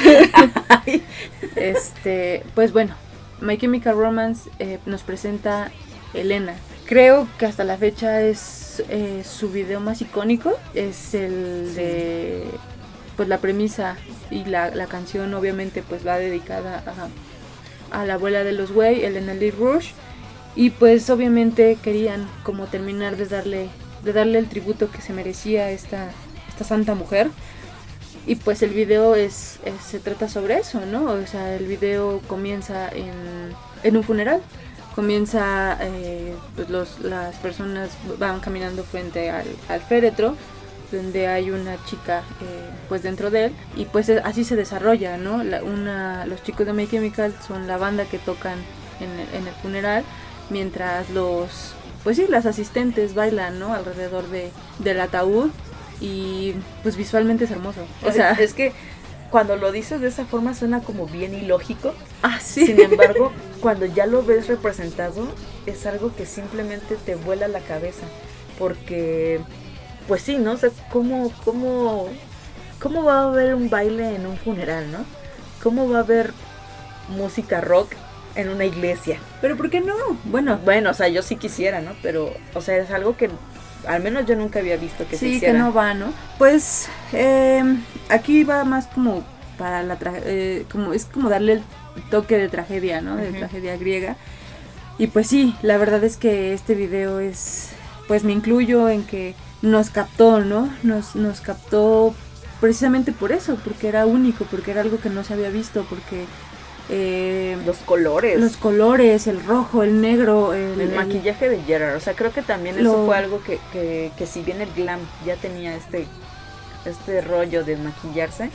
[1.56, 2.96] este, pues bueno,
[3.42, 5.72] My Chemical Romance eh, nos presenta
[6.14, 6.54] Elena.
[6.86, 11.76] Creo que hasta la fecha es eh, su video más icónico, es el Sí.
[11.76, 12.44] de
[13.16, 13.98] pues la premisa
[14.32, 16.84] y la, la canción obviamente pues va dedicada
[17.92, 19.92] a, a la abuela de los Way, Elena Lee Rouge,
[20.56, 23.70] y pues obviamente querían como terminar de darle
[24.04, 26.10] de darle el tributo que se merecía a esta
[26.48, 27.30] esta santa mujer
[28.28, 32.90] y pues el video es, se trata sobre eso no o sea el video comienza
[32.90, 33.14] en,
[33.84, 34.42] en un funeral.
[34.96, 40.36] Comienza eh, pues los, las personas van caminando frente al, al féretro
[40.92, 45.44] donde hay una chica eh, pues dentro de él y pues así se desarrolla no
[45.44, 48.58] La- una, los chicos de My Chemical son la banda que tocan
[49.00, 50.04] en el, en el funeral
[50.50, 55.52] mientras los pues sí las asistentes bailan no alrededor de, del ataúd
[56.02, 58.74] y pues visualmente es hermoso o sea es que
[59.30, 61.94] cuando lo dices de esa forma suena como bien ilógico.
[62.24, 63.32] ah sí Sin embargo,
[63.62, 65.28] cuando ya lo ves representado,
[65.66, 68.06] es algo que simplemente te vuela la cabeza.
[68.58, 69.40] Porque,
[70.08, 70.54] pues sí, ¿no?
[70.54, 72.10] O sea, ¿cómo, cómo,
[72.82, 75.00] cómo va a haber un baile en un funeral, no?
[75.64, 76.34] ¿Cómo va a haber
[77.10, 77.94] música rock
[78.36, 79.20] en una iglesia?
[79.42, 79.96] pero por qué no
[80.26, 81.92] bueno Bueno, o sea, yo sí quisiera, ¿no?
[82.02, 83.30] Pero, o sea, es algo que
[83.88, 85.60] al menos yo nunca había visto que se sí, que hiciera.
[85.60, 86.14] no va, ¿no?
[86.38, 87.64] Pues eh,
[88.10, 89.24] aquí va más como
[89.58, 91.64] para la tra- eh, como es como darle el
[92.10, 93.16] toque de tragedia, ¿no?
[93.16, 94.16] De tragedia griega.
[94.98, 97.70] Y pues sí, la verdad es que este video es,
[98.08, 100.70] pues me incluyo en que nos captó, ¿no?
[100.84, 102.14] Nos, nos captó
[102.60, 106.26] precisamente por eso, porque era único, porque era algo que no se había visto, porque
[106.90, 108.40] eh, Los colores.
[108.40, 112.32] los colores, el rojo, el negro, el, El el- maquillaje de Gerard, o sea, creo
[112.34, 115.76] que también Lo- eso fue algo que, que, que si bien el glam ya tenía
[115.76, 116.06] este,
[116.86, 118.50] este rollo de maquillarse,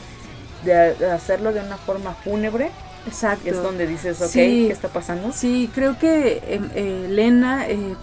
[0.63, 2.71] de, de hacerlo de una forma fúnebre,
[3.07, 3.49] exacto.
[3.49, 4.63] es donde dices, ok, Sí.
[4.67, 5.31] ¿qué está pasando?
[5.31, 7.95] Sí, creo que em, eh, Elena eh,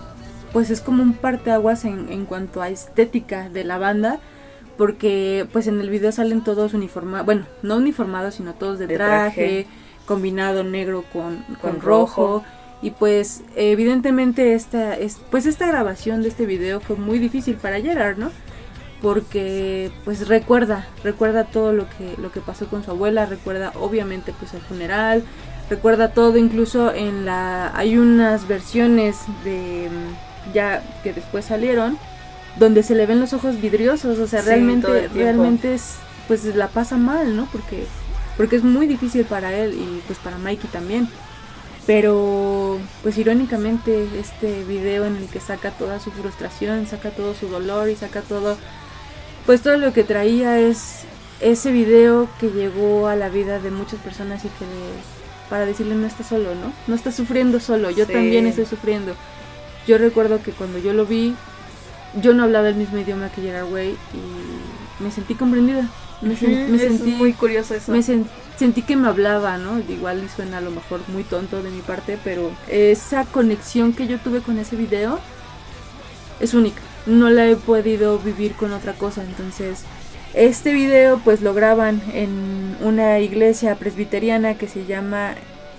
[0.53, 4.21] pues es como un parteaguas en, en cuanto a estética de la banda
[4.79, 8.95] porque pues en el video salen todos uniformados, bueno, no uniformados sino todos de De
[8.97, 9.67] traje, traje.
[10.07, 12.23] Combinado negro con, con Con rojo.
[12.23, 12.45] rojo.
[12.83, 17.81] y pues evidentemente esta es pues esta grabación de este video fue muy difícil para
[17.81, 18.31] Gerard, ¿no?
[19.01, 24.33] Porque pues recuerda, recuerda todo lo que lo que pasó con su abuela, recuerda obviamente
[24.39, 25.25] pues el funeral,
[25.69, 31.99] recuerda todo, incluso en la hay unas versiones de mm, ya que después salieron
[32.59, 35.97] donde se le ven los ojos vidriosos, o sea, Sí, realmente realmente es
[36.29, 37.49] pues la pasa mal, ¿no?
[37.51, 37.87] Porque
[38.43, 41.09] porque es muy difícil para él y pues para Mikey también.
[41.87, 47.47] Pero pues irónicamente este video en el que saca toda su frustración, saca todo su
[47.47, 48.57] dolor y saca todo
[49.47, 51.03] pues todo lo que traía es
[51.41, 55.95] ese video que llegó a la vida de muchas personas y que le- para decirle
[55.95, 56.73] no estás solo, ¿no?
[56.89, 58.13] No estás sufriendo solo, yo Sí.
[58.13, 59.15] también estoy sufriendo.
[59.87, 61.37] Yo recuerdo que cuando yo lo vi,
[62.21, 65.89] yo no hablaba el mismo idioma que Gerard Way y me sentí comprendida.
[66.23, 67.93] Me, sen- me Ujú, es sentí muy curioso eso.
[67.93, 68.27] me sen-
[68.57, 69.81] sentí que me hablaba, ¿no?
[69.93, 74.07] Igual y suena a lo mejor muy tonto de mi parte, pero esa conexión que
[74.07, 75.19] yo tuve con ese video
[76.41, 76.81] es única.
[77.07, 79.83] No la he podido vivir con otra cosa, entonces
[80.35, 85.35] este video pues lo graban en una iglesia presbiteriana que se llama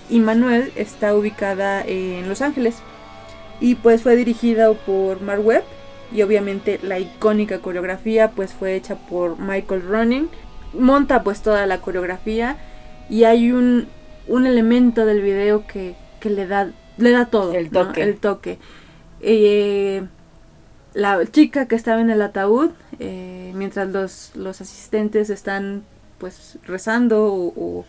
[0.09, 2.75] y Manuel está ubicada en Los Ángeles.
[3.61, 5.63] Y pues fue dirigida por Mark Webb
[6.14, 10.30] y obviamente la icónica coreografía pues fue hecha por Michael Running.
[10.73, 12.57] Monta pues toda la coreografía
[13.10, 13.88] y hay un,
[14.27, 18.03] un elemento del video que, que le da le da todo El toque.
[18.03, 18.60] el toque
[19.22, 20.03] Eh,
[20.94, 22.69] la chica que estaba en el ataúd
[22.99, 25.84] eh, mientras los, los asistentes están
[26.19, 27.85] pues rezando o, o-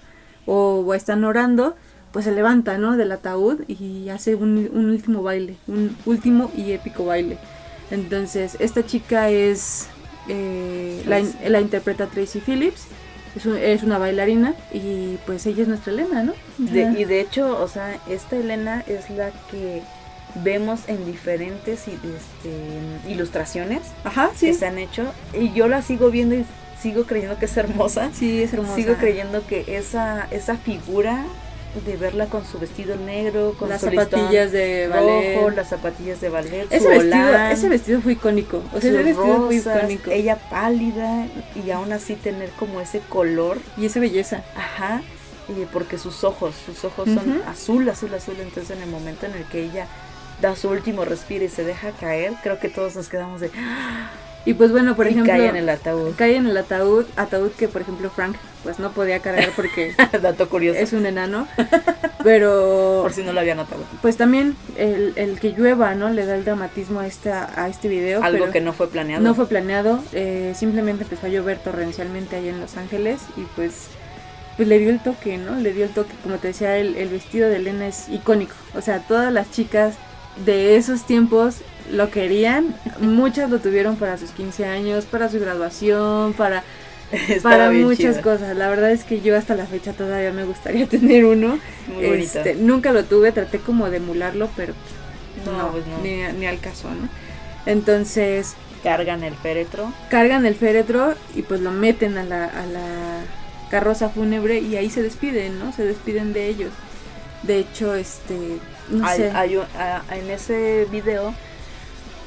[0.47, 1.75] o están orando
[2.13, 6.73] pues se levanta no del ataúd y hace un, un último baile un último y
[6.73, 7.39] épico baile
[7.91, 9.87] entonces esta chica es
[10.29, 12.87] eh, la, la interpreta Tracy Phillips
[13.37, 17.21] es, un- es una bailarina y pues ella es nuestra Elena no De- y de
[17.21, 19.83] hecho, o sea, esta Elena es la que
[20.43, 24.47] vemos en diferentes este, ilustraciones Ajá, sí.
[24.47, 25.05] que se han hecho.
[25.39, 26.45] Y yo la sigo viendo y
[26.81, 28.11] sigo creyendo que es hermosa.
[28.13, 28.75] Sí, es hermosa.
[28.75, 31.25] Sigo creyendo que esa, esa figura
[31.85, 35.37] de verla con su vestido negro, con las su zapatillas de ballet.
[35.37, 38.63] rojo, las zapatillas de ballet, ese su vestido, volán, ese vestido fue icónico.
[38.73, 40.11] O sea, ese vestido fue icónico.
[40.11, 44.45] ella pálida y aún así tener como ese color, Y esa belleza.
[44.57, 45.03] ajá,
[45.49, 49.33] y porque sus ojos, sus ojos son azul, azul, azul, entonces en el momento en
[49.35, 49.87] el que ella
[50.41, 53.51] da su último respiro y se deja caer, creo que todos nos quedamos de
[54.47, 56.15] Y pues bueno, por y ejemplo, cae en el ataúd.
[56.17, 60.49] cae en el ataúd, ataúd que por ejemplo Frank pues no podía cargar porque Dato
[60.49, 61.47] curioso, es un enano.
[62.23, 63.83] Pero por si no lo había notado.
[64.03, 66.11] pues también el, el que llueva, ¿no?
[66.11, 68.23] Le da el dramatismo a esta a este video.
[68.23, 69.23] Algo pero que no fue planeado.
[69.23, 73.89] no fue planeado, eh, simplemente empezó a llover torrencialmente ahí en Los Ángeles y pues
[74.57, 75.57] pues le dio el toque, ¿no?
[75.57, 78.55] Le dio el toque, como te decía, el, el vestido de Elena es icónico.
[78.75, 79.95] O sea, todas las chicas
[80.45, 81.57] de esos tiempos
[81.93, 86.63] lo querían, muchas lo tuvieron para sus 15 años, para su graduación, para,
[87.43, 88.57] para muchas cosas.
[88.57, 91.59] La verdad es que yo hasta la fecha todavía me gustaría tener uno.
[91.95, 92.05] Muy.
[92.05, 94.73] Este, nunca lo tuve, traté como de emularlo, pero
[95.45, 95.99] No, no, pues no.
[96.03, 97.09] Ni, ni al caso, ¿no?
[97.67, 99.93] Entonces, Cargan el féretro.
[100.11, 103.21] cargan el féretro y pues lo meten a la, a la
[103.71, 105.73] carroza fúnebre y ahí se despiden, ¿no?
[105.73, 106.71] Se despiden de ellos.
[107.45, 108.37] De hecho, este,
[108.91, 109.31] no Hay- sé.
[109.31, 111.35] hay un- a- en ese video,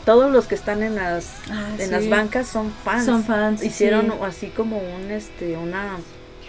[0.08, 1.92] todos los que están en las Ah, en sí.
[1.92, 3.04] las bancas son fans.
[3.06, 4.12] Son fans, Hicieron sí.
[4.24, 5.98] así como un este una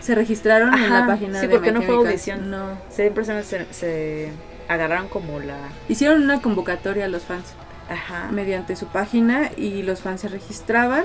[0.01, 2.51] Se registraron en la página sí, de porque My no fue audición.
[2.53, 2.79] No.
[2.89, 4.29] siempre se, se, se
[4.69, 5.57] agarraron como la
[5.89, 7.47] Hicieron una convocatoria a los fans
[7.91, 11.05] ajá mediante su página y los fans se registraban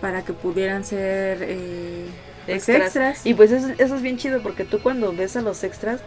[0.00, 2.06] para que pudieran ser eh,
[2.46, 2.86] pues, extras.
[2.86, 3.26] extras.
[3.26, 6.00] Y pues eso, eso es bien chido porque tú cuando ves a los extras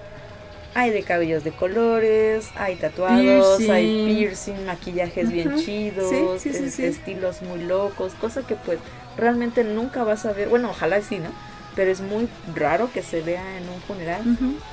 [0.80, 3.72] hay de cabellos de colores, hay tatuados, Piercing.
[3.72, 6.86] hay piercing, maquillajes bien chidos, Sí, sí, sí, es- sí.
[6.86, 8.78] estilos muy locos, cosa que pues
[9.18, 11.30] realmente nunca vas a ver, bueno, ojalá sí, ¿no?
[11.76, 14.22] Pero es muy raro que se vea en un funeral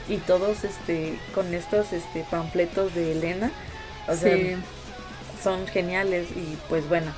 [0.09, 3.51] y todos este con estos este panfletos de Elena,
[4.07, 4.37] o sea,
[5.43, 7.13] son geniales y pues bueno,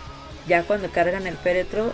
[0.47, 1.93] ya cuando cargan el féretro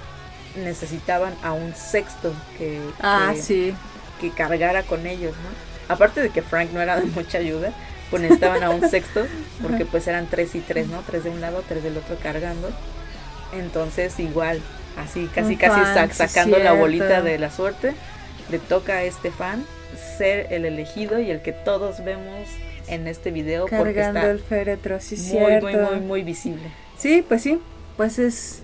[0.57, 3.75] necesitaban a un sexto que, Ah, que, sí.
[4.21, 5.72] que cargara con ellos, ¿no?
[5.89, 7.73] Aparte de que Frank no era de mucha ayuda,
[8.11, 9.27] pues necesitaban a un sexto,
[9.63, 11.01] porque pues eran tres y tres, ¿no?
[11.07, 12.71] Tres de un lado, tres del otro cargando.
[13.53, 14.61] Entonces igual,
[14.97, 17.95] así casi casi fan, sa- sí, sacando la bolita de la suerte,
[18.51, 19.65] le toca a este fan
[20.19, 22.49] ser el elegido y el que todos vemos
[22.89, 25.67] en este video porque Cargando está el féretro, sí, muy, cierto.
[25.67, 26.63] muy, muy, muy visible.
[26.99, 27.59] Sí, pues sí,
[27.97, 28.63] pues es...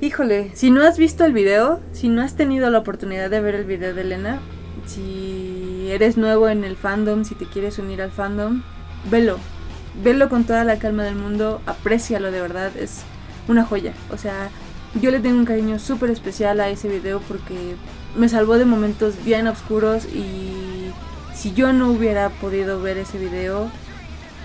[0.00, 3.54] Híjole, si no has visto el video, si no has tenido la oportunidad de ver
[3.54, 4.40] el video de Elena,
[4.86, 5.51] si
[5.90, 8.62] eres nuevo en el fandom, si te quieres unir al fandom,
[9.10, 9.38] velo.
[10.02, 13.02] Velo con toda la calma del mundo, aprécialo de verdad, es
[13.48, 13.92] una joya.
[14.10, 14.50] O sea,
[15.00, 17.76] yo le tengo un cariño súper especial a ese video porque
[18.16, 20.90] me salvó de momentos bien oscuros y
[21.34, 23.70] si yo no hubiera podido ver ese video,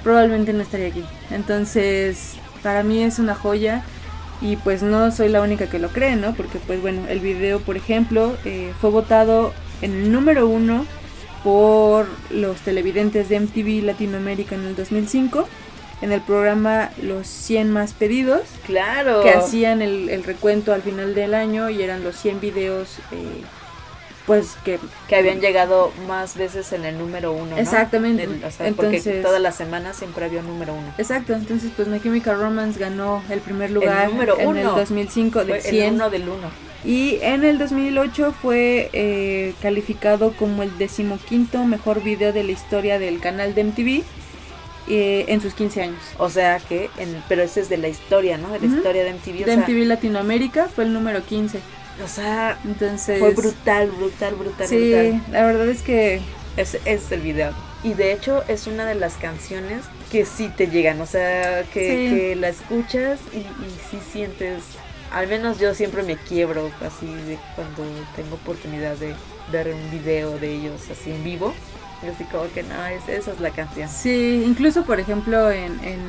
[0.04, 1.04] probablemente no estaría aquí.
[1.32, 3.84] Entonces, para mí es una joya
[4.42, 6.34] y pues no soy la única que lo cree, ¿no?
[6.34, 10.86] Porque pues bueno, el video, por ejemplo, eh, fue votado en el número uno
[11.48, 15.48] por los televidentes de MTV Latinoamérica en el 2005
[16.02, 19.24] en el programa Los 100 más pedidos Claro.
[19.24, 23.44] que hacían el, el recuento al final del año y eran los 100 videos eh,
[24.26, 27.52] pues que que habían llegado más veces en el número uno.
[27.52, 27.58] ¿no?
[27.58, 28.24] Exactamente.
[28.24, 30.94] El- o sea, porque Entonces- todas las semanas siempre había un número uno.
[30.98, 34.76] Exacto, entonces pues My Chemical Romance ganó el primer lugar número en el uno.
[34.76, 36.67] 2005 Fue de el 100 uno del uno.
[36.88, 42.98] Y en el 2008 fue eh, calificado como el decimoquinto mejor video de la historia
[42.98, 44.04] del canal de MTV
[44.90, 46.00] eh, en sus 15 años.
[46.18, 48.54] O sea que, en, pero ese es de la historia, ¿no?
[48.54, 49.44] De la historia de MTV.
[49.44, 51.60] O, De sea, MTV Latinoamérica fue el número 15.
[52.04, 55.22] o sea, Entonces fue brutal, brutal, brutal, Sí, brutal.
[55.32, 56.22] la verdad es que
[56.56, 57.52] Ese es el video.
[57.84, 61.82] Y de hecho es una de las canciones que sí te llegan, o sea, que,
[62.10, 62.16] Sí.
[62.16, 64.64] que la escuchas y, y sí sientes,
[65.12, 67.84] al menos yo siempre me quiebro así de cuando
[68.16, 69.14] tengo oportunidad de
[69.52, 71.54] ver un video de ellos así en vivo.
[72.04, 73.90] Y así como que no, es, esa es la canción.
[73.90, 76.00] Sí, incluso por ejemplo en, en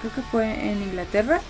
[0.00, 1.40] creo que fue en Inglaterra,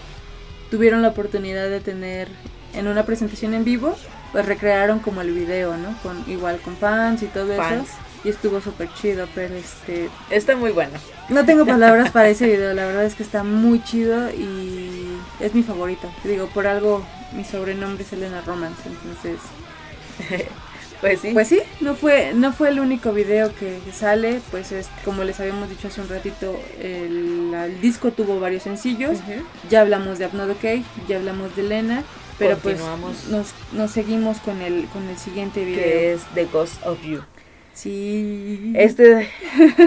[0.71, 2.29] tuvieron la oportunidad de tener
[2.73, 3.97] en una presentación en vivo,
[4.33, 5.97] pues recrearon como el video, ¿no?
[6.03, 7.89] Con igual con fans y todo Fans.
[7.89, 7.99] eso.
[8.25, 10.93] Y estuvo súper chido, pero este Está muy bueno.
[11.29, 14.94] no tengo palabras para ese video, la verdad es que está muy chido y
[15.45, 16.11] es mi favorito.
[16.25, 19.39] Digo, por algo mi sobrenombre es Elena Romance, entonces
[21.01, 21.31] Pues sí.
[21.35, 25.39] Pues sí, no fue, no fue el único video que sale, pues es como les
[25.39, 29.19] habíamos dicho hace un ratito, el, el disco tuvo varios sencillos,
[29.69, 32.05] ya hablamos de Upnot OK, ya hablamos de Elena,
[32.39, 32.81] pero pues
[33.29, 35.83] nos, nos seguimos con el, con el siguiente video.
[35.83, 37.21] que es The Ghost of You.
[37.75, 38.73] Sí.
[38.77, 39.29] Este,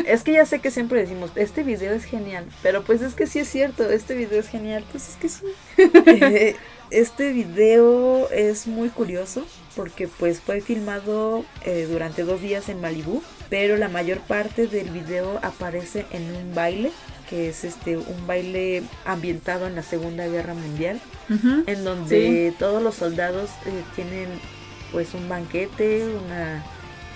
[0.08, 3.28] es que ya sé que siempre decimos, este video es genial, pero pues es que
[3.28, 4.84] sí es cierto, este video es genial.
[4.92, 5.44] Pues es que sí.
[6.08, 6.56] Eh,
[6.90, 9.46] Este video es muy curioso
[9.76, 14.90] porque pues fue filmado eh, durante dos días en Malibú, pero la mayor parte del
[14.92, 16.92] video aparece en un baile,
[17.30, 21.02] que es este un baile ambientado en la Segunda Guerra Mundial,
[21.68, 24.30] en donde todos los soldados eh, tienen
[24.94, 26.64] pues un banquete, una,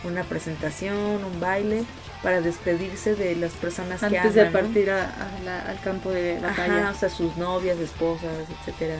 [0.04, 1.84] una presentación, un baile
[2.24, 6.40] para despedirse de las personas que Antes de partir a- a la- al campo de
[6.40, 6.80] batalla.
[6.82, 8.30] Ajá, o sea, sus novias, esposas,
[8.60, 8.96] etcétera.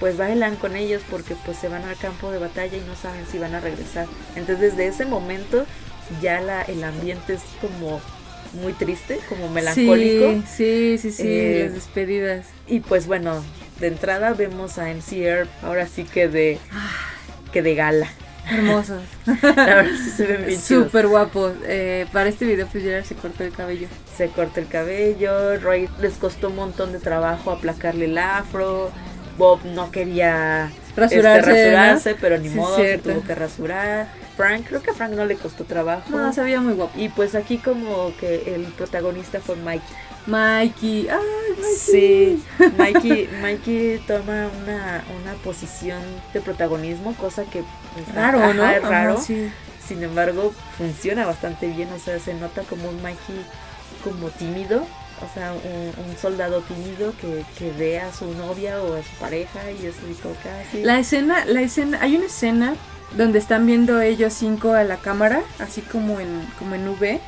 [0.00, 3.24] Pues bailan con ellos porque pues se van al campo de batalla y no saben
[3.30, 4.06] si van a regresar.
[4.34, 5.64] Entonces desde ese momento
[6.20, 8.00] ya la, el ambiente es como
[8.60, 10.32] muy triste, como melancólico.
[10.46, 12.46] Sí, sí, sí, sí, Eh, las despedidas.
[12.66, 13.42] Y pues bueno,
[13.80, 16.58] de entrada vemos a MC ahora sí que de
[17.52, 18.08] que de gala.
[18.50, 19.02] Hermosos.
[20.60, 21.52] Súper guapos.
[21.64, 23.88] Eh, para este video pues Gerard se cortó el cabello.
[24.16, 28.90] Se corta el cabello, Ray les costó un montón de trabajo aplacarle el afro.
[29.36, 34.08] Bob no quería Rasurarse, este, rasurarse, pero ni Sí, modo, se tuvo que rasurar.
[34.36, 36.10] Frank, creo que a Frank no le costó trabajo.
[36.10, 36.92] No, se veía muy guapo.
[36.98, 39.84] Y pues aquí como que el protagonista fue Mike.
[40.26, 41.08] Mikey.
[41.08, 41.76] Ay, Mikey.
[41.76, 42.44] Sí,
[42.76, 46.02] Mikey, Mikey toma una, una posición
[46.34, 47.62] de protagonismo, cosa que
[47.94, 48.70] pues, Raro, ajá, ¿no?
[48.70, 49.12] es raro.
[49.14, 49.50] Ajá, sí.
[49.86, 53.40] Sin embargo, funciona bastante bien, o sea, se nota como un Mikey
[54.02, 58.94] como tímido, o sea, un, un soldado tímido que, que ve a su novia o
[58.96, 60.82] a su pareja y es como que así.
[60.82, 62.74] La escena, la escena, hay una escena
[63.16, 67.20] donde están viendo ellos cinco a la cámara, así como en, como en V,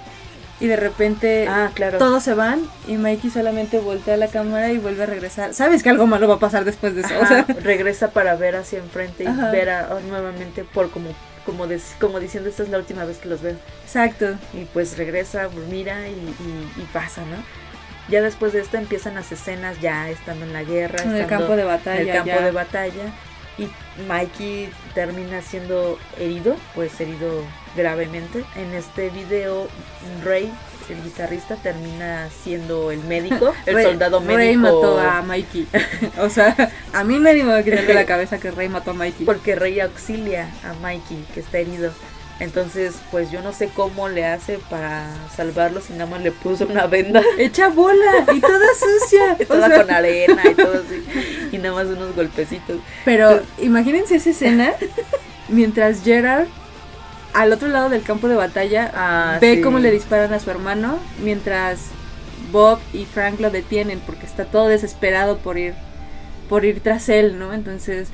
[0.60, 1.98] y de repente Ah, claro.
[1.98, 5.54] todos se van y Mikey solamente voltea a la cámara y vuelve a regresar.
[5.54, 7.14] Sabes que algo malo va a pasar después de eso.
[7.18, 9.50] O Ajá, sea, regresa para ver hacia enfrente y Ajá.
[9.52, 11.10] ver a, nuevamente por como
[11.46, 13.56] como, des- como diciendo esta es la última vez que los veo.
[13.82, 14.36] exacto.
[14.52, 17.36] Y pues regresa, mira y, y- y pasa, ¿no?
[18.10, 21.56] Ya después de esto empiezan las escenas ya estando en la guerra, En el campo
[21.56, 22.00] de batalla.
[22.02, 22.44] en el campo ya.
[22.44, 23.02] de batalla.
[23.58, 23.68] Y
[24.06, 27.42] Mikey termina siendo herido, pues herido
[27.76, 28.44] gravemente.
[28.56, 29.66] En este video,
[30.24, 30.50] Ray,
[30.88, 34.36] el guitarrista, termina siendo el médico, el Ray- soldado médico.
[34.38, 35.66] Ray mató a Mikey.
[36.18, 38.92] o sea, a mí nadie me va a quitar de la cabeza que Ray mató
[38.92, 39.26] a Mikey.
[39.26, 41.92] Porque Rey auxilia a Mikey, que está herido.
[42.40, 46.66] Entonces, pues yo no sé cómo le hace para salvarlo si nada más le puso
[46.66, 49.36] una venda Echa bola y toda sucia.
[49.40, 51.02] y o toda sea, con arena y todo así.
[51.58, 52.78] Nada más unos golpecitos.
[53.04, 54.72] Pero imagínense esa escena
[55.48, 56.46] mientras Gerard
[57.34, 59.60] al otro lado del campo de batalla Ah, ve sí.
[59.60, 61.80] cómo le disparan a su hermano mientras
[62.50, 65.74] Bob y Frank lo detienen porque está todo desesperado por ir
[66.48, 67.52] por ir tras él, ¿no?
[67.52, 68.08] Entonces,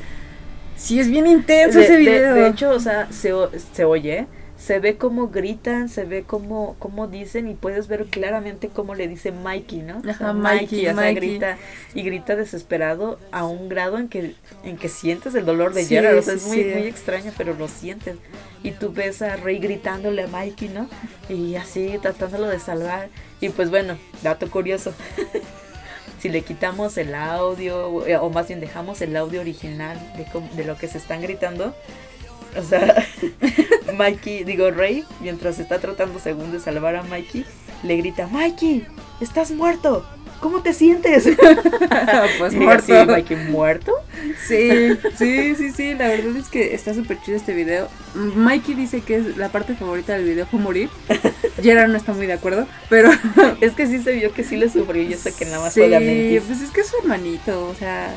[0.76, 2.34] sí es bien intenso De, ese de- video.
[2.34, 3.32] de hecho, o sea, se,
[3.72, 4.26] se oye,
[4.64, 9.08] se ve cómo gritan, se ve cómo, cómo dicen y puedes ver claramente cómo le
[9.08, 9.98] dice Mikey, ¿no?
[9.98, 11.14] O sea, Ajá, Mikey, o sea, Mikey.
[11.16, 11.58] grita
[11.94, 14.34] y grita desesperado a un grado en que,
[14.64, 16.16] en que sientes el dolor de Sí, Gerard.
[16.18, 16.64] O sea, es muy, sí.
[16.64, 18.16] muy extraño, pero lo sientes.
[18.62, 20.88] Y tú ves a Rey gritándole a Mikey, ¿no?
[21.28, 23.10] Y así tratándolo de salvar.
[23.40, 24.94] Y pues bueno, dato curioso.
[26.20, 30.26] si le quitamos el audio, o- más bien dejamos el audio original de,
[30.56, 31.74] de lo que se están gritando,
[32.56, 33.06] o sea,
[33.96, 37.44] Mikey, digo Rey, mientras está tratando según de salvar a Mikey,
[37.82, 38.86] le grita, Mikey,
[39.20, 40.04] estás muerto,
[40.44, 41.24] ¿cómo te sientes?
[42.38, 42.94] pues muerto.
[42.94, 43.92] así, Mikey, ¿muerto?
[44.46, 47.88] Sí, sí, sí, sí, la verdad es que está súper chido este video.
[48.14, 50.90] Mikey dice que es la parte favorita del video fue morir.
[51.62, 53.10] Gerard no está muy de acuerdo, pero
[53.62, 55.80] Es que sí se vio que sí le sufrió yo sé que nada más sí,
[56.46, 58.14] pues es que es su hermanito, o sea,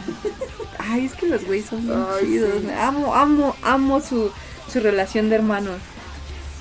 [0.79, 2.49] ay, es que los güeyes son Ay, chidos.
[2.59, 2.67] sí.
[2.77, 4.31] Amo, amo, amo su,
[4.69, 5.77] su relación de hermanos.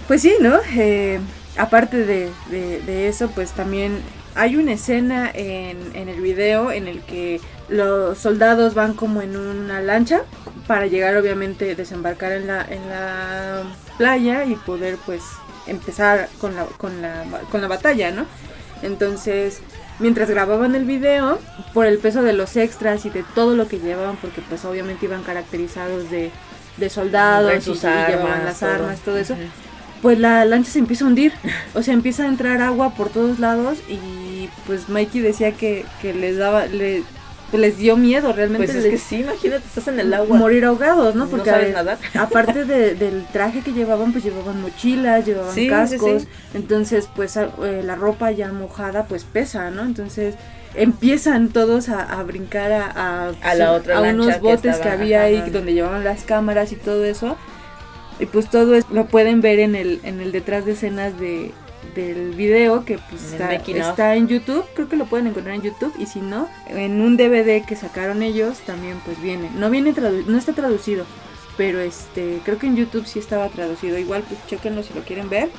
[0.07, 0.61] pues sí, ¿no?
[0.77, 1.19] Eh,
[1.57, 3.99] aparte de, de, eso, pues también
[4.37, 9.37] hay una escena en, en el video en el que los soldados van como en
[9.37, 10.23] una lancha
[10.67, 13.63] para llegar obviamente desembarcar en la, en la
[13.97, 15.23] playa y poder pues
[15.67, 18.27] empezar con la, con la, con la batalla, ¿no?
[18.83, 19.61] Entonces,
[19.99, 21.39] mientras grababan el video,
[21.73, 25.07] por el peso de los extras y de todo lo que llevaban, porque pues obviamente
[25.07, 26.31] iban caracterizados de,
[26.77, 29.35] de soldados y, llevaban las armas, todo eso,
[30.03, 31.33] pues la lancha se empieza a hundir,
[31.75, 36.13] o sea, empieza a entrar agua por todos lados y pues Mikey decía que, que
[36.13, 37.03] les daba, le,
[37.53, 38.67] les dio miedo realmente.
[38.67, 40.37] Pues es que sí, imagínate, estás en el agua.
[40.37, 41.27] Morir ahogados, ¿no?
[41.29, 41.99] Porque no sabes nadar.
[42.15, 42.65] aparte
[42.95, 46.27] del traje que llevaban, pues llevaban mochilas, llevaban cascos.
[46.55, 49.83] entonces, pues eh, la ropa ya mojada, pues pesa, ¿no?
[49.83, 50.35] Entonces
[50.75, 55.73] empiezan todos a, brincar a, a, la otra a unos botes que, había ahí donde
[55.73, 57.37] llevaban las cámaras y todo eso.
[58.19, 61.53] Y pues todo eso lo pueden ver en el, en el detrás de escenas de,
[61.95, 65.93] del video que pues está, está, en YouTube, creo que lo pueden encontrar en YouTube.
[65.99, 69.95] Y si no, en un DVD que sacaron ellos también pues viene, no viene
[70.27, 71.05] no está traducido,
[71.57, 75.29] pero este creo que en YouTube sí estaba traducido, igual pues chequenlo si lo quieren
[75.29, 75.51] ver.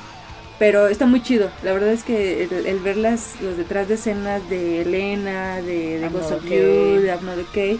[0.58, 4.48] Pero está muy chido, la verdad es que el, ver las, los detrás de escenas
[4.50, 7.78] de Elena, de, de Ghost of You, de I'm Okay,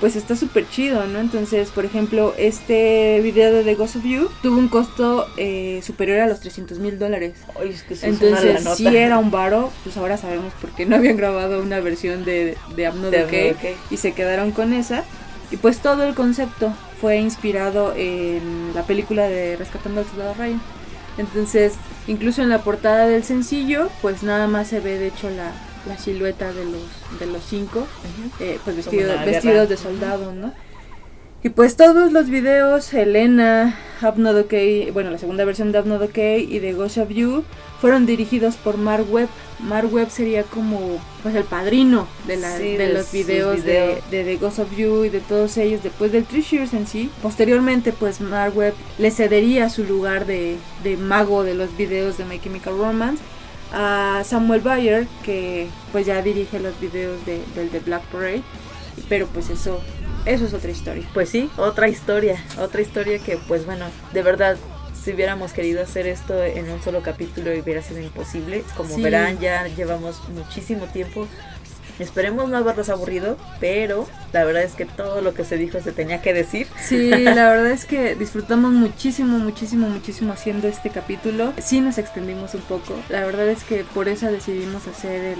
[0.00, 1.20] pues está súper chido, ¿no?
[1.20, 6.20] Entonces, por ejemplo, este video de The Ghost of You tuvo un costo eh, superior
[6.20, 7.34] a los 300 mil dólares.
[8.02, 12.24] Entonces, si era un varo, pues ahora sabemos por qué no habían grabado una versión
[12.24, 13.54] de, de I'm okay,
[13.90, 15.04] y se quedaron con esa.
[15.50, 20.62] Y pues todo el concepto fue inspirado en la película de Rescatando al Soldado Ryan.
[21.18, 21.74] Entonces,
[22.06, 25.52] incluso en la portada del sencillo, pues nada más se ve de hecho la,
[25.86, 27.86] la silueta de los, de los cinco,
[28.38, 30.52] eh, pues vestidos, vestidos de soldado, ¿no?
[31.42, 36.74] Y pues todos los videos, Elena, Abnodokey, bueno, la segunda versión de Abnodokey y de
[36.74, 37.44] Ghost of You,
[37.80, 39.30] fueron dirigidos por Mark Webb.
[39.58, 44.36] Mark Webb sería como pues el padrino de, la, de, los videos de, de, The
[44.36, 47.10] Ghost of You y de todos ellos después del Three Shears en sí.
[47.22, 52.26] Posteriormente pues Mark Webb le cedería su lugar de, de mago de los videos de
[52.26, 53.22] My Chemical Romance
[53.72, 58.42] a Samuel Bayer, que pues ya dirige los videos de, del The Black Parade,
[59.08, 59.80] pero pues eso,
[60.26, 61.08] eso es otra historia.
[61.14, 64.56] Pues sí, otra historia, otra historia que pues bueno, de verdad,
[65.00, 68.64] si hubiéramos querido hacer esto en un solo capítulo hubiera sido imposible.
[68.76, 71.26] Como verán, ya llevamos muchísimo tiempo
[72.00, 75.92] Esperemos no haberlos aburrido, pero la verdad es que todo lo que se dijo se
[75.92, 76.66] tenía que decir.
[76.82, 81.52] Sí, la verdad es que disfrutamos muchísimo, muchísimo, muchísimo haciendo este capítulo.
[81.58, 82.94] Sí nos extendimos un poco.
[83.08, 85.36] La verdad es que por eso decidimos hacer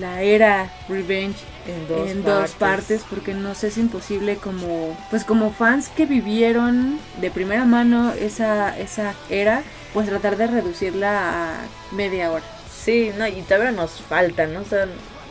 [0.00, 1.36] la era Revenge
[1.66, 3.02] en dos, partes.
[3.08, 9.14] porque nos es imposible como pues como fans que vivieron de primera mano esa esa
[9.30, 11.60] era pues tratar de reducirla a
[11.92, 14.86] media hora sí no y todavía nos falta no o sea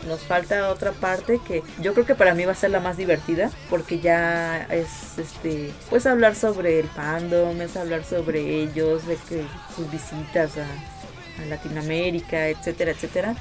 [0.08, 2.98] nos falta otra parte que yo creo que para mí va a ser la más
[2.98, 9.16] divertida porque ya es este pues hablar sobre el fandom, es hablar sobre ellos, de
[9.16, 9.44] que
[9.76, 13.36] sus visitas a, a Latinoamérica, etcétera, etcétera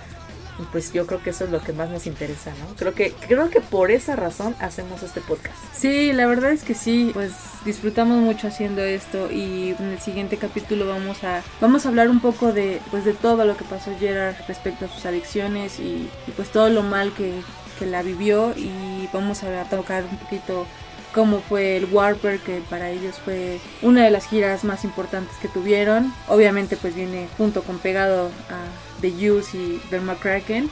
[0.71, 2.75] pues yo creo que eso es lo que más nos interesa, ¿no?
[2.77, 5.57] Creo que creo que por esa razón hacemos este podcast.
[5.75, 7.33] Sí, la verdad es que sí, pues
[7.65, 12.21] disfrutamos mucho haciendo esto y en el siguiente capítulo vamos a vamos a hablar un
[12.21, 16.51] poco de pues de todo lo que pasó Gerard respecto a sus adicciones y, pues
[16.51, 17.33] todo lo mal que,
[17.79, 20.67] que la vivió y vamos a tocar un poquito
[21.13, 25.49] cómo fue el Warper, que para ellos fue una de las giras más importantes que
[25.49, 26.13] tuvieron.
[26.29, 30.71] Obviamente pues viene junto con pegado a The Use y The McCracken.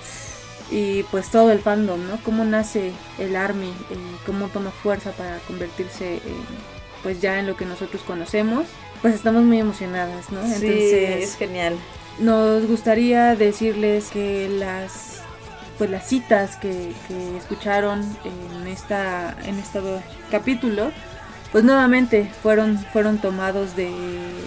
[0.70, 2.18] Y pues todo el fandom, ¿no?
[2.22, 6.20] Cómo nace el Army, y cómo toma fuerza para convertirse en,
[7.02, 8.66] pues ya en lo que nosotros conocemos.
[9.02, 10.42] Pues estamos muy emocionadas, ¿no?
[10.42, 11.76] Sí, es genial.
[12.18, 15.20] Nos gustaría decirles que las
[15.78, 16.92] pues las citas que,
[17.38, 19.80] escucharon en esta en este
[20.30, 20.92] capítulo
[21.52, 23.90] pues nuevamente fueron fueron tomados de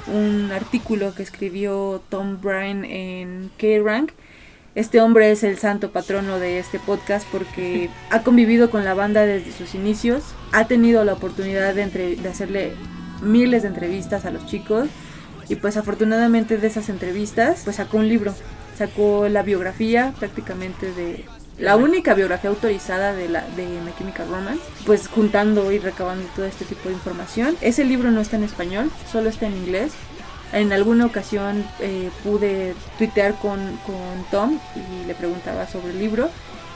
[0.08, 4.12] un artículo que escribió Tom Bryan en K-Rank.
[4.76, 9.22] Este hombre es el santo patrono de este podcast porque ha convivido con la banda
[9.22, 12.74] desde sus inicios, ha tenido la oportunidad de, de hacerle
[13.22, 14.90] miles de entrevistas a los chicos
[15.48, 18.34] y pues afortunadamente de esas entrevistas pues sacó un libro
[18.78, 21.26] sacó la biografía prácticamente de
[21.58, 26.46] la única biografía autorizada de la de My Chemical Romance, pues juntando y recabando todo
[26.46, 27.56] este tipo de información.
[27.62, 29.94] Ese libro no está en español, solo está en inglés.
[30.52, 36.30] En alguna ocasión eh, pude tuitear con, con Tom y le preguntaba sobre el libro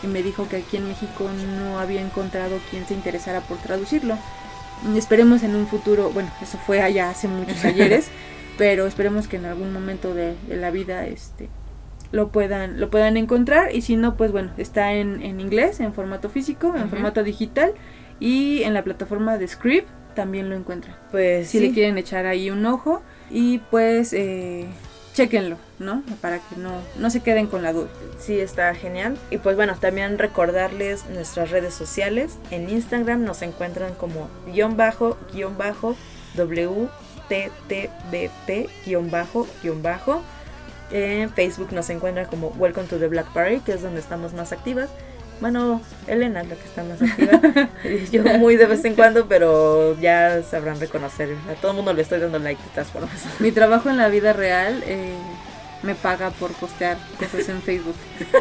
[0.03, 1.29] y me dijo que aquí en México
[1.59, 4.17] no había encontrado quien se interesara por traducirlo.
[4.95, 8.09] Esperemos en un futuro, bueno, eso fue allá hace muchos ayeres,
[8.57, 11.49] pero esperemos que en algún momento de, la vida este
[12.11, 15.93] lo puedan lo puedan encontrar y si no pues bueno está en, en inglés en
[15.93, 17.73] formato físico en formato digital
[18.19, 22.49] y en la plataforma de Script también lo encuentran pues si le quieren echar ahí
[22.49, 24.67] un ojo y pues eh,
[25.17, 26.03] chequenlo, ¿no?
[26.21, 27.87] Para que no, no se queden con la duda.
[28.19, 29.17] Sí, está genial.
[29.31, 32.37] Y pues bueno, también recordarles nuestras redes sociales.
[32.51, 35.95] En Instagram nos encuentran como guion bajo, guion bajo,
[36.37, 36.89] WTTBP,
[38.85, 40.21] guion bajo, guion bajo.
[40.91, 44.51] En Facebook nos encuentran como Welcome to the Black Party, que es donde estamos más
[44.51, 44.89] activas.
[45.39, 47.69] Bueno, Elena es la que está más activa.
[48.11, 51.29] Yo muy de vez en cuando, pero ya sabrán reconocer.
[51.49, 53.11] A todo el mundo le estoy dando like de todas formas.
[53.39, 55.13] Mi trabajo en la vida real eh,
[55.83, 57.95] me paga por postear cosas en Facebook.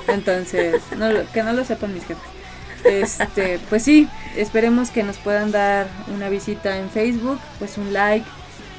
[0.08, 0.82] Entonces,
[1.34, 2.36] que no lo sepan mis jefes.
[2.84, 8.26] Este, pues sí, esperemos que nos puedan dar una visita en Facebook, pues un like,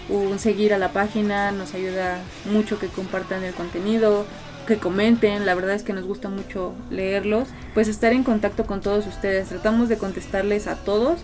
[0.10, 2.20] un seguir a la página, nos ayuda
[2.52, 4.26] mucho que compartan el contenido,
[4.68, 8.82] que comenten, la verdad es que nos gusta mucho leerlos, pues estar en contacto con
[8.82, 9.50] todos ustedes.
[9.50, 11.20] Tratamos de contestarles a todos,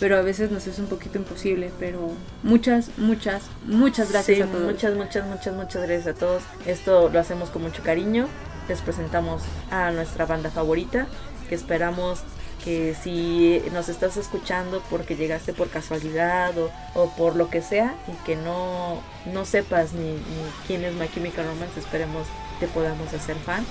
[0.00, 2.10] pero a veces nos es un poquito imposible, pero
[2.42, 4.64] muchas, muchas, muchas gracias a todos.
[4.64, 6.42] Muchas, muchas, muchas, muchas gracias a todos.
[6.66, 8.26] Esto lo hacemos con mucho cariño.
[8.68, 11.06] Les presentamos a nuestra banda favorita,
[11.48, 12.20] que esperamos
[12.66, 16.52] que si nos estás escuchando porque llegaste por casualidad
[16.94, 19.00] o, por lo que sea y que no,
[19.32, 22.26] no sepas ni, ni quién es My Chemical Romance, esperemos
[22.58, 23.64] te podamos hacer fan.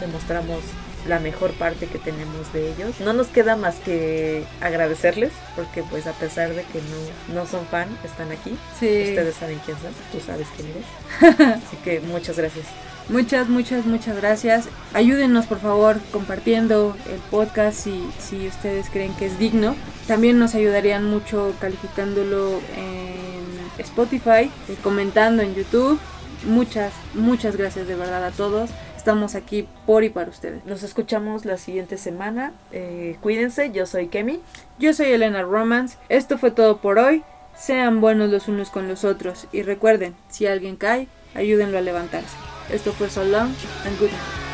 [0.00, 0.60] Te mostramos
[1.06, 3.00] la mejor parte que tenemos de ellos.
[3.00, 7.66] No nos queda más que agradecerles porque pues a pesar de que no, no son
[7.66, 8.56] fan, están aquí.
[8.72, 11.58] Ustedes saben quién son, tú sabes quién eres.
[11.66, 12.66] Así que muchas gracias.
[13.08, 14.68] Muchas, muchas, muchas gracias.
[14.92, 19.74] Ayúdenos por favor compartiendo el podcast si, si ustedes creen que es digno.
[20.06, 23.38] También nos ayudarían mucho calificándolo en
[23.78, 25.98] Spotify, y comentando en YouTube
[26.44, 28.70] Muchas, muchas gracias de verdad a todos.
[28.96, 30.64] Estamos aquí por y para ustedes.
[30.64, 32.52] Nos escuchamos la siguiente semana.
[32.72, 34.40] Eh, cuídense, yo soy Kemi.
[34.78, 35.96] Yo soy Elena Romance.
[36.08, 37.22] Esto fue todo por hoy.
[37.56, 42.47] Sean buenos los unos con los otros y recuerden, si alguien cae, ayúdenlo a levantarse.
[42.70, 43.54] Esto fue So Long
[43.84, 44.47] and Good Night.